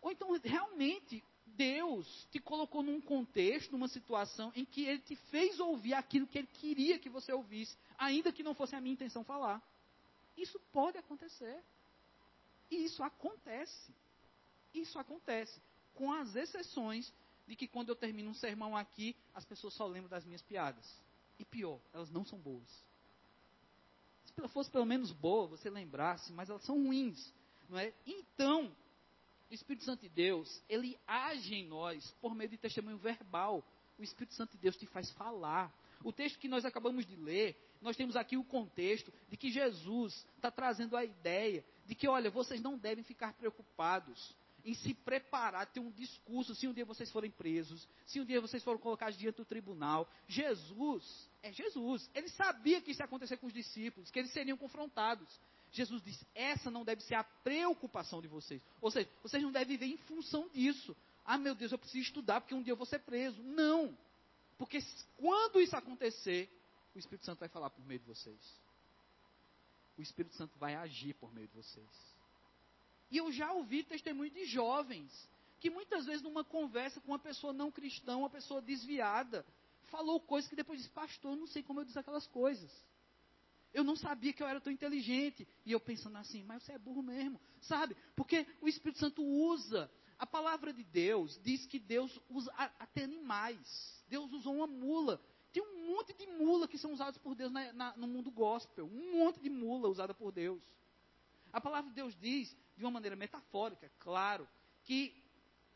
Ou 0.00 0.10
então, 0.10 0.28
realmente, 0.42 1.22
Deus 1.46 2.26
te 2.30 2.40
colocou 2.40 2.82
num 2.82 3.00
contexto, 3.00 3.72
numa 3.72 3.88
situação 3.88 4.52
em 4.54 4.64
que 4.64 4.84
Ele 4.84 5.00
te 5.00 5.16
fez 5.16 5.60
ouvir 5.60 5.94
aquilo 5.94 6.26
que 6.26 6.38
Ele 6.38 6.48
queria 6.54 6.98
que 6.98 7.08
você 7.08 7.32
ouvisse, 7.32 7.76
ainda 7.98 8.32
que 8.32 8.42
não 8.42 8.54
fosse 8.54 8.74
a 8.74 8.80
minha 8.80 8.94
intenção 8.94 9.22
falar. 9.24 9.62
Isso 10.36 10.58
pode 10.72 10.98
acontecer. 10.98 11.62
E 12.70 12.84
isso 12.84 13.02
acontece. 13.02 13.92
Isso 14.72 14.98
acontece. 14.98 15.60
Com 15.94 16.12
as 16.12 16.34
exceções 16.34 17.12
de 17.46 17.54
que 17.54 17.68
quando 17.68 17.90
eu 17.90 17.96
termino 17.96 18.30
um 18.30 18.34
sermão 18.34 18.76
aqui, 18.76 19.14
as 19.34 19.44
pessoas 19.44 19.74
só 19.74 19.86
lembram 19.86 20.08
das 20.08 20.24
minhas 20.24 20.42
piadas. 20.42 20.84
E 21.38 21.44
pior, 21.44 21.78
elas 21.92 22.10
não 22.10 22.24
são 22.24 22.38
boas. 22.38 22.68
Se 24.24 24.48
fosse 24.48 24.70
pelo 24.70 24.86
menos 24.86 25.12
boa, 25.12 25.46
você 25.46 25.68
lembrasse, 25.68 26.32
mas 26.32 26.48
elas 26.48 26.62
são 26.62 26.82
ruins. 26.82 27.32
Não 27.68 27.78
é? 27.78 27.92
Então, 28.06 28.74
o 29.52 29.54
Espírito 29.54 29.84
Santo 29.84 30.00
de 30.00 30.08
Deus, 30.08 30.62
ele 30.66 30.98
age 31.06 31.54
em 31.54 31.66
nós 31.66 32.10
por 32.22 32.34
meio 32.34 32.48
de 32.48 32.56
testemunho 32.56 32.96
verbal. 32.96 33.62
O 33.98 34.02
Espírito 34.02 34.32
Santo 34.32 34.52
de 34.52 34.56
Deus 34.56 34.74
te 34.76 34.86
faz 34.86 35.10
falar. 35.10 35.70
O 36.02 36.10
texto 36.10 36.38
que 36.38 36.48
nós 36.48 36.64
acabamos 36.64 37.04
de 37.04 37.14
ler, 37.16 37.54
nós 37.82 37.94
temos 37.94 38.16
aqui 38.16 38.34
o 38.34 38.44
contexto 38.44 39.12
de 39.28 39.36
que 39.36 39.50
Jesus 39.50 40.26
está 40.36 40.50
trazendo 40.50 40.96
a 40.96 41.04
ideia 41.04 41.62
de 41.84 41.94
que, 41.94 42.08
olha, 42.08 42.30
vocês 42.30 42.62
não 42.62 42.78
devem 42.78 43.04
ficar 43.04 43.34
preocupados 43.34 44.34
em 44.64 44.72
se 44.72 44.94
preparar, 44.94 45.66
ter 45.66 45.80
um 45.80 45.90
discurso, 45.90 46.54
se 46.54 46.66
um 46.66 46.72
dia 46.72 46.86
vocês 46.86 47.10
forem 47.10 47.30
presos, 47.30 47.86
se 48.06 48.20
um 48.20 48.24
dia 48.24 48.40
vocês 48.40 48.62
forem 48.62 48.80
colocados 48.80 49.18
diante 49.18 49.36
do 49.36 49.44
tribunal. 49.44 50.08
Jesus 50.28 51.28
é 51.42 51.52
Jesus. 51.52 52.08
Ele 52.14 52.28
sabia 52.30 52.80
que 52.80 52.92
isso 52.92 53.02
ia 53.02 53.04
acontecer 53.04 53.36
com 53.36 53.48
os 53.48 53.52
discípulos, 53.52 54.10
que 54.10 54.18
eles 54.18 54.32
seriam 54.32 54.56
confrontados. 54.56 55.28
Jesus 55.72 56.02
disse: 56.02 56.26
essa 56.34 56.70
não 56.70 56.84
deve 56.84 57.02
ser 57.02 57.14
a 57.14 57.24
preocupação 57.24 58.20
de 58.20 58.28
vocês. 58.28 58.62
Ou 58.80 58.90
seja, 58.90 59.08
vocês 59.22 59.42
não 59.42 59.50
devem 59.50 59.76
viver 59.76 59.92
em 59.92 59.96
função 59.96 60.48
disso. 60.50 60.94
Ah, 61.24 61.38
meu 61.38 61.54
Deus, 61.54 61.72
eu 61.72 61.78
preciso 61.78 62.04
estudar 62.04 62.40
porque 62.40 62.54
um 62.54 62.62
dia 62.62 62.72
eu 62.72 62.76
vou 62.76 62.86
ser 62.86 62.98
preso. 63.00 63.42
Não. 63.42 63.96
Porque 64.58 64.78
quando 65.16 65.60
isso 65.60 65.74
acontecer, 65.74 66.48
o 66.94 66.98
Espírito 66.98 67.24
Santo 67.24 67.40
vai 67.40 67.48
falar 67.48 67.70
por 67.70 67.84
meio 67.84 68.00
de 68.00 68.06
vocês. 68.06 68.60
O 69.96 70.02
Espírito 70.02 70.34
Santo 70.36 70.58
vai 70.58 70.74
agir 70.74 71.14
por 71.14 71.32
meio 71.32 71.48
de 71.48 71.54
vocês. 71.54 71.90
E 73.10 73.16
eu 73.16 73.30
já 73.32 73.52
ouvi 73.52 73.82
testemunho 73.82 74.30
de 74.30 74.44
jovens 74.46 75.10
que 75.60 75.70
muitas 75.70 76.06
vezes 76.06 76.22
numa 76.22 76.44
conversa 76.44 77.00
com 77.00 77.12
uma 77.12 77.18
pessoa 77.18 77.52
não 77.52 77.70
cristã, 77.70 78.16
uma 78.16 78.30
pessoa 78.30 78.60
desviada, 78.60 79.46
falou 79.84 80.20
coisas 80.20 80.50
que 80.50 80.56
depois 80.56 80.78
disse, 80.80 80.90
pastor, 80.90 81.36
não 81.36 81.46
sei 81.46 81.62
como 81.62 81.80
eu 81.80 81.84
disse 81.84 81.98
aquelas 81.98 82.26
coisas. 82.26 82.70
Eu 83.72 83.82
não 83.82 83.96
sabia 83.96 84.32
que 84.32 84.42
eu 84.42 84.46
era 84.46 84.60
tão 84.60 84.72
inteligente. 84.72 85.46
E 85.64 85.72
eu 85.72 85.80
pensando 85.80 86.18
assim, 86.18 86.42
mas 86.44 86.62
você 86.62 86.72
é 86.72 86.78
burro 86.78 87.02
mesmo. 87.02 87.40
Sabe? 87.62 87.96
Porque 88.14 88.46
o 88.60 88.68
Espírito 88.68 88.98
Santo 88.98 89.22
usa. 89.24 89.90
A 90.18 90.26
palavra 90.26 90.72
de 90.72 90.84
Deus 90.84 91.40
diz 91.42 91.66
que 91.66 91.78
Deus 91.78 92.20
usa 92.28 92.52
até 92.78 93.04
animais. 93.04 94.04
Deus 94.08 94.32
usou 94.32 94.56
uma 94.56 94.66
mula. 94.66 95.20
Tem 95.52 95.62
um 95.62 95.94
monte 95.94 96.12
de 96.14 96.26
mula 96.26 96.68
que 96.68 96.78
são 96.78 96.92
usadas 96.92 97.18
por 97.18 97.34
Deus 97.34 97.50
na, 97.50 97.72
na, 97.72 97.96
no 97.96 98.06
mundo 98.06 98.30
gospel. 98.30 98.86
Um 98.86 99.18
monte 99.18 99.40
de 99.40 99.50
mula 99.50 99.88
usada 99.88 100.14
por 100.14 100.30
Deus. 100.30 100.62
A 101.52 101.60
palavra 101.60 101.90
de 101.90 101.96
Deus 101.96 102.16
diz, 102.18 102.56
de 102.76 102.84
uma 102.84 102.90
maneira 102.90 103.16
metafórica, 103.16 103.90
claro, 103.98 104.48
que 104.84 105.14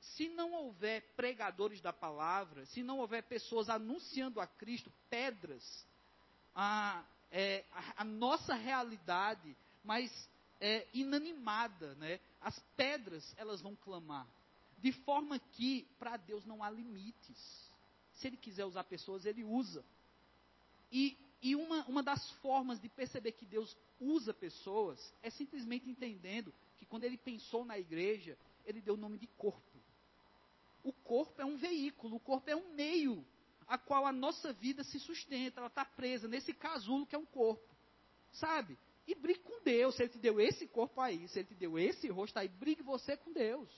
se 0.00 0.28
não 0.28 0.52
houver 0.52 1.02
pregadores 1.16 1.80
da 1.80 1.92
palavra, 1.92 2.64
se 2.66 2.82
não 2.82 2.98
houver 2.98 3.22
pessoas 3.24 3.68
anunciando 3.68 4.40
a 4.40 4.46
Cristo, 4.46 4.92
pedras, 5.10 5.86
a, 6.54 7.04
é, 7.30 7.64
a, 7.72 8.02
a 8.02 8.04
nossa 8.04 8.54
realidade, 8.54 9.56
mas 9.84 10.10
é, 10.60 10.86
inanimada, 10.92 11.94
né? 11.96 12.20
as 12.40 12.58
pedras 12.76 13.34
elas 13.36 13.60
vão 13.60 13.74
clamar. 13.76 14.26
De 14.78 14.92
forma 14.92 15.38
que 15.38 15.86
para 15.98 16.16
Deus 16.16 16.44
não 16.44 16.62
há 16.62 16.70
limites. 16.70 17.70
Se 18.14 18.26
Ele 18.26 18.36
quiser 18.36 18.64
usar 18.64 18.84
pessoas, 18.84 19.24
Ele 19.24 19.42
usa. 19.42 19.84
E 20.92 21.16
e 21.42 21.54
uma, 21.54 21.84
uma 21.86 22.02
das 22.02 22.30
formas 22.42 22.80
de 22.80 22.88
perceber 22.88 23.32
que 23.32 23.46
Deus 23.46 23.76
usa 24.00 24.32
pessoas 24.32 24.98
é 25.22 25.30
simplesmente 25.30 25.88
entendendo 25.88 26.52
que 26.76 26.86
quando 26.86 27.04
ele 27.04 27.16
pensou 27.16 27.64
na 27.64 27.78
igreja, 27.78 28.36
ele 28.64 28.80
deu 28.80 28.94
o 28.94 28.98
nome 28.98 29.18
de 29.18 29.26
corpo. 29.28 29.62
O 30.82 30.92
corpo 30.92 31.40
é 31.40 31.44
um 31.44 31.56
veículo, 31.56 32.16
o 32.16 32.20
corpo 32.20 32.48
é 32.50 32.56
um 32.56 32.74
meio 32.74 33.24
a 33.66 33.76
qual 33.76 34.06
a 34.06 34.12
nossa 34.12 34.52
vida 34.52 34.84
se 34.84 34.98
sustenta, 34.98 35.60
ela 35.60 35.68
está 35.68 35.84
presa 35.84 36.28
nesse 36.28 36.52
casulo 36.52 37.06
que 37.06 37.14
é 37.14 37.18
um 37.18 37.26
corpo. 37.26 37.74
Sabe? 38.32 38.76
E 39.06 39.14
brigue 39.14 39.40
com 39.40 39.62
Deus. 39.62 39.94
Se 39.94 40.02
Ele 40.02 40.10
te 40.10 40.18
deu 40.18 40.40
esse 40.40 40.66
corpo 40.66 41.00
aí, 41.00 41.26
se 41.28 41.38
Ele 41.38 41.48
te 41.48 41.54
deu 41.54 41.78
esse 41.78 42.08
rosto 42.08 42.38
aí, 42.38 42.48
brigue 42.48 42.82
você 42.82 43.16
com 43.16 43.32
Deus. 43.32 43.68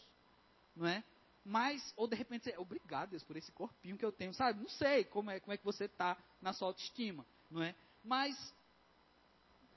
Não 0.74 0.86
é? 0.86 1.02
Mas, 1.44 1.94
ou 1.96 2.06
de 2.06 2.16
repente, 2.16 2.52
obrigado, 2.58 3.10
Deus, 3.10 3.24
por 3.24 3.36
esse 3.36 3.50
corpinho 3.52 3.96
que 3.96 4.04
eu 4.04 4.12
tenho, 4.12 4.34
sabe? 4.34 4.60
Não 4.60 4.68
sei 4.68 5.04
como 5.04 5.30
é, 5.30 5.40
como 5.40 5.52
é 5.52 5.56
que 5.56 5.64
você 5.64 5.84
está 5.84 6.16
na 6.42 6.52
sua 6.52 6.68
autoestima 6.68 7.24
não 7.50 7.62
é? 7.62 7.74
Mas 8.04 8.54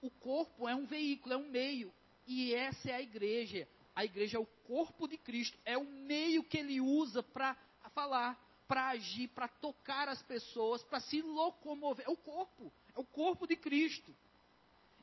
o 0.02 0.10
corpo 0.10 0.68
é 0.68 0.76
um 0.76 0.86
veículo, 0.86 1.34
é 1.34 1.38
um 1.38 1.50
meio, 1.50 1.94
e 2.28 2.54
essa 2.54 2.90
é 2.90 2.96
a 2.96 3.02
igreja. 3.02 3.68
A 3.96 4.06
igreja 4.06 4.38
é 4.38 4.40
o 4.40 4.46
corpo 4.46 5.08
de 5.08 5.18
Cristo, 5.18 5.58
é 5.66 5.78
o 5.78 5.86
meio 5.86 6.44
que 6.44 6.58
ele 6.58 6.80
usa 6.80 7.22
para 7.22 7.56
falar, 7.94 8.40
para 8.72 8.88
agir, 8.88 9.28
para 9.28 9.50
tocar 9.50 10.08
as 10.08 10.24
pessoas, 10.24 10.82
para 10.82 11.02
se 11.02 11.22
locomover. 11.22 12.06
É 12.06 12.10
o 12.10 12.16
corpo, 12.16 12.72
é 12.96 13.00
o 13.02 13.04
corpo 13.04 13.46
de 13.46 13.58
Cristo. 13.58 14.16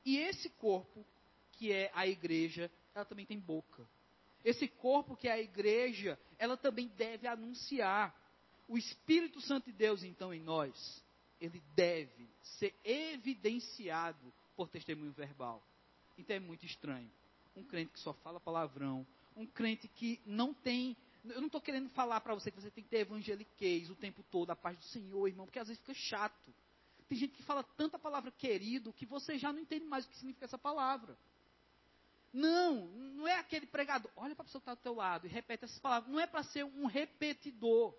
E 0.06 0.16
esse 0.16 0.48
corpo, 0.48 1.04
que 1.52 1.70
é 1.70 1.90
a 1.92 2.06
igreja, 2.06 2.70
ela 2.94 3.04
também 3.04 3.26
tem 3.26 3.38
boca. 3.38 3.86
Esse 4.42 4.66
corpo 4.66 5.14
que 5.14 5.28
é 5.28 5.32
a 5.32 5.38
igreja, 5.38 6.18
ela 6.38 6.56
também 6.56 6.88
deve 6.96 7.28
anunciar. 7.28 8.18
O 8.66 8.78
Espírito 8.78 9.38
Santo 9.42 9.66
de 9.66 9.72
Deus, 9.72 10.02
então, 10.02 10.32
em 10.32 10.40
nós, 10.40 11.04
ele 11.38 11.62
deve 11.74 12.26
ser 12.40 12.74
evidenciado 12.82 14.32
por 14.56 14.70
testemunho 14.70 15.12
verbal. 15.12 15.62
Então 16.16 16.34
é 16.34 16.40
muito 16.40 16.64
estranho. 16.64 17.10
Um 17.54 17.62
crente 17.62 17.92
que 17.92 18.00
só 18.00 18.14
fala 18.14 18.40
palavrão, 18.40 19.06
um 19.36 19.46
crente 19.46 19.88
que 19.88 20.22
não 20.24 20.54
tem. 20.54 20.96
Eu 21.24 21.40
não 21.40 21.46
estou 21.46 21.60
querendo 21.60 21.88
falar 21.90 22.20
para 22.20 22.34
você 22.34 22.50
que 22.50 22.60
você 22.60 22.70
tem 22.70 22.84
que 22.84 22.90
ter 22.90 22.98
evangeliquez 22.98 23.90
o 23.90 23.94
tempo 23.94 24.22
todo, 24.30 24.50
a 24.50 24.56
paz 24.56 24.76
do 24.78 24.84
Senhor, 24.84 25.26
irmão, 25.26 25.46
porque 25.46 25.58
às 25.58 25.68
vezes 25.68 25.80
fica 25.80 25.94
chato. 25.94 26.54
Tem 27.08 27.16
gente 27.16 27.34
que 27.34 27.42
fala 27.42 27.62
tanta 27.62 27.98
palavra 27.98 28.30
querido 28.30 28.92
que 28.92 29.06
você 29.06 29.38
já 29.38 29.52
não 29.52 29.60
entende 29.60 29.84
mais 29.84 30.04
o 30.04 30.08
que 30.08 30.16
significa 30.16 30.44
essa 30.44 30.58
palavra. 30.58 31.16
Não, 32.32 32.86
não 32.86 33.26
é 33.26 33.38
aquele 33.38 33.66
pregador. 33.66 34.10
Olha 34.14 34.34
para 34.34 34.42
a 34.42 34.44
pessoa 34.44 34.60
que 34.60 34.70
está 34.70 34.74
do 34.74 34.82
teu 34.82 34.94
lado 34.94 35.26
e 35.26 35.30
repete 35.30 35.64
essas 35.64 35.78
palavras. 35.78 36.12
Não 36.12 36.20
é 36.20 36.26
para 36.26 36.42
ser 36.42 36.64
um 36.64 36.86
repetidor, 36.86 37.94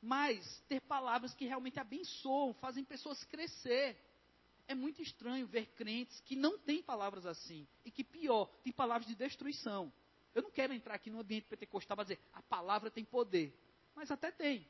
mas 0.00 0.62
ter 0.68 0.80
palavras 0.80 1.34
que 1.34 1.44
realmente 1.44 1.78
abençoam, 1.78 2.54
fazem 2.54 2.84
pessoas 2.84 3.22
crescer. 3.24 3.98
É 4.66 4.74
muito 4.74 5.02
estranho 5.02 5.46
ver 5.46 5.66
crentes 5.76 6.18
que 6.22 6.34
não 6.34 6.58
têm 6.58 6.82
palavras 6.82 7.26
assim. 7.26 7.66
E 7.84 7.90
que 7.90 8.02
pior, 8.02 8.46
têm 8.64 8.72
palavras 8.72 9.06
de 9.06 9.14
destruição. 9.14 9.92
Eu 10.36 10.42
não 10.42 10.50
quero 10.50 10.74
entrar 10.74 10.94
aqui 10.94 11.08
no 11.08 11.18
ambiente 11.18 11.46
pentecostal 11.46 11.96
para 11.96 12.04
dizer 12.04 12.20
a 12.34 12.42
palavra 12.42 12.90
tem 12.90 13.02
poder. 13.02 13.58
Mas 13.94 14.10
até 14.10 14.30
tem. 14.30 14.68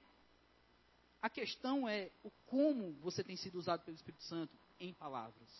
A 1.21 1.29
questão 1.29 1.89
é 1.89 2.13
o 2.23 2.31
como 2.47 2.93
você 3.01 3.25
tem 3.25 3.35
sido 3.35 3.59
usado 3.59 3.85
pelo 3.85 3.97
Espírito 3.97 4.23
Santo 4.23 4.57
em 4.79 4.95
palavras. 4.95 5.51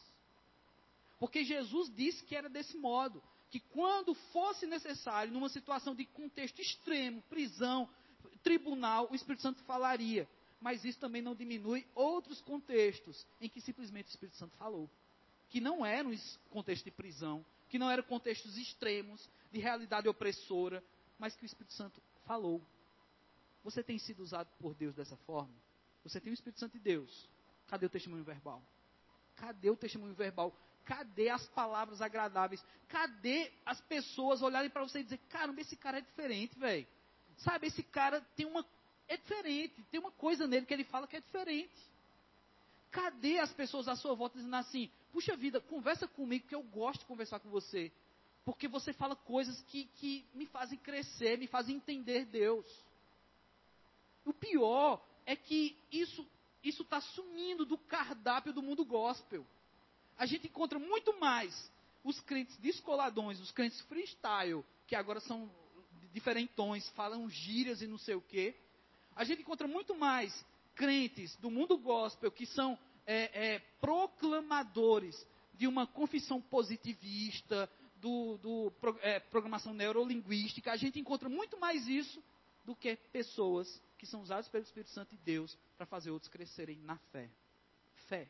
Porque 1.19 1.43
Jesus 1.43 1.93
disse 1.93 2.25
que 2.25 2.37
era 2.37 2.49
desse 2.49 2.77
modo, 2.77 3.21
que 3.51 3.59
quando 3.59 4.15
fosse 4.15 4.65
necessário, 4.65 5.33
numa 5.33 5.49
situação 5.49 5.93
de 5.93 6.07
contexto 6.07 6.63
extremo, 6.63 7.21
prisão, 7.23 7.89
tribunal, 8.45 9.09
o 9.11 9.15
Espírito 9.17 9.43
Santo 9.43 9.61
falaria. 9.65 10.29
Mas 10.61 10.85
isso 10.85 11.01
também 11.01 11.21
não 11.21 11.35
diminui 11.35 11.85
outros 11.97 12.41
contextos 12.43 13.27
em 13.41 13.49
que 13.49 13.61
simplesmente 13.61 14.07
o 14.07 14.11
Espírito 14.11 14.37
Santo 14.37 14.57
falou. 14.57 14.89
Que 15.49 15.61
não 15.61 15.85
eram 15.85 16.15
contextos 16.49 16.85
de 16.85 16.93
prisão, 16.93 17.45
que 17.69 17.79
não 17.79 17.91
eram 17.91 18.03
contextos 18.03 18.57
extremos, 18.57 19.29
de 19.51 19.59
realidade 19.59 20.09
opressora, 20.09 20.83
mas 21.19 21.35
que 21.35 21.45
o 21.45 21.47
Espírito 21.47 21.73
Santo 21.75 22.01
falou. 22.25 22.63
Você 23.65 23.83
tem 23.83 23.99
sido 23.99 24.23
usado 24.23 24.49
por 24.59 24.75
Deus 24.75 24.95
dessa 24.95 25.17
forma? 25.19 25.55
Você 26.05 26.21
tem 26.21 26.31
o 26.31 26.35
Espírito 26.35 26.61
Santo 26.61 26.73
de 26.73 26.79
Deus. 26.79 27.29
Cadê 27.67 27.87
o 27.87 27.91
testemunho 27.91 28.23
verbal? 28.23 28.63
Cadê 29.35 29.71
o 29.71 29.77
testemunho 29.77 30.15
verbal? 30.15 30.57
Cadê 30.85 31.29
as 31.29 31.47
palavras 31.49 32.01
agradáveis? 32.01 32.65
Cadê 32.89 33.53
as 33.65 33.81
pessoas 33.81 34.41
olharem 34.41 34.71
para 34.71 34.83
você 34.83 35.01
e 35.01 35.05
dizer: 35.05 35.19
caramba, 35.29 35.61
esse 35.61 35.77
cara 35.77 35.99
é 35.99 36.01
diferente, 36.01 36.57
velho. 36.59 36.87
Sabe, 37.39 37.67
esse 37.67 37.83
cara 37.83 38.21
tem 38.37 38.47
uma. 38.47 38.65
É 39.09 39.17
diferente, 39.17 39.83
tem 39.91 40.01
uma 40.01 40.13
coisa 40.13 40.47
nele 40.47 40.67
que 40.67 40.73
ele 40.73 40.85
fala 40.85 41.07
que 41.07 41.17
é 41.17 41.21
diferente. 41.21 41.75
Cadê 42.91 43.39
as 43.39 43.53
pessoas 43.53 43.89
à 43.89 43.97
sua 43.97 44.15
volta 44.15 44.37
dizendo 44.37 44.57
assim: 44.57 44.91
puxa 45.13 45.37
vida, 45.37 45.61
conversa 45.61 46.07
comigo, 46.09 46.47
que 46.47 46.55
eu 46.55 46.63
gosto 46.63 47.01
de 47.01 47.07
conversar 47.07 47.41
com 47.41 47.49
você. 47.49 47.93
Porque 48.45 48.69
você 48.69 48.93
fala 48.93 49.17
coisas 49.17 49.61
que, 49.63 49.85
que 49.97 50.25
me 50.33 50.47
fazem 50.47 50.79
crescer, 50.79 51.37
me 51.39 51.47
fazem 51.47 51.77
entender 51.77 52.25
Deus. 52.25 52.67
O 54.25 54.33
pior 54.33 55.05
é 55.25 55.35
que 55.37 55.77
isso 55.91 56.27
isso 56.63 56.83
está 56.83 57.01
sumindo 57.01 57.65
do 57.65 57.79
cardápio 57.79 58.53
do 58.53 58.61
mundo 58.61 58.85
gospel 58.85 59.47
a 60.19 60.25
gente 60.25 60.47
encontra 60.47 60.79
muito 60.79 61.19
mais 61.19 61.71
os 62.03 62.19
crentes 62.21 62.57
descoladões, 62.59 63.41
os 63.41 63.51
crentes 63.51 63.81
freestyle, 63.83 64.65
que 64.87 64.95
agora 64.97 65.21
são 65.21 65.51
diferentões, 66.13 66.89
falam 66.91 67.29
gírias 67.29 67.83
e 67.83 67.87
não 67.87 67.99
sei 67.99 68.15
o 68.15 68.21
quê. 68.23 68.55
A 69.15 69.25
gente 69.25 69.43
encontra 69.43 69.69
muito 69.69 69.95
mais 69.95 70.33
crentes 70.77 71.35
do 71.37 71.51
mundo 71.51 71.77
gospel 71.77 72.31
que 72.31 72.47
são 72.47 72.79
é, 73.05 73.55
é, 73.55 73.59
proclamadores 73.81 75.27
de 75.55 75.67
uma 75.67 75.87
confissão 75.87 76.41
positivista, 76.41 77.69
do, 78.01 78.37
do 78.39 78.73
é, 79.01 79.19
programação 79.19 79.73
neurolinguística. 79.73 80.71
A 80.71 80.77
gente 80.77 81.01
encontra 81.01 81.29
muito 81.29 81.59
mais 81.59 81.89
isso 81.89 82.23
do 82.65 82.77
que 82.77 82.95
pessoas 83.11 83.83
que 83.99 84.07
são 84.07 84.21
usadas 84.21 84.49
pelo 84.49 84.65
Espírito 84.65 84.91
Santo 84.91 85.11
de 85.11 85.17
Deus 85.17 85.57
para 85.77 85.87
fazer 85.87 86.11
outros 86.11 86.31
crescerem 86.31 86.79
na 86.83 86.99
fé. 87.11 87.29
Fé 88.07 88.29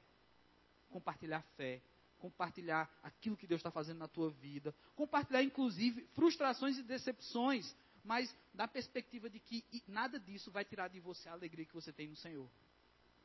compartilhar 0.90 1.42
fé, 1.57 1.82
compartilhar 2.18 2.90
aquilo 3.03 3.36
que 3.36 3.47
Deus 3.47 3.61
está 3.61 3.70
fazendo 3.70 3.99
na 3.99 4.09
tua 4.09 4.30
vida, 4.30 4.74
compartilhar 4.94 5.42
inclusive 5.42 6.07
frustrações 6.14 6.78
e 6.78 6.82
decepções, 6.82 7.74
mas 8.07 8.33
da 8.55 8.69
perspectiva 8.69 9.29
de 9.29 9.41
que 9.41 9.65
nada 9.89 10.19
disso 10.19 10.51
vai 10.51 10.65
tirar 10.65 10.89
de 10.89 11.01
você 11.01 11.29
a 11.29 11.33
alegria 11.33 11.67
que 11.67 11.75
você 11.75 11.93
tem 11.93 12.07
no 12.07 12.17
Senhor. 12.17 12.49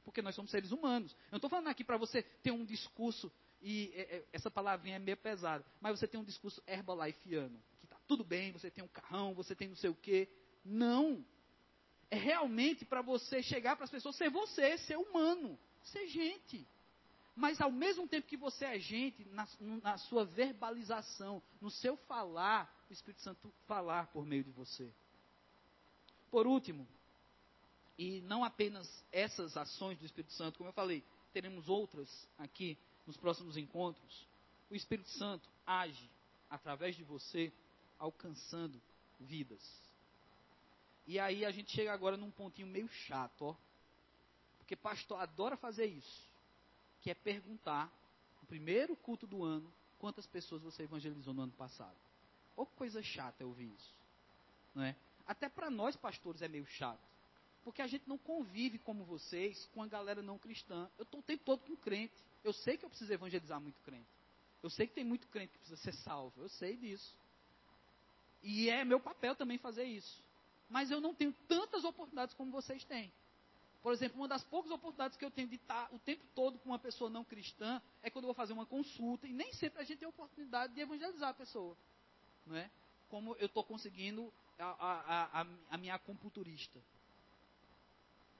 Porque 0.03 0.21
nós 0.21 0.33
somos 0.33 0.49
seres 0.49 0.71
humanos. 0.71 1.11
Eu 1.11 1.33
não 1.33 1.37
estou 1.37 1.49
falando 1.49 1.67
aqui 1.67 1.83
para 1.83 1.97
você 1.97 2.23
ter 2.23 2.51
um 2.51 2.65
discurso, 2.65 3.31
e 3.61 3.91
é, 3.93 4.01
é, 4.01 4.25
essa 4.33 4.49
palavrinha 4.49 4.95
é 4.95 4.99
meio 4.99 5.17
pesada, 5.17 5.63
mas 5.79 5.99
você 5.99 6.07
tem 6.07 6.19
um 6.19 6.23
discurso 6.23 6.61
herbalifeano, 6.65 7.61
que 7.79 7.85
está 7.85 7.97
tudo 8.07 8.23
bem, 8.23 8.51
você 8.51 8.71
tem 8.71 8.83
um 8.83 8.87
carrão, 8.87 9.35
você 9.35 9.55
tem 9.55 9.67
não 9.67 9.75
sei 9.75 9.91
o 9.91 9.95
quê. 9.95 10.27
Não. 10.65 11.23
É 12.09 12.17
realmente 12.17 12.83
para 12.83 13.03
você 13.03 13.43
chegar 13.43 13.75
para 13.75 13.85
as 13.85 13.91
pessoas, 13.91 14.15
ser 14.15 14.31
você, 14.31 14.79
ser 14.79 14.97
humano, 14.97 15.57
ser 15.83 16.07
gente. 16.07 16.67
Mas 17.35 17.61
ao 17.61 17.71
mesmo 17.71 18.07
tempo 18.07 18.27
que 18.27 18.35
você 18.35 18.65
é 18.65 18.79
gente, 18.79 19.23
na, 19.29 19.47
na, 19.81 19.97
sua 19.97 20.25
verbalização, 20.25 21.41
no 21.61 21.69
seu 21.69 21.95
falar, 21.95 22.69
o 22.91 22.93
Espírito 22.93 23.21
Santo 23.21 23.53
falar 23.67 24.07
por 24.07 24.25
meio 24.25 24.43
de 24.43 24.51
você. 24.51 24.91
Por 26.29 26.45
último, 26.45 26.87
e 27.97 28.21
não 28.21 28.43
apenas 28.43 28.87
essas 29.11 29.55
ações 29.55 29.97
do 29.97 30.05
Espírito 30.05 30.33
Santo, 30.33 30.57
como 30.57 30.69
eu 30.69 30.73
falei, 30.73 31.03
teremos 31.33 31.69
outras 31.69 32.27
aqui 32.37 32.77
nos 33.07 33.17
próximos 33.17 33.57
encontros. 33.57 34.27
O 34.69 34.75
Espírito 34.75 35.09
Santo 35.09 35.47
age 35.65 36.09
através 36.49 36.95
de 36.95 37.03
você, 37.03 37.51
alcançando 37.97 38.81
vidas. 39.19 39.61
E 41.07 41.17
aí 41.17 41.45
a 41.45 41.51
gente 41.51 41.71
chega 41.71 41.93
agora 41.93 42.17
num 42.17 42.31
pontinho 42.31 42.67
meio 42.67 42.89
chato, 42.89 43.41
ó. 43.41 43.55
Porque 44.57 44.75
pastor 44.75 45.19
adora 45.19 45.55
fazer 45.55 45.85
isso 45.85 46.29
que 47.01 47.09
é 47.09 47.15
perguntar, 47.15 47.91
no 48.41 48.47
primeiro 48.47 48.95
culto 48.95 49.25
do 49.25 49.43
ano, 49.43 49.71
quantas 49.97 50.27
pessoas 50.27 50.61
você 50.61 50.83
evangelizou 50.83 51.33
no 51.33 51.43
ano 51.43 51.53
passado. 51.53 51.97
Ou 52.55 52.65
coisa 52.65 53.01
chata 53.01 53.43
eu 53.43 53.49
ouvir 53.49 53.71
isso. 53.73 53.93
Não 54.73 54.83
é? 54.83 54.95
Até 55.25 55.49
para 55.49 55.69
nós, 55.69 55.95
pastores, 55.95 56.41
é 56.41 56.47
meio 56.47 56.65
chato. 56.65 56.99
Porque 57.63 57.81
a 57.81 57.87
gente 57.87 58.07
não 58.07 58.17
convive 58.17 58.79
como 58.79 59.03
vocês 59.03 59.69
com 59.73 59.83
a 59.83 59.87
galera 59.87 60.21
não 60.21 60.37
cristã. 60.37 60.89
Eu 60.97 61.03
estou 61.03 61.19
o 61.19 61.23
tempo 61.23 61.43
todo 61.45 61.61
com 61.61 61.75
crente. 61.75 62.13
Eu 62.43 62.53
sei 62.53 62.77
que 62.77 62.85
eu 62.85 62.89
preciso 62.89 63.13
evangelizar 63.13 63.61
muito 63.61 63.79
crente. 63.81 64.09
Eu 64.63 64.69
sei 64.69 64.87
que 64.87 64.93
tem 64.93 65.03
muito 65.03 65.27
crente 65.27 65.53
que 65.53 65.59
precisa 65.59 65.79
ser 65.81 65.93
salvo. 65.93 66.41
Eu 66.41 66.49
sei 66.49 66.75
disso. 66.75 67.15
E 68.41 68.69
é 68.69 68.83
meu 68.83 68.99
papel 68.99 69.35
também 69.35 69.57
fazer 69.57 69.83
isso. 69.83 70.23
Mas 70.69 70.89
eu 70.89 70.99
não 70.99 71.13
tenho 71.13 71.33
tantas 71.47 71.83
oportunidades 71.83 72.33
como 72.33 72.51
vocês 72.51 72.83
têm. 72.85 73.11
Por 73.81 73.93
exemplo, 73.93 74.19
uma 74.19 74.27
das 74.27 74.43
poucas 74.43 74.71
oportunidades 74.71 75.17
que 75.17 75.25
eu 75.25 75.31
tenho 75.31 75.47
de 75.47 75.55
estar 75.55 75.91
o 75.91 75.99
tempo 75.99 76.23
todo 76.35 76.59
com 76.59 76.69
uma 76.69 76.77
pessoa 76.77 77.09
não 77.09 77.23
cristã 77.23 77.81
é 78.03 78.09
quando 78.09 78.25
eu 78.25 78.27
vou 78.27 78.35
fazer 78.35 78.53
uma 78.53 78.65
consulta, 78.65 79.27
e 79.27 79.33
nem 79.33 79.51
sempre 79.53 79.81
a 79.81 79.83
gente 79.83 79.99
tem 79.99 80.05
a 80.05 80.09
oportunidade 80.09 80.73
de 80.73 80.81
evangelizar 80.81 81.29
a 81.29 81.33
pessoa. 81.33 81.75
Não 82.45 82.55
é? 82.55 82.69
Como 83.09 83.35
eu 83.35 83.45
estou 83.45 83.63
conseguindo 83.63 84.31
a, 84.57 84.65
a, 84.65 85.41
a, 85.41 85.47
a 85.71 85.77
minha 85.77 85.95
acupunturista. 85.95 86.79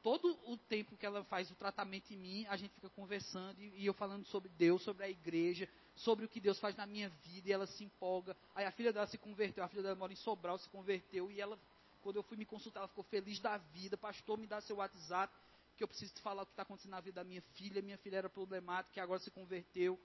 Todo 0.02 0.36
o 0.46 0.58
tempo 0.58 0.98
que 0.98 1.06
ela 1.06 1.24
faz 1.26 1.52
o 1.52 1.56
tratamento 1.56 2.12
em 2.12 2.18
mim, 2.18 2.46
a 2.48 2.58
gente 2.58 2.74
fica 2.74 2.90
conversando 2.90 3.60
e, 3.62 3.82
e 3.82 3.86
eu 3.86 3.94
falando 3.94 4.26
sobre 4.26 4.50
Deus, 4.50 4.82
sobre 4.82 5.06
a 5.06 5.10
igreja, 5.10 5.70
sobre 5.96 6.26
o 6.26 6.30
que 6.30 6.40
Deus 6.40 6.60
faz 6.60 6.76
na 6.76 6.88
minha 6.88 7.10
vida, 7.24 7.50
e 7.50 7.52
ela 7.52 7.68
se 7.68 7.84
empolga. 7.84 8.36
Aí 8.56 8.66
a 8.66 8.72
filha 8.72 8.92
dela 8.92 9.06
se 9.06 9.18
converteu, 9.18 9.64
a 9.64 9.68
filha 9.68 9.84
dela 9.84 9.96
mora 9.96 10.12
em 10.12 10.16
Sobral, 10.16 10.58
se 10.58 10.70
converteu, 10.70 11.30
e 11.30 11.40
ela 11.40 11.60
quando 12.02 12.16
eu 12.16 12.24
fui 12.24 12.36
me 12.36 12.46
consultar, 12.46 12.82
ela 12.82 12.88
ficou 12.88 13.04
feliz 13.06 13.40
da 13.40 13.58
vida. 13.58 13.96
Pastor, 13.96 14.38
me 14.38 14.48
dá 14.48 14.60
seu 14.62 14.78
WhatsApp, 14.78 15.34
que 15.78 15.84
eu 15.84 15.88
preciso 15.88 16.14
te 16.14 16.22
falar 16.22 16.44
o 16.44 16.46
que 16.46 16.52
está 16.54 16.64
acontecendo 16.64 16.92
na 16.92 17.00
vida 17.00 17.22
da 17.22 17.24
minha 17.24 17.42
filha. 17.54 17.82
Minha 17.82 17.98
filha 17.98 18.18
era 18.18 18.30
problemática, 18.30 18.94
que 18.94 19.00
agora 19.00 19.20
se 19.20 19.32
converteu. 19.32 20.00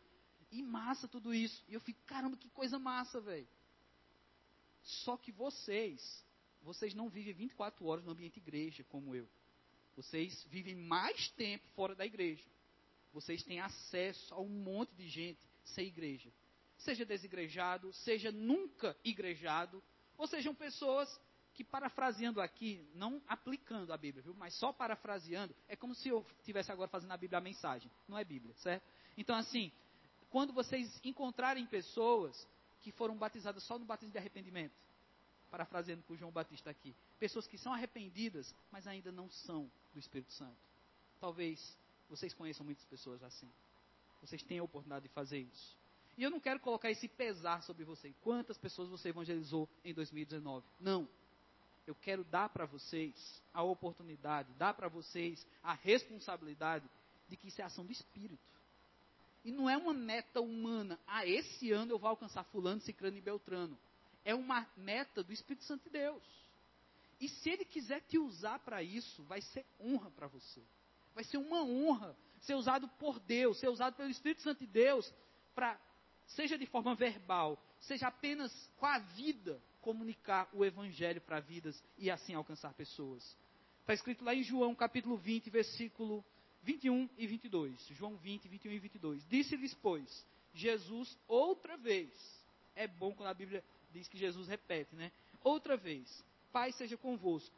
E 0.53 0.63
massa 0.63 1.09
tudo 1.09 1.35
isso. 1.35 1.65
E 1.69 1.75
eu 1.75 1.81
fico, 1.81 1.99
caramba, 2.07 2.37
que 2.37 2.49
coisa 2.51 2.79
massa, 2.79 3.21
velho. 3.21 3.49
Só 4.87 5.17
que 5.17 5.33
vocês, 5.33 6.25
vocês 6.63 6.95
não 6.95 7.09
vivem 7.09 7.35
24 7.35 7.85
horas 7.85 8.05
no 8.05 8.13
ambiente 8.13 8.39
igreja 8.39 8.85
como 8.85 9.15
eu. 9.15 9.29
Vocês 9.97 10.45
vivem 10.45 10.77
mais 10.77 11.29
tempo 11.31 11.67
fora 11.75 11.95
da 11.95 12.07
igreja. 12.07 12.45
Vocês 13.13 13.43
têm 13.43 13.61
acesso 13.61 14.33
a 14.33 14.41
um 14.41 14.49
monte 14.49 14.95
de 14.95 15.09
gente 15.09 15.41
sem 15.65 15.89
igreja. 15.89 16.31
Seja 16.79 17.05
desigrejado, 17.05 17.93
seja 17.93 18.31
nunca 18.31 18.97
igrejado, 19.03 19.83
ou 20.17 20.27
sejam 20.27 20.55
pessoas 20.55 21.09
que 21.55 21.65
parafraseando 21.65 22.41
aqui, 22.41 22.87
não 22.95 23.21
aplicando 23.27 23.93
a 23.93 23.97
Bíblia, 23.97 24.23
viu? 24.23 24.35
mas 24.35 24.55
só 24.55 24.73
parafraseando, 24.73 25.57
é 25.67 25.75
como 25.75 25.95
se 25.95 26.09
eu 26.11 26.25
estivesse 26.39 26.71
agora 26.71 26.91
fazendo 26.91 27.13
a 27.13 27.17
Bíblia 27.17 27.39
a 27.39 27.43
mensagem. 27.43 27.91
Não 28.07 28.19
é 28.19 28.25
Bíblia, 28.25 28.55
certo? 28.59 28.85
Então, 29.17 29.35
assim, 29.35 29.73
quando 30.29 30.53
vocês 30.53 31.01
encontrarem 31.03 31.67
pessoas 31.67 32.47
que 32.81 32.93
foram 32.93 33.17
batizadas 33.17 33.63
só 33.63 33.79
no 33.79 33.85
batismo 33.85 34.13
de 34.13 34.19
arrependimento, 34.19 34.75
parafraseando 35.51 36.03
o 36.09 36.17
João 36.17 36.31
Batista 36.31 36.71
aqui. 36.71 36.95
Pessoas 37.19 37.47
que 37.47 37.59
são 37.59 37.73
arrependidas, 37.73 38.55
mas 38.71 38.87
ainda 38.87 39.11
não 39.11 39.31
são 39.31 39.71
do 39.93 39.99
Espírito 39.99 40.33
Santo. 40.33 40.57
Talvez 41.21 41.77
vocês 42.09 42.35
conheçam 42.35 42.65
muitas 42.65 42.85
pessoas 42.85 43.23
assim. 43.23 43.51
Vocês 44.21 44.43
têm 44.43 44.59
a 44.59 44.65
oportunidade 44.65 45.09
de 45.09 45.15
fazer 45.15 45.39
isso. 45.39 45.77
E 46.17 46.23
eu 46.23 46.31
não 46.31 46.41
quero 46.41 46.61
colocar 46.61 46.91
esse 46.91 47.09
pesar 47.09 47.63
sobre 47.63 47.85
você. 47.85 48.15
Quantas 48.23 48.57
pessoas 48.57 48.89
você 48.89 49.11
evangelizou 49.11 49.69
em 49.85 49.93
2019? 49.93 50.65
Não. 50.81 51.09
Eu 51.87 51.95
quero 51.95 52.25
dar 52.25 52.49
para 52.49 52.65
vocês 52.65 53.43
a 53.53 53.63
oportunidade, 53.63 54.53
dar 54.55 54.75
para 54.75 54.89
vocês 54.89 55.47
a 55.63 55.75
responsabilidade 55.75 56.89
de 57.29 57.37
que 57.37 57.49
isso 57.49 57.61
é 57.61 57.65
ação 57.65 57.85
do 57.85 57.93
Espírito. 57.93 58.43
E 59.47 59.53
não 59.53 59.71
é 59.71 59.77
uma 59.77 59.95
meta 59.95 60.41
humana. 60.41 60.99
Ah, 61.07 61.25
esse 61.25 61.71
ano 61.71 61.93
eu 61.93 61.99
vou 62.01 62.11
alcançar 62.11 62.43
fulano, 62.47 62.81
cicrano 62.81 63.17
e 63.17 63.21
beltrano. 63.21 63.79
É 64.25 64.35
uma 64.35 64.67
meta 64.77 65.23
do 65.23 65.33
Espírito 65.33 65.63
Santo 65.63 65.85
de 65.85 65.91
Deus. 65.91 66.21
E 67.21 67.29
se 67.29 67.51
ele 67.51 67.65
quiser 67.65 68.01
te 68.01 68.19
usar 68.19 68.59
para 68.59 68.83
isso, 68.83 69.23
vai 69.23 69.41
ser 69.41 69.65
honra 69.81 70.11
para 70.11 70.27
você. 70.27 70.61
Vai 71.15 71.23
ser 71.23 71.37
uma 71.37 71.63
honra 71.63 72.17
ser 72.41 72.57
usado 72.57 72.89
por 72.99 73.21
Deus, 73.21 73.61
ser 73.61 73.69
usado 73.69 73.95
pelo 73.95 74.11
Espírito 74.11 74.43
Santo 74.43 74.59
de 74.59 74.67
Deus 74.67 75.15
para 75.55 75.81
seja 76.27 76.59
de 76.59 76.67
forma 76.67 76.97
verbal, 76.97 77.57
seja 77.79 78.09
apenas 78.09 78.53
com 78.77 78.87
a 78.87 78.99
vida, 78.99 79.63
comunicar 79.81 80.49
o 80.53 80.65
evangelho 80.65 81.21
para 81.21 81.39
vidas 81.39 81.81
e 81.97 82.11
assim 82.11 82.35
alcançar 82.35 82.75
pessoas. 82.75 83.23
Está 83.83 83.95
escrito 83.95 84.25
lá 84.25 84.35
em 84.35 84.43
João 84.43 84.75
capítulo 84.75 85.17
20, 85.17 85.49
versículo 85.51 86.25
21 86.67 87.09
e 87.17 87.27
22. 87.29 87.87
João 87.91 88.17
20, 88.17 88.49
21 88.49 88.73
e 88.73 88.79
22. 88.81 89.29
Disse-lhes, 89.29 89.73
pois, 89.75 90.27
Jesus 90.53 91.17
outra 91.29 91.77
vez. 91.77 92.11
É 92.75 92.89
bom 92.89 93.15
quando 93.15 93.29
a 93.29 93.35
Bíblia 93.35 93.65
diz 93.93 94.09
que 94.09 94.19
Jesus 94.19 94.49
repete, 94.49 94.95
né? 94.97 95.13
Outra 95.45 95.77
vez. 95.77 96.25
Pai 96.53 96.73
seja 96.73 96.97
convosco. 96.97 97.55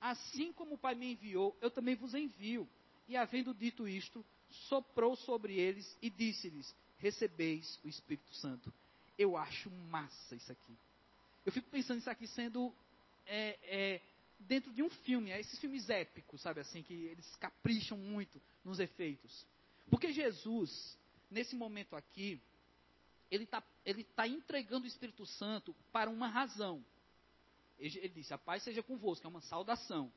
Assim 0.00 0.52
como 0.52 0.74
o 0.74 0.78
Pai 0.78 0.94
me 0.94 1.12
enviou, 1.12 1.56
eu 1.60 1.70
também 1.70 1.96
vos 1.96 2.14
envio. 2.14 2.68
E 3.08 3.16
havendo 3.16 3.52
dito 3.52 3.86
isto, 3.88 4.24
soprou 4.68 5.16
sobre 5.16 5.58
eles 5.58 5.98
e 6.00 6.08
disse-lhes: 6.08 6.74
recebeis 6.98 7.80
o 7.84 7.88
Espírito 7.88 8.32
Santo. 8.34 8.72
Eu 9.18 9.36
acho 9.36 9.70
massa 9.70 10.36
isso 10.36 10.52
aqui. 10.52 10.76
Eu 11.44 11.50
fico 11.50 11.68
pensando 11.68 11.98
isso 11.98 12.10
aqui 12.10 12.26
sendo 12.28 12.72
é, 13.26 13.58
é, 13.64 14.00
dentro 14.46 14.72
de 14.72 14.82
um 14.82 14.90
filme, 14.90 15.30
é 15.30 15.40
esses 15.40 15.58
filmes 15.58 15.88
épicos, 15.90 16.40
sabe 16.40 16.60
assim, 16.60 16.82
que 16.82 16.92
eles 16.92 17.36
capricham 17.36 17.96
muito 17.96 18.40
nos 18.64 18.80
efeitos. 18.80 19.46
Porque 19.90 20.12
Jesus, 20.12 20.98
nesse 21.30 21.54
momento 21.54 21.96
aqui, 21.96 22.40
ele 23.30 23.44
está 23.44 23.62
ele 23.84 24.04
tá 24.04 24.28
entregando 24.28 24.84
o 24.84 24.88
Espírito 24.88 25.26
Santo 25.26 25.74
para 25.90 26.08
uma 26.08 26.28
razão. 26.28 26.84
Ele, 27.78 27.98
ele 27.98 28.08
disse: 28.10 28.32
A 28.32 28.38
paz 28.38 28.62
seja 28.62 28.82
convosco, 28.82 29.26
é 29.26 29.30
uma 29.30 29.40
saudação. 29.40 30.12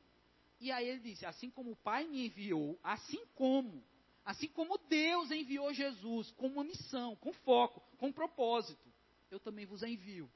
E 0.59 0.71
aí 0.71 0.87
ele 0.87 0.99
disse: 0.99 1.25
Assim 1.25 1.49
como 1.49 1.71
o 1.71 1.75
Pai 1.75 2.05
me 2.05 2.25
enviou, 2.27 2.79
assim 2.83 3.25
como 3.35 3.83
Assim 4.25 4.47
como 4.47 4.79
Deus 4.89 5.29
enviou 5.29 5.71
Jesus 5.71 6.31
com 6.31 6.47
uma 6.47 6.63
missão, 6.63 7.15
com 7.17 7.31
foco, 7.31 7.79
com 7.99 8.11
propósito, 8.11 8.91
eu 9.29 9.39
também 9.39 9.67
vos 9.67 9.83
envio. 9.83 10.27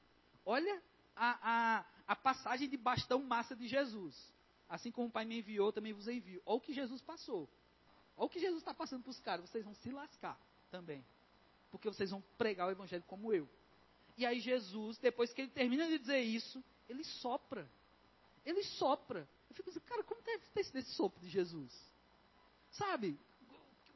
Olha 0.46 0.80
a, 1.16 1.78
a, 1.78 1.84
a 2.10 2.16
passagem 2.16 2.68
de 2.68 2.76
bastão 2.76 3.22
massa 3.22 3.54
de 3.54 3.68
Jesus. 3.68 4.16
Assim 4.68 4.90
como 4.90 5.06
o 5.06 5.10
Pai 5.12 5.24
me 5.24 5.38
enviou, 5.38 5.72
também 5.72 5.92
vos 5.92 6.08
envio. 6.08 6.42
Olha 6.44 6.56
o 6.56 6.60
que 6.60 6.72
Jesus 6.72 7.00
passou. 7.02 7.48
Olha 8.16 8.26
o 8.26 8.28
que 8.28 8.40
Jesus 8.40 8.58
está 8.58 8.74
passando 8.74 9.04
para 9.04 9.10
os 9.10 9.20
caras. 9.20 9.48
Vocês 9.48 9.64
vão 9.64 9.74
se 9.76 9.92
lascar 9.92 10.36
também. 10.72 11.06
Porque 11.70 11.88
vocês 11.88 12.10
vão 12.10 12.20
pregar 12.36 12.66
o 12.66 12.72
Evangelho 12.72 13.04
como 13.06 13.32
eu. 13.32 13.48
E 14.18 14.26
aí 14.26 14.40
Jesus, 14.40 14.98
depois 14.98 15.32
que 15.32 15.42
ele 15.42 15.52
termina 15.52 15.86
de 15.86 16.00
dizer 16.00 16.18
isso, 16.18 16.60
ele 16.88 17.04
sopra. 17.04 17.70
Ele 18.44 18.64
sopra. 18.64 19.28
Eu 19.48 19.54
fico 19.54 19.70
assim, 19.70 19.78
cara, 19.78 20.02
como 20.02 20.20
deve 20.22 20.44
ter 20.52 20.64
sido 20.64 20.78
esse 20.80 20.90
sopro 20.94 21.20
de 21.20 21.28
Jesus? 21.28 21.72
Sabe? 22.72 23.16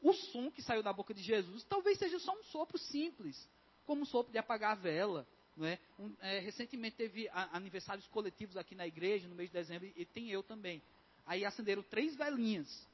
o 0.01 0.13
som 0.13 0.53
que 0.53 0.63
saiu 0.63 0.85
da 0.85 0.93
boca 0.93 1.13
de 1.15 1.23
Jesus 1.23 1.65
talvez 1.65 1.99
seja 1.99 2.19
só 2.21 2.33
um 2.39 2.45
sopro 2.45 2.79
simples, 2.79 3.49
como 3.87 4.03
um 4.03 4.05
sopro 4.05 4.31
de 4.31 4.39
apagar 4.39 4.73
a 4.73 4.75
vela. 4.75 5.27
Não 5.57 5.67
é? 5.67 5.79
Um, 5.99 6.15
é, 6.21 6.39
recentemente 6.41 6.97
teve 6.97 7.29
a, 7.29 7.57
aniversários 7.57 8.07
coletivos 8.09 8.57
aqui 8.57 8.75
na 8.75 8.87
igreja, 8.87 9.29
no 9.29 9.35
mês 9.35 9.51
de 9.51 9.55
dezembro, 9.55 9.91
e 9.95 10.05
tem 10.05 10.31
eu 10.31 10.43
também. 10.43 10.83
Aí 11.27 11.45
acenderam 11.45 11.83
três 11.83 12.15
velinhas. 12.17 12.87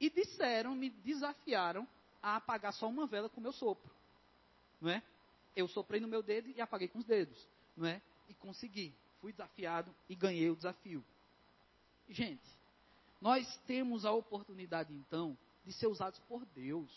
E 0.00 0.08
disseram, 0.08 0.74
me 0.74 0.88
desafiaram 0.90 1.86
a 2.22 2.36
apagar 2.36 2.72
só 2.72 2.88
uma 2.88 3.06
vela 3.06 3.28
com 3.28 3.40
o 3.40 3.42
meu 3.42 3.52
sopro. 3.52 3.90
Não 4.80 4.90
é? 4.90 5.02
Eu 5.54 5.68
soprei 5.68 6.00
no 6.00 6.08
meu 6.08 6.22
dedo 6.22 6.48
e 6.48 6.60
apaguei 6.60 6.88
com 6.88 6.98
os 7.00 7.04
dedos. 7.04 7.36
Não 7.76 7.86
é? 7.86 8.00
E 8.28 8.34
consegui. 8.34 8.94
Fui 9.20 9.32
desafiado 9.32 9.94
e 10.08 10.14
ganhei 10.14 10.48
o 10.48 10.56
desafio. 10.56 11.04
Gente, 12.08 12.48
nós 13.20 13.46
temos 13.66 14.04
a 14.04 14.12
oportunidade 14.12 14.92
então 14.94 15.36
de 15.64 15.72
ser 15.72 15.86
usados 15.86 16.18
por 16.20 16.44
Deus, 16.46 16.90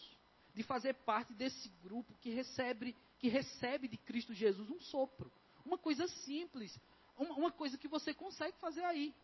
de 0.56 0.64
fazer 0.64 0.94
parte 0.94 1.34
desse 1.34 1.70
grupo 1.84 2.14
que 2.22 2.30
recebe, 2.30 2.96
que 3.24 3.30
recebe 3.30 3.88
de 3.88 3.96
Cristo 3.96 4.34
Jesus 4.34 4.70
um 4.70 4.82
sopro. 4.82 5.32
Uma 5.66 5.78
coisa 5.78 6.06
simples, 6.10 6.78
uma, 7.18 7.34
uma 7.36 7.52
coisa 7.54 7.78
que 7.78 7.88
você 7.88 8.14
consegue 8.14 8.58
fazer 8.58 8.84
aí. 8.84 9.16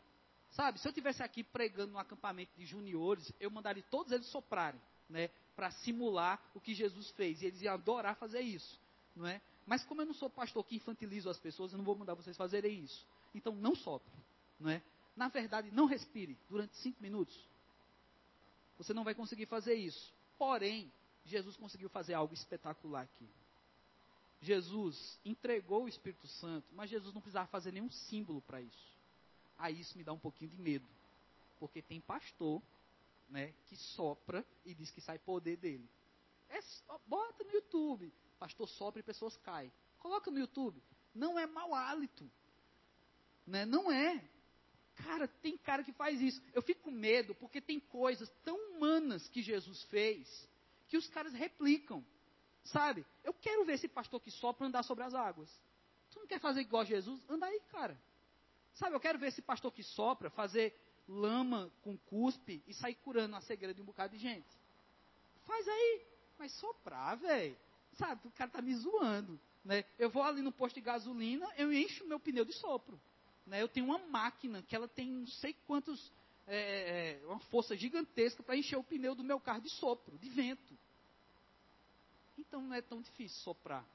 Sabe, 0.51 0.79
se 0.79 0.87
eu 0.87 0.93
tivesse 0.93 1.21
aqui 1.21 1.43
pregando 1.43 1.91
no 1.91 1.99
acampamento 1.99 2.49
de 2.55 2.65
juniores, 2.65 3.29
eu 3.41 3.51
mandaria 3.51 3.83
todos 3.91 4.13
eles 4.13 4.25
soprarem, 4.27 4.79
né, 5.09 5.27
para 5.53 5.69
simular 5.71 6.41
o 6.55 6.61
que 6.61 6.73
Jesus 6.73 7.11
fez, 7.11 7.41
e 7.41 7.47
eles 7.47 7.61
iam 7.61 7.73
adorar 7.73 8.15
fazer 8.15 8.39
isso, 8.39 8.79
não 9.13 9.27
é? 9.27 9.41
Mas 9.65 9.83
como 9.83 10.01
eu 10.01 10.05
não 10.05 10.13
sou 10.13 10.29
pastor 10.29 10.65
que 10.65 10.77
infantilizo 10.77 11.29
as 11.29 11.37
pessoas, 11.37 11.73
eu 11.73 11.77
não 11.77 11.83
vou 11.83 11.93
mandar 11.93 12.13
vocês 12.13 12.37
fazerem 12.37 12.79
isso. 12.79 13.05
Então 13.35 13.53
não 13.53 13.75
sopre, 13.75 14.17
não 14.57 14.69
é? 14.69 14.81
Na 15.13 15.27
verdade, 15.27 15.71
não 15.71 15.85
respire 15.85 16.37
durante 16.49 16.73
cinco 16.77 17.03
minutos. 17.03 17.37
Você 18.77 18.93
não 18.93 19.03
vai 19.03 19.13
conseguir 19.13 19.45
fazer 19.47 19.73
isso. 19.73 20.13
Porém, 20.37 20.89
Jesus 21.25 21.57
conseguiu 21.57 21.89
fazer 21.89 22.13
algo 22.13 22.33
espetacular 22.33 23.01
aqui. 23.01 23.29
Jesus 24.41 25.19
entregou 25.25 25.83
o 25.83 25.87
Espírito 25.87 26.27
Santo, 26.27 26.67
mas 26.73 26.89
Jesus 26.89 27.13
não 27.13 27.21
precisava 27.21 27.47
fazer 27.47 27.73
nenhum 27.73 27.89
símbolo 27.91 28.41
para 28.41 28.61
isso. 28.61 28.97
Aí 29.57 29.79
isso 29.79 29.97
me 29.97 30.03
dá 30.03 30.13
um 30.13 30.19
pouquinho 30.19 30.49
de 30.49 30.57
medo. 30.57 30.87
Porque 31.59 31.81
tem 31.81 31.99
pastor 31.99 32.61
né, 33.27 33.53
que 33.65 33.75
sopra 33.75 34.45
e 34.65 34.73
diz 34.73 34.89
que 34.91 35.01
sai 35.01 35.19
poder 35.19 35.57
dele. 35.57 35.89
É, 36.49 36.59
bota 37.05 37.43
no 37.43 37.51
YouTube. 37.51 38.11
Pastor 38.39 38.67
sopra 38.69 39.01
e 39.01 39.03
pessoas 39.03 39.35
caem. 39.37 39.71
Coloca 39.99 40.31
no 40.31 40.39
YouTube. 40.39 40.81
Não 41.13 41.37
é 41.37 41.45
mau 41.45 41.75
hálito. 41.75 42.29
Né? 43.45 43.65
Não 43.65 43.91
é. 43.91 44.23
Cara, 44.95 45.27
tem 45.27 45.57
cara 45.57 45.83
que 45.83 45.91
faz 45.91 46.21
isso. 46.21 46.41
Eu 46.53 46.61
fico 46.61 46.83
com 46.83 46.91
medo 46.91 47.35
porque 47.35 47.59
tem 47.59 47.79
coisas 47.79 48.29
tão 48.43 48.57
humanas 48.71 49.27
que 49.27 49.41
Jesus 49.41 49.83
fez 49.83 50.47
que 50.87 50.97
os 50.97 51.07
caras 51.07 51.33
replicam. 51.33 52.03
Sabe? 52.71 53.05
Eu 53.23 53.33
quero 53.33 53.65
ver 53.65 53.73
esse 53.73 53.87
pastor 53.87 54.19
que 54.21 54.31
sopra 54.31 54.67
andar 54.67 54.83
sobre 54.83 55.03
as 55.03 55.13
águas. 55.13 55.49
Tu 56.11 56.19
não 56.19 56.27
quer 56.27 56.39
fazer 56.39 56.61
igual 56.61 56.81
a 56.81 56.85
Jesus? 56.85 57.21
Anda 57.29 57.45
aí, 57.45 57.59
cara. 57.71 57.99
Sabe, 58.73 58.95
eu 58.95 58.99
quero 58.99 59.19
ver 59.19 59.27
esse 59.27 59.41
pastor 59.41 59.71
que 59.71 59.83
sopra 59.83 60.29
fazer 60.29 60.73
lama 61.07 61.71
com 61.81 61.97
cuspe 61.97 62.63
e 62.67 62.73
sair 62.73 62.95
curando 62.95 63.35
a 63.35 63.41
cegueira 63.41 63.73
de 63.73 63.81
um 63.81 63.85
bocado 63.85 64.15
de 64.15 64.21
gente. 64.21 64.47
Faz 65.45 65.67
aí. 65.67 66.05
Mas 66.37 66.51
soprar, 66.53 67.17
velho. 67.17 67.57
Sabe, 67.97 68.27
o 68.27 68.31
cara 68.31 68.49
tá 68.49 68.61
me 68.61 68.73
zoando. 68.75 69.39
Né? 69.65 69.83
Eu 69.97 70.09
vou 70.09 70.23
ali 70.23 70.41
no 70.41 70.51
posto 70.51 70.75
de 70.75 70.81
gasolina, 70.81 71.47
eu 71.57 71.73
encho 71.73 72.05
meu 72.05 72.19
pneu 72.19 72.45
de 72.45 72.53
sopro. 72.53 72.99
Né? 73.45 73.61
Eu 73.61 73.67
tenho 73.67 73.87
uma 73.87 73.97
máquina 73.97 74.61
que 74.61 74.75
ela 74.75 74.87
tem 74.87 75.11
não 75.11 75.27
sei 75.27 75.53
quantos, 75.67 76.11
é, 76.47 77.19
é 77.21 77.25
uma 77.25 77.39
força 77.39 77.75
gigantesca 77.75 78.41
para 78.41 78.55
encher 78.55 78.77
o 78.77 78.83
pneu 78.83 79.15
do 79.15 79.23
meu 79.23 79.39
carro 79.39 79.61
de 79.61 79.69
sopro, 79.69 80.17
de 80.17 80.29
vento. 80.29 80.77
Então 82.49 82.63
não 82.63 82.73
é 82.73 82.81
tão 82.81 82.99
difícil 82.99 83.39
soprar. 83.43 83.85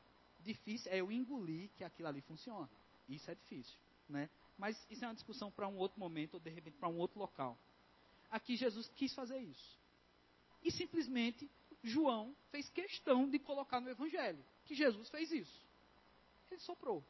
Difícil 0.40 0.90
é 0.90 1.00
eu 1.00 1.10
engolir 1.10 1.68
que 1.76 1.82
aquilo 1.82 2.08
ali 2.08 2.20
funciona. 2.22 2.70
Isso 3.08 3.28
é 3.30 3.34
difícil, 3.34 3.76
né? 4.08 4.30
Mas 4.56 4.80
isso 4.88 5.04
é 5.04 5.08
uma 5.08 5.14
discussão 5.14 5.50
para 5.50 5.66
um 5.66 5.76
outro 5.76 5.98
momento, 5.98 6.34
ou 6.34 6.40
de 6.40 6.50
repente 6.50 6.76
para 6.76 6.88
um 6.88 6.96
outro 6.96 7.18
local. 7.18 7.58
Aqui 8.30 8.56
Jesus 8.56 8.88
quis 8.94 9.12
fazer 9.12 9.38
isso. 9.38 9.78
E 10.62 10.70
simplesmente 10.70 11.50
João 11.82 12.34
fez 12.50 12.68
questão 12.70 13.28
de 13.28 13.38
colocar 13.38 13.80
no 13.80 13.90
Evangelho 13.90 14.42
que 14.64 14.74
Jesus 14.74 15.08
fez 15.08 15.32
isso. 15.32 15.64
Ele 16.50 16.60
soprou. 16.60 17.04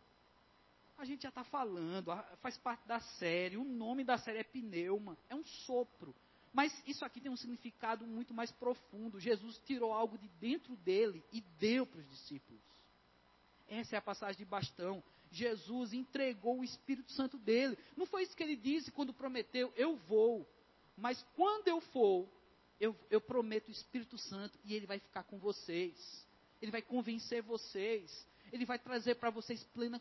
A 0.97 1.05
gente 1.05 1.23
já 1.23 1.29
está 1.29 1.45
falando, 1.45 2.11
faz 2.41 2.57
parte 2.57 2.87
da 2.87 3.01
série, 3.01 3.57
o 3.57 3.65
nome 3.65 4.03
da 4.05 4.17
série 4.17 4.39
é 4.39 4.45
pneuma, 4.45 5.19
é 5.29 5.35
um 5.35 5.45
sopro. 5.45 6.15
Mas 6.55 6.73
isso 6.87 7.05
aqui 7.05 7.21
tem 7.21 7.33
um 7.33 7.37
significado 7.37 8.07
muito 8.07 8.33
mais 8.33 8.53
profundo. 8.53 9.19
Jesus 9.19 9.59
tirou 9.67 9.93
algo 9.93 10.17
de 10.17 10.29
dentro 10.41 10.77
dele 10.77 11.23
e 11.33 11.41
deu 11.59 11.85
para 11.85 11.99
os 11.99 12.09
discípulos. 12.09 12.63
Essa 13.67 13.97
é 13.97 13.99
a 13.99 14.03
passagem 14.03 14.39
de 14.39 14.45
bastão. 14.45 15.03
Jesus 15.33 15.93
entregou 15.93 16.61
o 16.61 16.65
Espírito 16.65 17.11
Santo 17.11 17.37
dele. 17.39 17.77
Não 17.97 18.07
foi 18.07 18.23
isso 18.23 18.37
que 18.37 18.43
ele 18.45 18.55
disse 18.55 18.93
quando 18.93 19.13
prometeu: 19.13 19.73
Eu 19.75 19.97
vou. 19.97 20.49
Mas 20.97 21.21
quando 21.35 21.67
eu 21.67 21.81
for, 21.81 22.29
eu, 22.79 22.97
eu 23.11 23.21
prometo 23.21 23.67
o 23.67 23.73
Espírito 23.73 24.17
Santo 24.17 24.57
e 24.63 24.75
ele 24.75 24.87
vai 24.87 25.01
ficar 25.01 25.25
com 25.25 25.39
vocês. 25.39 26.25
Ele 26.63 26.71
vai 26.71 26.83
convencer 26.83 27.43
vocês 27.43 28.27
Ele 28.53 28.65
vai 28.65 28.79
trazer 28.79 29.17
para 29.17 29.29
vocês 29.29 29.65
pleno 29.65 30.01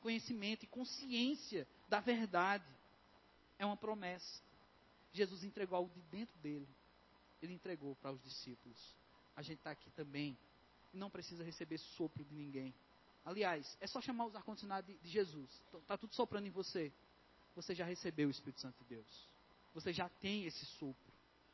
conhecimento 0.00 0.64
e 0.64 0.66
consciência 0.66 1.68
da 1.90 2.00
verdade. 2.00 2.64
É 3.58 3.66
uma 3.66 3.76
promessa. 3.76 4.42
Jesus 5.12 5.44
entregou 5.44 5.76
algo 5.76 5.92
de 5.92 6.00
dentro 6.02 6.38
dele. 6.38 6.68
Ele 7.40 7.52
entregou 7.52 7.94
para 7.96 8.12
os 8.12 8.22
discípulos. 8.22 8.78
A 9.36 9.42
gente 9.42 9.58
está 9.58 9.70
aqui 9.70 9.90
também. 9.90 10.36
E 10.92 10.96
não 10.96 11.10
precisa 11.10 11.42
receber 11.42 11.78
sopro 11.78 12.24
de 12.24 12.34
ninguém. 12.34 12.74
Aliás, 13.24 13.76
é 13.80 13.86
só 13.86 14.00
chamar 14.00 14.26
os 14.26 14.34
ar-condicionados 14.34 14.86
de, 14.86 14.98
de 14.98 15.08
Jesus. 15.08 15.50
Está 15.74 15.96
tudo 15.96 16.14
soprando 16.14 16.46
em 16.46 16.50
você. 16.50 16.92
Você 17.54 17.74
já 17.74 17.84
recebeu 17.84 18.28
o 18.28 18.30
Espírito 18.30 18.60
Santo 18.60 18.78
de 18.82 18.96
Deus. 18.96 19.28
Você 19.74 19.92
já 19.92 20.08
tem 20.08 20.44
esse 20.44 20.64
sopro. 20.66 21.12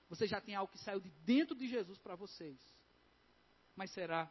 Você 0.09 0.27
já 0.27 0.41
tem 0.41 0.55
algo 0.55 0.73
que 0.73 0.79
saiu 0.79 1.01
de 1.01 1.11
dentro 1.25 1.55
de 1.55 1.69
Jesus 1.69 1.99
para 1.99 2.15
vocês. 2.15 2.59
Mas 3.77 3.91
será 3.91 4.31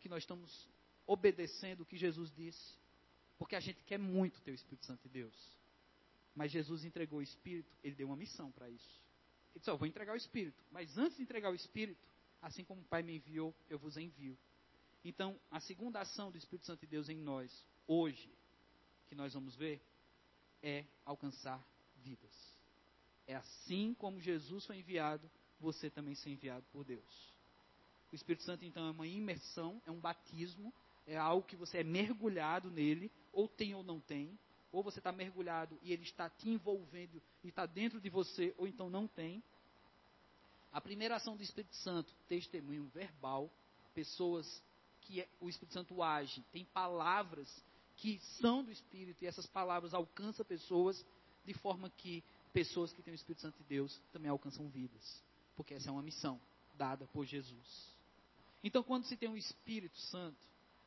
que 0.00 0.08
nós 0.08 0.22
estamos 0.22 0.68
obedecendo 1.06 1.82
o 1.82 1.86
que 1.86 1.96
Jesus 1.96 2.30
disse? 2.34 2.74
Porque 3.38 3.56
a 3.56 3.60
gente 3.60 3.82
quer 3.84 3.98
muito 3.98 4.40
ter 4.40 4.50
o 4.50 4.54
Espírito 4.54 4.84
Santo 4.84 5.02
de 5.02 5.08
Deus. 5.08 5.34
Mas 6.34 6.50
Jesus 6.50 6.84
entregou 6.84 7.20
o 7.20 7.22
Espírito, 7.22 7.70
ele 7.82 7.94
deu 7.94 8.08
uma 8.08 8.16
missão 8.16 8.50
para 8.50 8.68
isso. 8.68 9.00
Ele 9.52 9.60
disse: 9.60 9.70
oh, 9.70 9.76
vou 9.76 9.86
entregar 9.86 10.12
o 10.12 10.16
Espírito. 10.16 10.62
Mas 10.70 10.98
antes 10.98 11.16
de 11.16 11.22
entregar 11.22 11.50
o 11.50 11.54
Espírito, 11.54 12.00
assim 12.42 12.64
como 12.64 12.80
o 12.80 12.84
Pai 12.84 13.02
me 13.02 13.16
enviou, 13.16 13.54
eu 13.70 13.78
vos 13.78 13.96
envio. 13.96 14.36
Então, 15.04 15.38
a 15.50 15.60
segunda 15.60 16.00
ação 16.00 16.30
do 16.30 16.38
Espírito 16.38 16.66
Santo 16.66 16.80
de 16.80 16.86
Deus 16.86 17.08
em 17.08 17.16
nós, 17.16 17.64
hoje, 17.86 18.32
que 19.08 19.14
nós 19.14 19.34
vamos 19.34 19.54
ver, 19.54 19.80
é 20.62 20.84
alcançar 21.04 21.62
vidas. 22.02 22.32
É 23.26 23.36
assim 23.36 23.94
como 23.94 24.20
Jesus 24.20 24.66
foi 24.66 24.78
enviado, 24.78 25.30
você 25.60 25.88
também 25.88 26.14
ser 26.14 26.30
enviado 26.30 26.64
por 26.72 26.84
Deus. 26.84 27.34
O 28.10 28.14
Espírito 28.14 28.44
Santo, 28.44 28.64
então, 28.64 28.86
é 28.86 28.90
uma 28.90 29.06
imersão, 29.06 29.80
é 29.86 29.90
um 29.90 30.00
batismo, 30.00 30.72
é 31.06 31.16
algo 31.16 31.46
que 31.46 31.56
você 31.56 31.78
é 31.78 31.84
mergulhado 31.84 32.70
nele, 32.70 33.10
ou 33.32 33.46
tem 33.46 33.74
ou 33.74 33.82
não 33.82 34.00
tem, 34.00 34.38
ou 34.74 34.82
você 34.82 34.98
está 34.98 35.12
mergulhado 35.12 35.78
e 35.82 35.92
ele 35.92 36.02
está 36.02 36.28
te 36.28 36.50
envolvendo 36.50 37.22
e 37.44 37.48
está 37.48 37.64
dentro 37.64 38.00
de 38.00 38.10
você, 38.10 38.52
ou 38.58 38.66
então 38.66 38.90
não 38.90 39.06
tem. 39.06 39.42
A 40.72 40.80
primeira 40.80 41.14
ação 41.14 41.36
do 41.36 41.42
Espírito 41.42 41.76
Santo, 41.76 42.12
testemunho 42.28 42.86
verbal, 42.88 43.48
pessoas 43.94 44.62
que 45.02 45.20
é, 45.20 45.28
o 45.40 45.48
Espírito 45.48 45.74
Santo 45.74 46.02
age, 46.02 46.42
tem 46.50 46.64
palavras 46.64 47.48
que 47.98 48.18
são 48.40 48.64
do 48.64 48.72
Espírito 48.72 49.22
e 49.22 49.28
essas 49.28 49.46
palavras 49.46 49.94
alcançam 49.94 50.44
pessoas 50.44 51.06
de 51.44 51.54
forma 51.54 51.88
que 51.90 52.24
pessoas 52.52 52.92
que 52.92 53.02
têm 53.02 53.12
o 53.12 53.14
Espírito 53.14 53.42
Santo 53.42 53.58
de 53.58 53.64
Deus 53.64 54.00
também 54.12 54.30
alcançam 54.30 54.68
vidas, 54.68 55.22
porque 55.54 55.74
essa 55.74 55.88
é 55.88 55.92
uma 55.92 56.02
missão 56.02 56.40
dada 56.76 57.06
por 57.12 57.24
Jesus. 57.24 57.94
Então, 58.62 58.82
quando 58.82 59.04
se 59.04 59.16
tem 59.16 59.28
um 59.28 59.36
Espírito 59.36 59.98
Santo, 59.98 60.38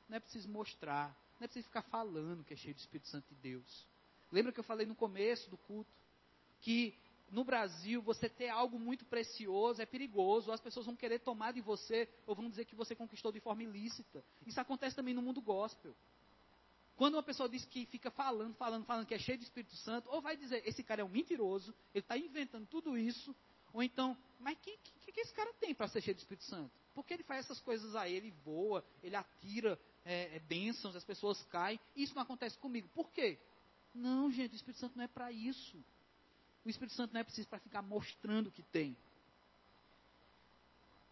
não 0.09 0.17
é 0.17 0.19
preciso 0.19 0.49
mostrar, 0.49 1.15
não 1.39 1.45
é 1.45 1.47
preciso 1.47 1.67
ficar 1.67 1.83
falando 1.83 2.43
que 2.43 2.53
é 2.53 2.57
cheio 2.57 2.73
do 2.73 2.79
Espírito 2.79 3.07
Santo 3.07 3.27
de 3.29 3.35
Deus. 3.35 3.87
Lembra 4.31 4.51
que 4.51 4.59
eu 4.59 4.63
falei 4.63 4.85
no 4.85 4.95
começo 4.95 5.49
do 5.49 5.57
culto 5.57 5.91
que 6.61 6.97
no 7.29 7.43
Brasil 7.43 8.01
você 8.01 8.29
ter 8.29 8.49
algo 8.49 8.79
muito 8.79 9.05
precioso 9.05 9.81
é 9.81 9.85
perigoso, 9.85 10.51
as 10.51 10.61
pessoas 10.61 10.85
vão 10.85 10.95
querer 10.95 11.19
tomar 11.19 11.51
de 11.53 11.61
você 11.61 12.09
ou 12.25 12.35
vão 12.35 12.49
dizer 12.49 12.65
que 12.65 12.75
você 12.75 12.95
conquistou 12.95 13.31
de 13.31 13.39
forma 13.39 13.63
ilícita. 13.63 14.23
Isso 14.45 14.59
acontece 14.59 14.95
também 14.95 15.13
no 15.13 15.21
mundo 15.21 15.41
gospel. 15.41 15.95
Quando 16.95 17.13
uma 17.13 17.23
pessoa 17.23 17.47
diz 17.47 17.63
que 17.65 17.85
fica 17.85 18.09
falando, 18.09 18.55
falando, 18.55 18.85
falando 18.85 19.05
que 19.05 19.13
é 19.13 19.19
cheio 19.19 19.37
de 19.37 19.43
Espírito 19.43 19.75
Santo, 19.75 20.09
ou 20.09 20.19
vai 20.19 20.35
dizer, 20.35 20.67
esse 20.67 20.83
cara 20.83 21.01
é 21.01 21.05
um 21.05 21.09
mentiroso, 21.09 21.73
ele 21.93 22.03
está 22.03 22.17
inventando 22.17 22.65
tudo 22.65 22.97
isso, 22.97 23.35
ou 23.71 23.83
então, 23.83 24.17
mas 24.39 24.57
o 24.57 24.61
que, 24.61 24.77
que, 24.77 25.11
que, 25.11 25.19
esse 25.19 25.33
cara 25.33 25.53
tem 25.59 25.75
para 25.75 25.87
ser 25.87 26.01
cheio 26.01 26.15
de 26.15 26.21
Espírito 26.21 26.45
Santo? 26.45 26.71
Porque 26.95 27.13
ele 27.13 27.21
faz 27.21 27.45
essas 27.45 27.59
coisas 27.59 27.95
a 27.95 28.09
ele, 28.09 28.31
voa, 28.43 28.83
ele 29.03 29.15
atira 29.15 29.79
é, 30.07 30.37
é, 30.37 30.39
bênçãos, 30.39 30.95
as 30.95 31.03
pessoas 31.03 31.43
caem, 31.45 31.79
isso 31.95 32.15
não 32.15 32.21
acontece 32.21 32.57
comigo. 32.57 32.87
Por 32.89 33.11
quê? 33.11 33.37
Não, 33.93 34.31
gente, 34.31 34.53
o 34.53 34.55
Espírito 34.55 34.79
Santo 34.79 34.95
não 34.95 35.03
é 35.03 35.07
para 35.07 35.31
isso. 35.31 35.77
O 36.63 36.69
Espírito 36.69 36.95
Santo 36.95 37.13
não 37.13 37.19
é 37.19 37.23
preciso 37.23 37.47
para 37.49 37.59
ficar 37.59 37.81
mostrando 37.81 38.51
que 38.51 38.63
tem. 38.63 38.95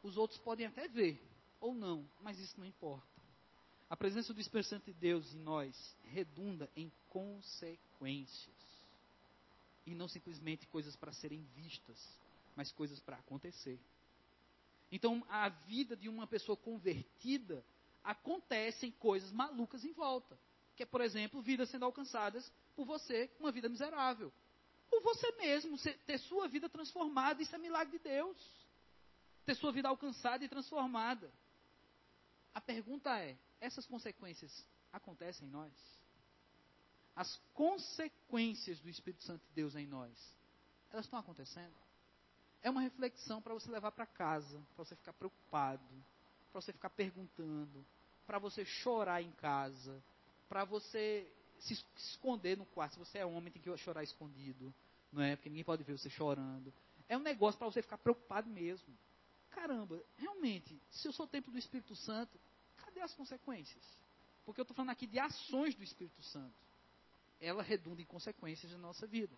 Os 0.02 0.18
outros 0.18 0.40
podem 0.40 0.66
até 0.66 0.88
ver, 0.88 1.22
ou 1.60 1.74
não, 1.74 2.10
mas 2.22 2.40
isso 2.40 2.58
não 2.58 2.66
importa. 2.66 3.06
A 3.90 3.98
presença 3.98 4.34
do 4.34 4.40
Espírito 4.40 4.70
Santo 4.70 4.86
de 4.86 4.94
Deus 4.94 5.34
em 5.34 5.40
nós 5.40 5.98
redunda 6.04 6.70
em 6.76 6.92
consequências. 7.10 8.56
E 9.86 9.94
não 9.94 10.08
simplesmente 10.08 10.66
coisas 10.68 10.96
para 10.96 11.12
serem 11.12 11.44
vistas, 11.56 12.00
mas 12.56 12.72
coisas 12.72 13.00
para 13.02 13.18
acontecer. 13.18 13.80
Então, 14.92 15.26
a 15.30 15.50
vida 15.50 15.96
de 15.96 16.08
uma 16.08 16.26
pessoa 16.26 16.56
convertida 16.56 17.64
acontecem 18.06 18.92
coisas 18.92 19.32
malucas 19.32 19.84
em 19.84 19.92
volta. 19.92 20.38
Que 20.76 20.84
é, 20.84 20.86
por 20.86 21.02
exemplo, 21.02 21.42
vidas 21.42 21.70
sendo 21.70 21.86
alcançadas 21.86 22.50
por 22.76 22.86
você, 22.86 23.30
uma 23.40 23.52
vida 23.52 23.68
miserável. 23.68 24.32
Por 24.90 25.02
você 25.02 25.32
mesmo, 25.34 25.78
ter 26.06 26.20
sua 26.20 26.48
vida 26.48 26.70
transformada, 26.70 27.42
isso 27.42 27.56
é 27.56 27.58
milagre 27.58 27.98
de 27.98 28.04
Deus. 28.04 28.38
Ter 29.46 29.56
sua 29.56 29.72
vida 29.72 29.90
alcançada 29.90 30.44
e 30.44 30.50
transformada. 30.50 31.32
A 32.54 32.62
pergunta 32.62 33.18
é: 33.20 33.38
essas 33.60 33.86
consequências 33.86 34.66
acontecem 34.92 35.48
em 35.48 35.52
nós? 35.52 35.74
As 37.16 37.38
consequências 37.54 38.80
do 38.80 38.90
Espírito 38.90 39.24
Santo 39.24 39.46
de 39.48 39.54
Deus 39.54 39.76
em 39.76 39.88
nós, 39.88 40.14
elas 40.92 41.06
estão 41.06 41.20
acontecendo? 41.20 41.74
É 42.62 42.70
uma 42.70 42.82
reflexão 42.82 43.42
para 43.42 43.54
você 43.54 43.70
levar 43.72 43.92
para 43.92 44.06
casa, 44.06 44.62
para 44.76 44.84
você 44.84 44.96
ficar 44.96 45.14
preocupado, 45.14 45.84
para 46.56 46.62
você 46.62 46.72
ficar 46.72 46.90
perguntando, 46.90 47.86
para 48.26 48.40
você 48.40 48.64
chorar 48.64 49.22
em 49.22 49.32
casa, 49.34 50.02
para 50.48 50.64
você 50.64 51.30
se 51.60 51.74
esconder 51.98 52.58
no 52.58 52.66
quarto. 52.68 52.94
Se 52.94 53.00
você 53.00 53.18
é 53.18 53.26
homem, 53.26 53.52
tem 53.52 53.62
que 53.62 53.78
chorar 53.78 54.04
escondido, 54.04 54.74
não 55.12 55.22
é? 55.22 55.36
Porque 55.36 55.50
ninguém 55.50 55.66
pode 55.66 55.84
ver 55.84 55.98
você 55.98 56.10
chorando. 56.10 56.74
É 57.10 57.18
um 57.18 57.22
negócio 57.22 57.58
para 57.58 57.68
você 57.68 57.82
ficar 57.82 57.98
preocupado 57.98 58.50
mesmo. 58.50 58.88
Caramba, 59.50 60.02
realmente, 60.16 60.82
se 60.92 61.10
eu 61.10 61.12
sou 61.12 61.28
templo 61.28 61.52
do 61.52 61.60
Espírito 61.60 61.94
Santo, 61.94 62.40
cadê 62.78 63.02
as 63.02 63.14
consequências? 63.14 63.84
Porque 64.46 64.62
eu 64.62 64.64
estou 64.64 64.76
falando 64.76 64.92
aqui 64.92 65.08
de 65.08 65.20
ações 65.20 65.76
do 65.76 65.84
Espírito 65.84 66.22
Santo. 66.24 66.56
Ela 67.42 67.64
redunda 67.64 68.02
em 68.02 68.06
consequências 68.06 68.72
na 68.72 68.78
nossa 68.78 69.06
vida. 69.06 69.36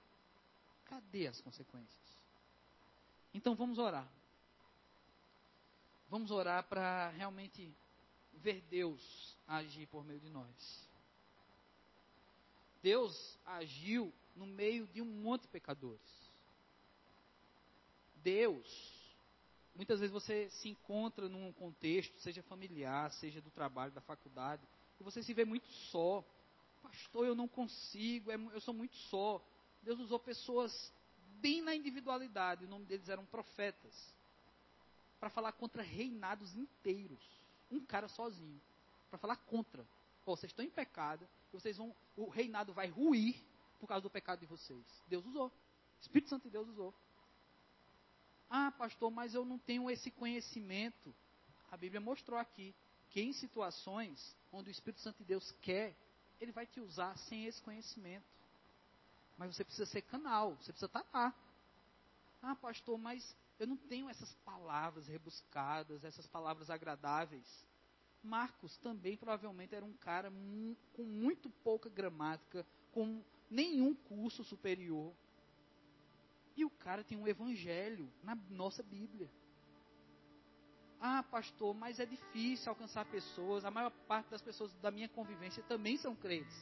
Cadê 0.86 1.26
as 1.26 1.42
consequências? 1.42 2.18
Então 3.34 3.56
vamos 3.56 3.80
orar. 3.80 4.08
Vamos 6.10 6.32
orar 6.32 6.64
para 6.64 7.10
realmente 7.10 7.74
ver 8.34 8.62
Deus 8.70 9.38
agir 9.48 9.88
por 9.88 10.06
meio 10.06 10.20
de 10.20 10.30
nós. 10.30 10.88
Deus 12.82 13.38
agiu 13.46 14.14
no 14.36 14.46
meio 14.46 14.88
de 14.88 15.02
um 15.02 15.06
monte 15.06 15.44
de 15.44 15.48
pecadores. 15.50 16.32
Deus 18.18 18.98
Muitas 19.78 20.00
vezes 20.00 20.12
você 20.12 20.50
se 20.50 20.70
encontra 20.70 21.30
num 21.30 21.54
contexto, 21.54 22.20
seja 22.20 22.42
familiar, 22.42 23.12
seja 23.12 23.40
do 23.40 23.52
trabalho, 23.52 23.92
da 23.92 24.02
faculdade, 24.02 24.68
e 25.00 25.04
você 25.04 25.22
se 25.22 25.36
vê 25.36 25.46
muito 25.46 25.68
só. 25.92 26.26
Pastor, 26.82 27.28
eu 27.28 27.36
não 27.36 27.48
consigo, 27.48 28.32
é 28.32 28.36
eu 28.36 28.60
sou 28.60 28.74
muito 28.74 28.96
só. 28.96 29.40
Deus 29.84 30.00
usou 30.00 30.18
pessoas 30.18 30.92
bem 31.40 31.62
na 31.62 31.76
individualidade, 31.76 32.66
o 32.66 32.68
nome 32.68 32.86
deles 32.86 33.08
eram 33.08 33.24
profetas, 33.28 34.16
para 35.20 35.30
falar 35.30 35.52
contra 35.54 35.84
reinados 35.84 36.56
inteiros. 36.56 37.24
Um 37.72 37.86
cara 37.86 38.08
sozinho, 38.08 38.62
para 39.10 39.20
falar 39.20 39.36
contra. 39.38 39.86
Oh, 40.26 40.36
vocês 40.36 40.52
estão 40.52 40.64
em 40.64 40.70
pecado, 40.70 41.28
vocês 41.52 41.78
vão, 41.78 41.96
o 42.16 42.28
reinado 42.30 42.74
vai 42.74 42.88
ruir 42.88 43.36
por 43.80 43.88
causa 43.88 44.02
do 44.02 44.10
pecado 44.10 44.40
de 44.40 44.46
vocês. 44.46 44.86
Deus 45.08 45.26
usou. 45.26 45.52
Espírito 46.02 46.30
Santo 46.30 46.44
de 46.44 46.50
Deus 46.50 46.68
usou. 46.68 46.94
Ah, 48.50 48.72
pastor, 48.72 49.12
mas 49.12 49.34
eu 49.34 49.44
não 49.44 49.58
tenho 49.58 49.90
esse 49.90 50.12
conhecimento. 50.12 51.14
A 51.72 51.78
Bíblia 51.78 52.00
mostrou 52.00 52.40
aqui 52.40 52.74
que 53.10 53.22
em 53.22 53.34
situações 53.34 54.36
onde 54.52 54.70
o 54.70 54.72
Espírito 54.72 55.02
Santo 55.02 55.18
de 55.18 55.26
Deus 55.26 55.52
quer, 55.62 55.96
ele 56.40 56.52
vai 56.52 56.66
te 56.66 56.80
usar 56.80 57.18
sem 57.18 57.46
esse 57.46 57.62
conhecimento. 57.62 58.26
Mas 59.38 59.56
você 59.56 59.64
precisa 59.64 59.86
ser 59.86 60.02
canal, 60.04 60.56
você 60.56 60.72
precisa 60.72 60.86
estar 60.88 61.06
lá. 61.14 61.34
Ah, 62.42 62.56
pastor, 62.56 62.98
mas 62.98 63.36
eu 63.60 63.68
não 63.68 63.78
tenho 63.78 64.10
essas 64.10 64.34
palavras 64.46 65.08
rebuscadas, 65.08 66.04
essas 66.04 66.28
palavras 66.28 66.70
agradáveis. 66.70 67.66
Marcos 68.22 68.78
também 68.78 69.18
provavelmente 69.18 69.74
era 69.74 69.86
um 69.86 69.94
cara 69.94 70.32
com 70.94 71.04
muito 71.04 71.50
pouca 71.50 71.90
gramática, 71.90 72.66
com 72.92 73.24
nenhum 73.50 73.96
curso 73.96 74.44
superior. 74.44 75.14
E 76.56 76.66
o 76.66 76.70
cara 76.70 77.04
tem 77.04 77.18
um 77.18 77.28
evangelho 77.28 78.12
na 78.24 78.36
nossa 78.50 78.84
Bíblia. 78.84 79.30
Ah, 81.00 81.22
pastor, 81.24 81.76
mas 81.76 82.00
é 82.00 82.06
difícil 82.06 82.70
alcançar 82.70 83.06
pessoas. 83.06 83.64
A 83.64 83.72
maior 83.72 83.92
parte 84.08 84.30
das 84.32 84.42
pessoas 84.42 84.74
da 84.76 84.90
minha 84.90 85.08
convivência 85.08 85.62
também 85.64 85.98
são 85.98 86.16
crentes. 86.16 86.58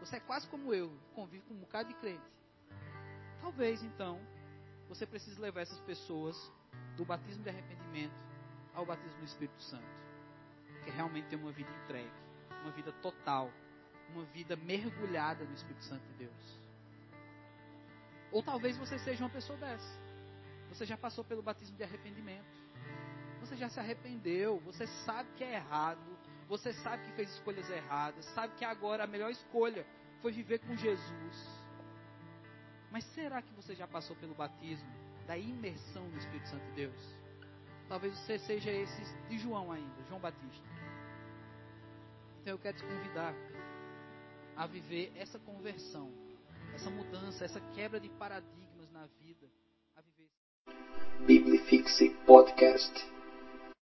Você 0.00 0.16
é 0.16 0.20
quase 0.20 0.46
como 0.48 0.74
eu, 0.74 0.94
convive 1.14 1.42
com 1.46 1.54
um 1.54 1.60
bocado 1.60 1.88
de 1.88 1.94
crente. 1.94 2.30
Talvez 3.40 3.82
então 3.82 4.20
você 4.88 5.06
precise 5.06 5.40
levar 5.40 5.60
essas 5.62 5.80
pessoas 5.80 6.36
do 6.96 7.04
batismo 7.04 7.42
de 7.42 7.48
arrependimento 7.48 8.14
ao 8.74 8.84
batismo 8.84 9.18
do 9.18 9.24
Espírito 9.24 9.60
Santo. 9.62 9.86
quer 10.84 10.92
realmente 10.92 11.28
ter 11.28 11.36
uma 11.36 11.50
vida 11.50 11.70
entregue, 11.82 12.12
uma 12.62 12.70
vida 12.70 12.92
total, 13.02 13.50
uma 14.10 14.24
vida 14.26 14.54
mergulhada 14.56 15.44
no 15.44 15.54
Espírito 15.54 15.84
Santo 15.84 16.06
de 16.08 16.14
Deus. 16.14 16.58
Ou 18.30 18.42
talvez 18.42 18.76
você 18.76 18.98
seja 18.98 19.24
uma 19.24 19.30
pessoa 19.30 19.58
dessa. 19.58 20.06
Você 20.68 20.84
já 20.84 20.96
passou 20.96 21.24
pelo 21.24 21.42
batismo 21.42 21.76
de 21.76 21.82
arrependimento. 21.82 22.44
Você 23.40 23.56
já 23.56 23.68
se 23.68 23.80
arrependeu. 23.80 24.60
Você 24.60 24.86
sabe 25.04 25.30
que 25.36 25.44
é 25.44 25.54
errado. 25.54 26.00
Você 26.48 26.72
sabe 26.72 27.04
que 27.04 27.12
fez 27.12 27.30
escolhas 27.30 27.68
erradas. 27.70 28.24
Sabe 28.26 28.54
que 28.56 28.64
agora 28.64 29.04
a 29.04 29.06
melhor 29.06 29.30
escolha 29.30 29.86
foi 30.20 30.32
viver 30.32 30.58
com 30.60 30.76
Jesus. 30.76 31.65
Mas 32.96 33.04
será 33.12 33.42
que 33.42 33.52
você 33.52 33.74
já 33.74 33.86
passou 33.86 34.16
pelo 34.16 34.34
batismo 34.34 34.88
da 35.26 35.36
imersão 35.36 36.08
no 36.08 36.16
Espírito 36.16 36.48
Santo 36.48 36.64
de 36.68 36.72
Deus? 36.76 37.18
Talvez 37.90 38.18
você 38.18 38.38
seja 38.38 38.70
esse 38.70 39.02
de 39.28 39.36
João 39.36 39.70
ainda, 39.70 40.02
João 40.08 40.18
Batista. 40.18 40.66
Então 42.40 42.54
eu 42.54 42.58
quero 42.58 42.78
te 42.78 42.82
convidar 42.82 43.34
a 44.56 44.66
viver 44.66 45.12
essa 45.14 45.38
conversão, 45.38 46.10
essa 46.74 46.88
mudança, 46.88 47.44
essa 47.44 47.60
quebra 47.74 48.00
de 48.00 48.08
paradigmas 48.08 48.90
na 48.90 49.04
vida, 49.20 49.46
a 49.94 50.00
viver 50.00 50.30
Biblifixe 51.26 52.08
Podcast. 52.24 53.15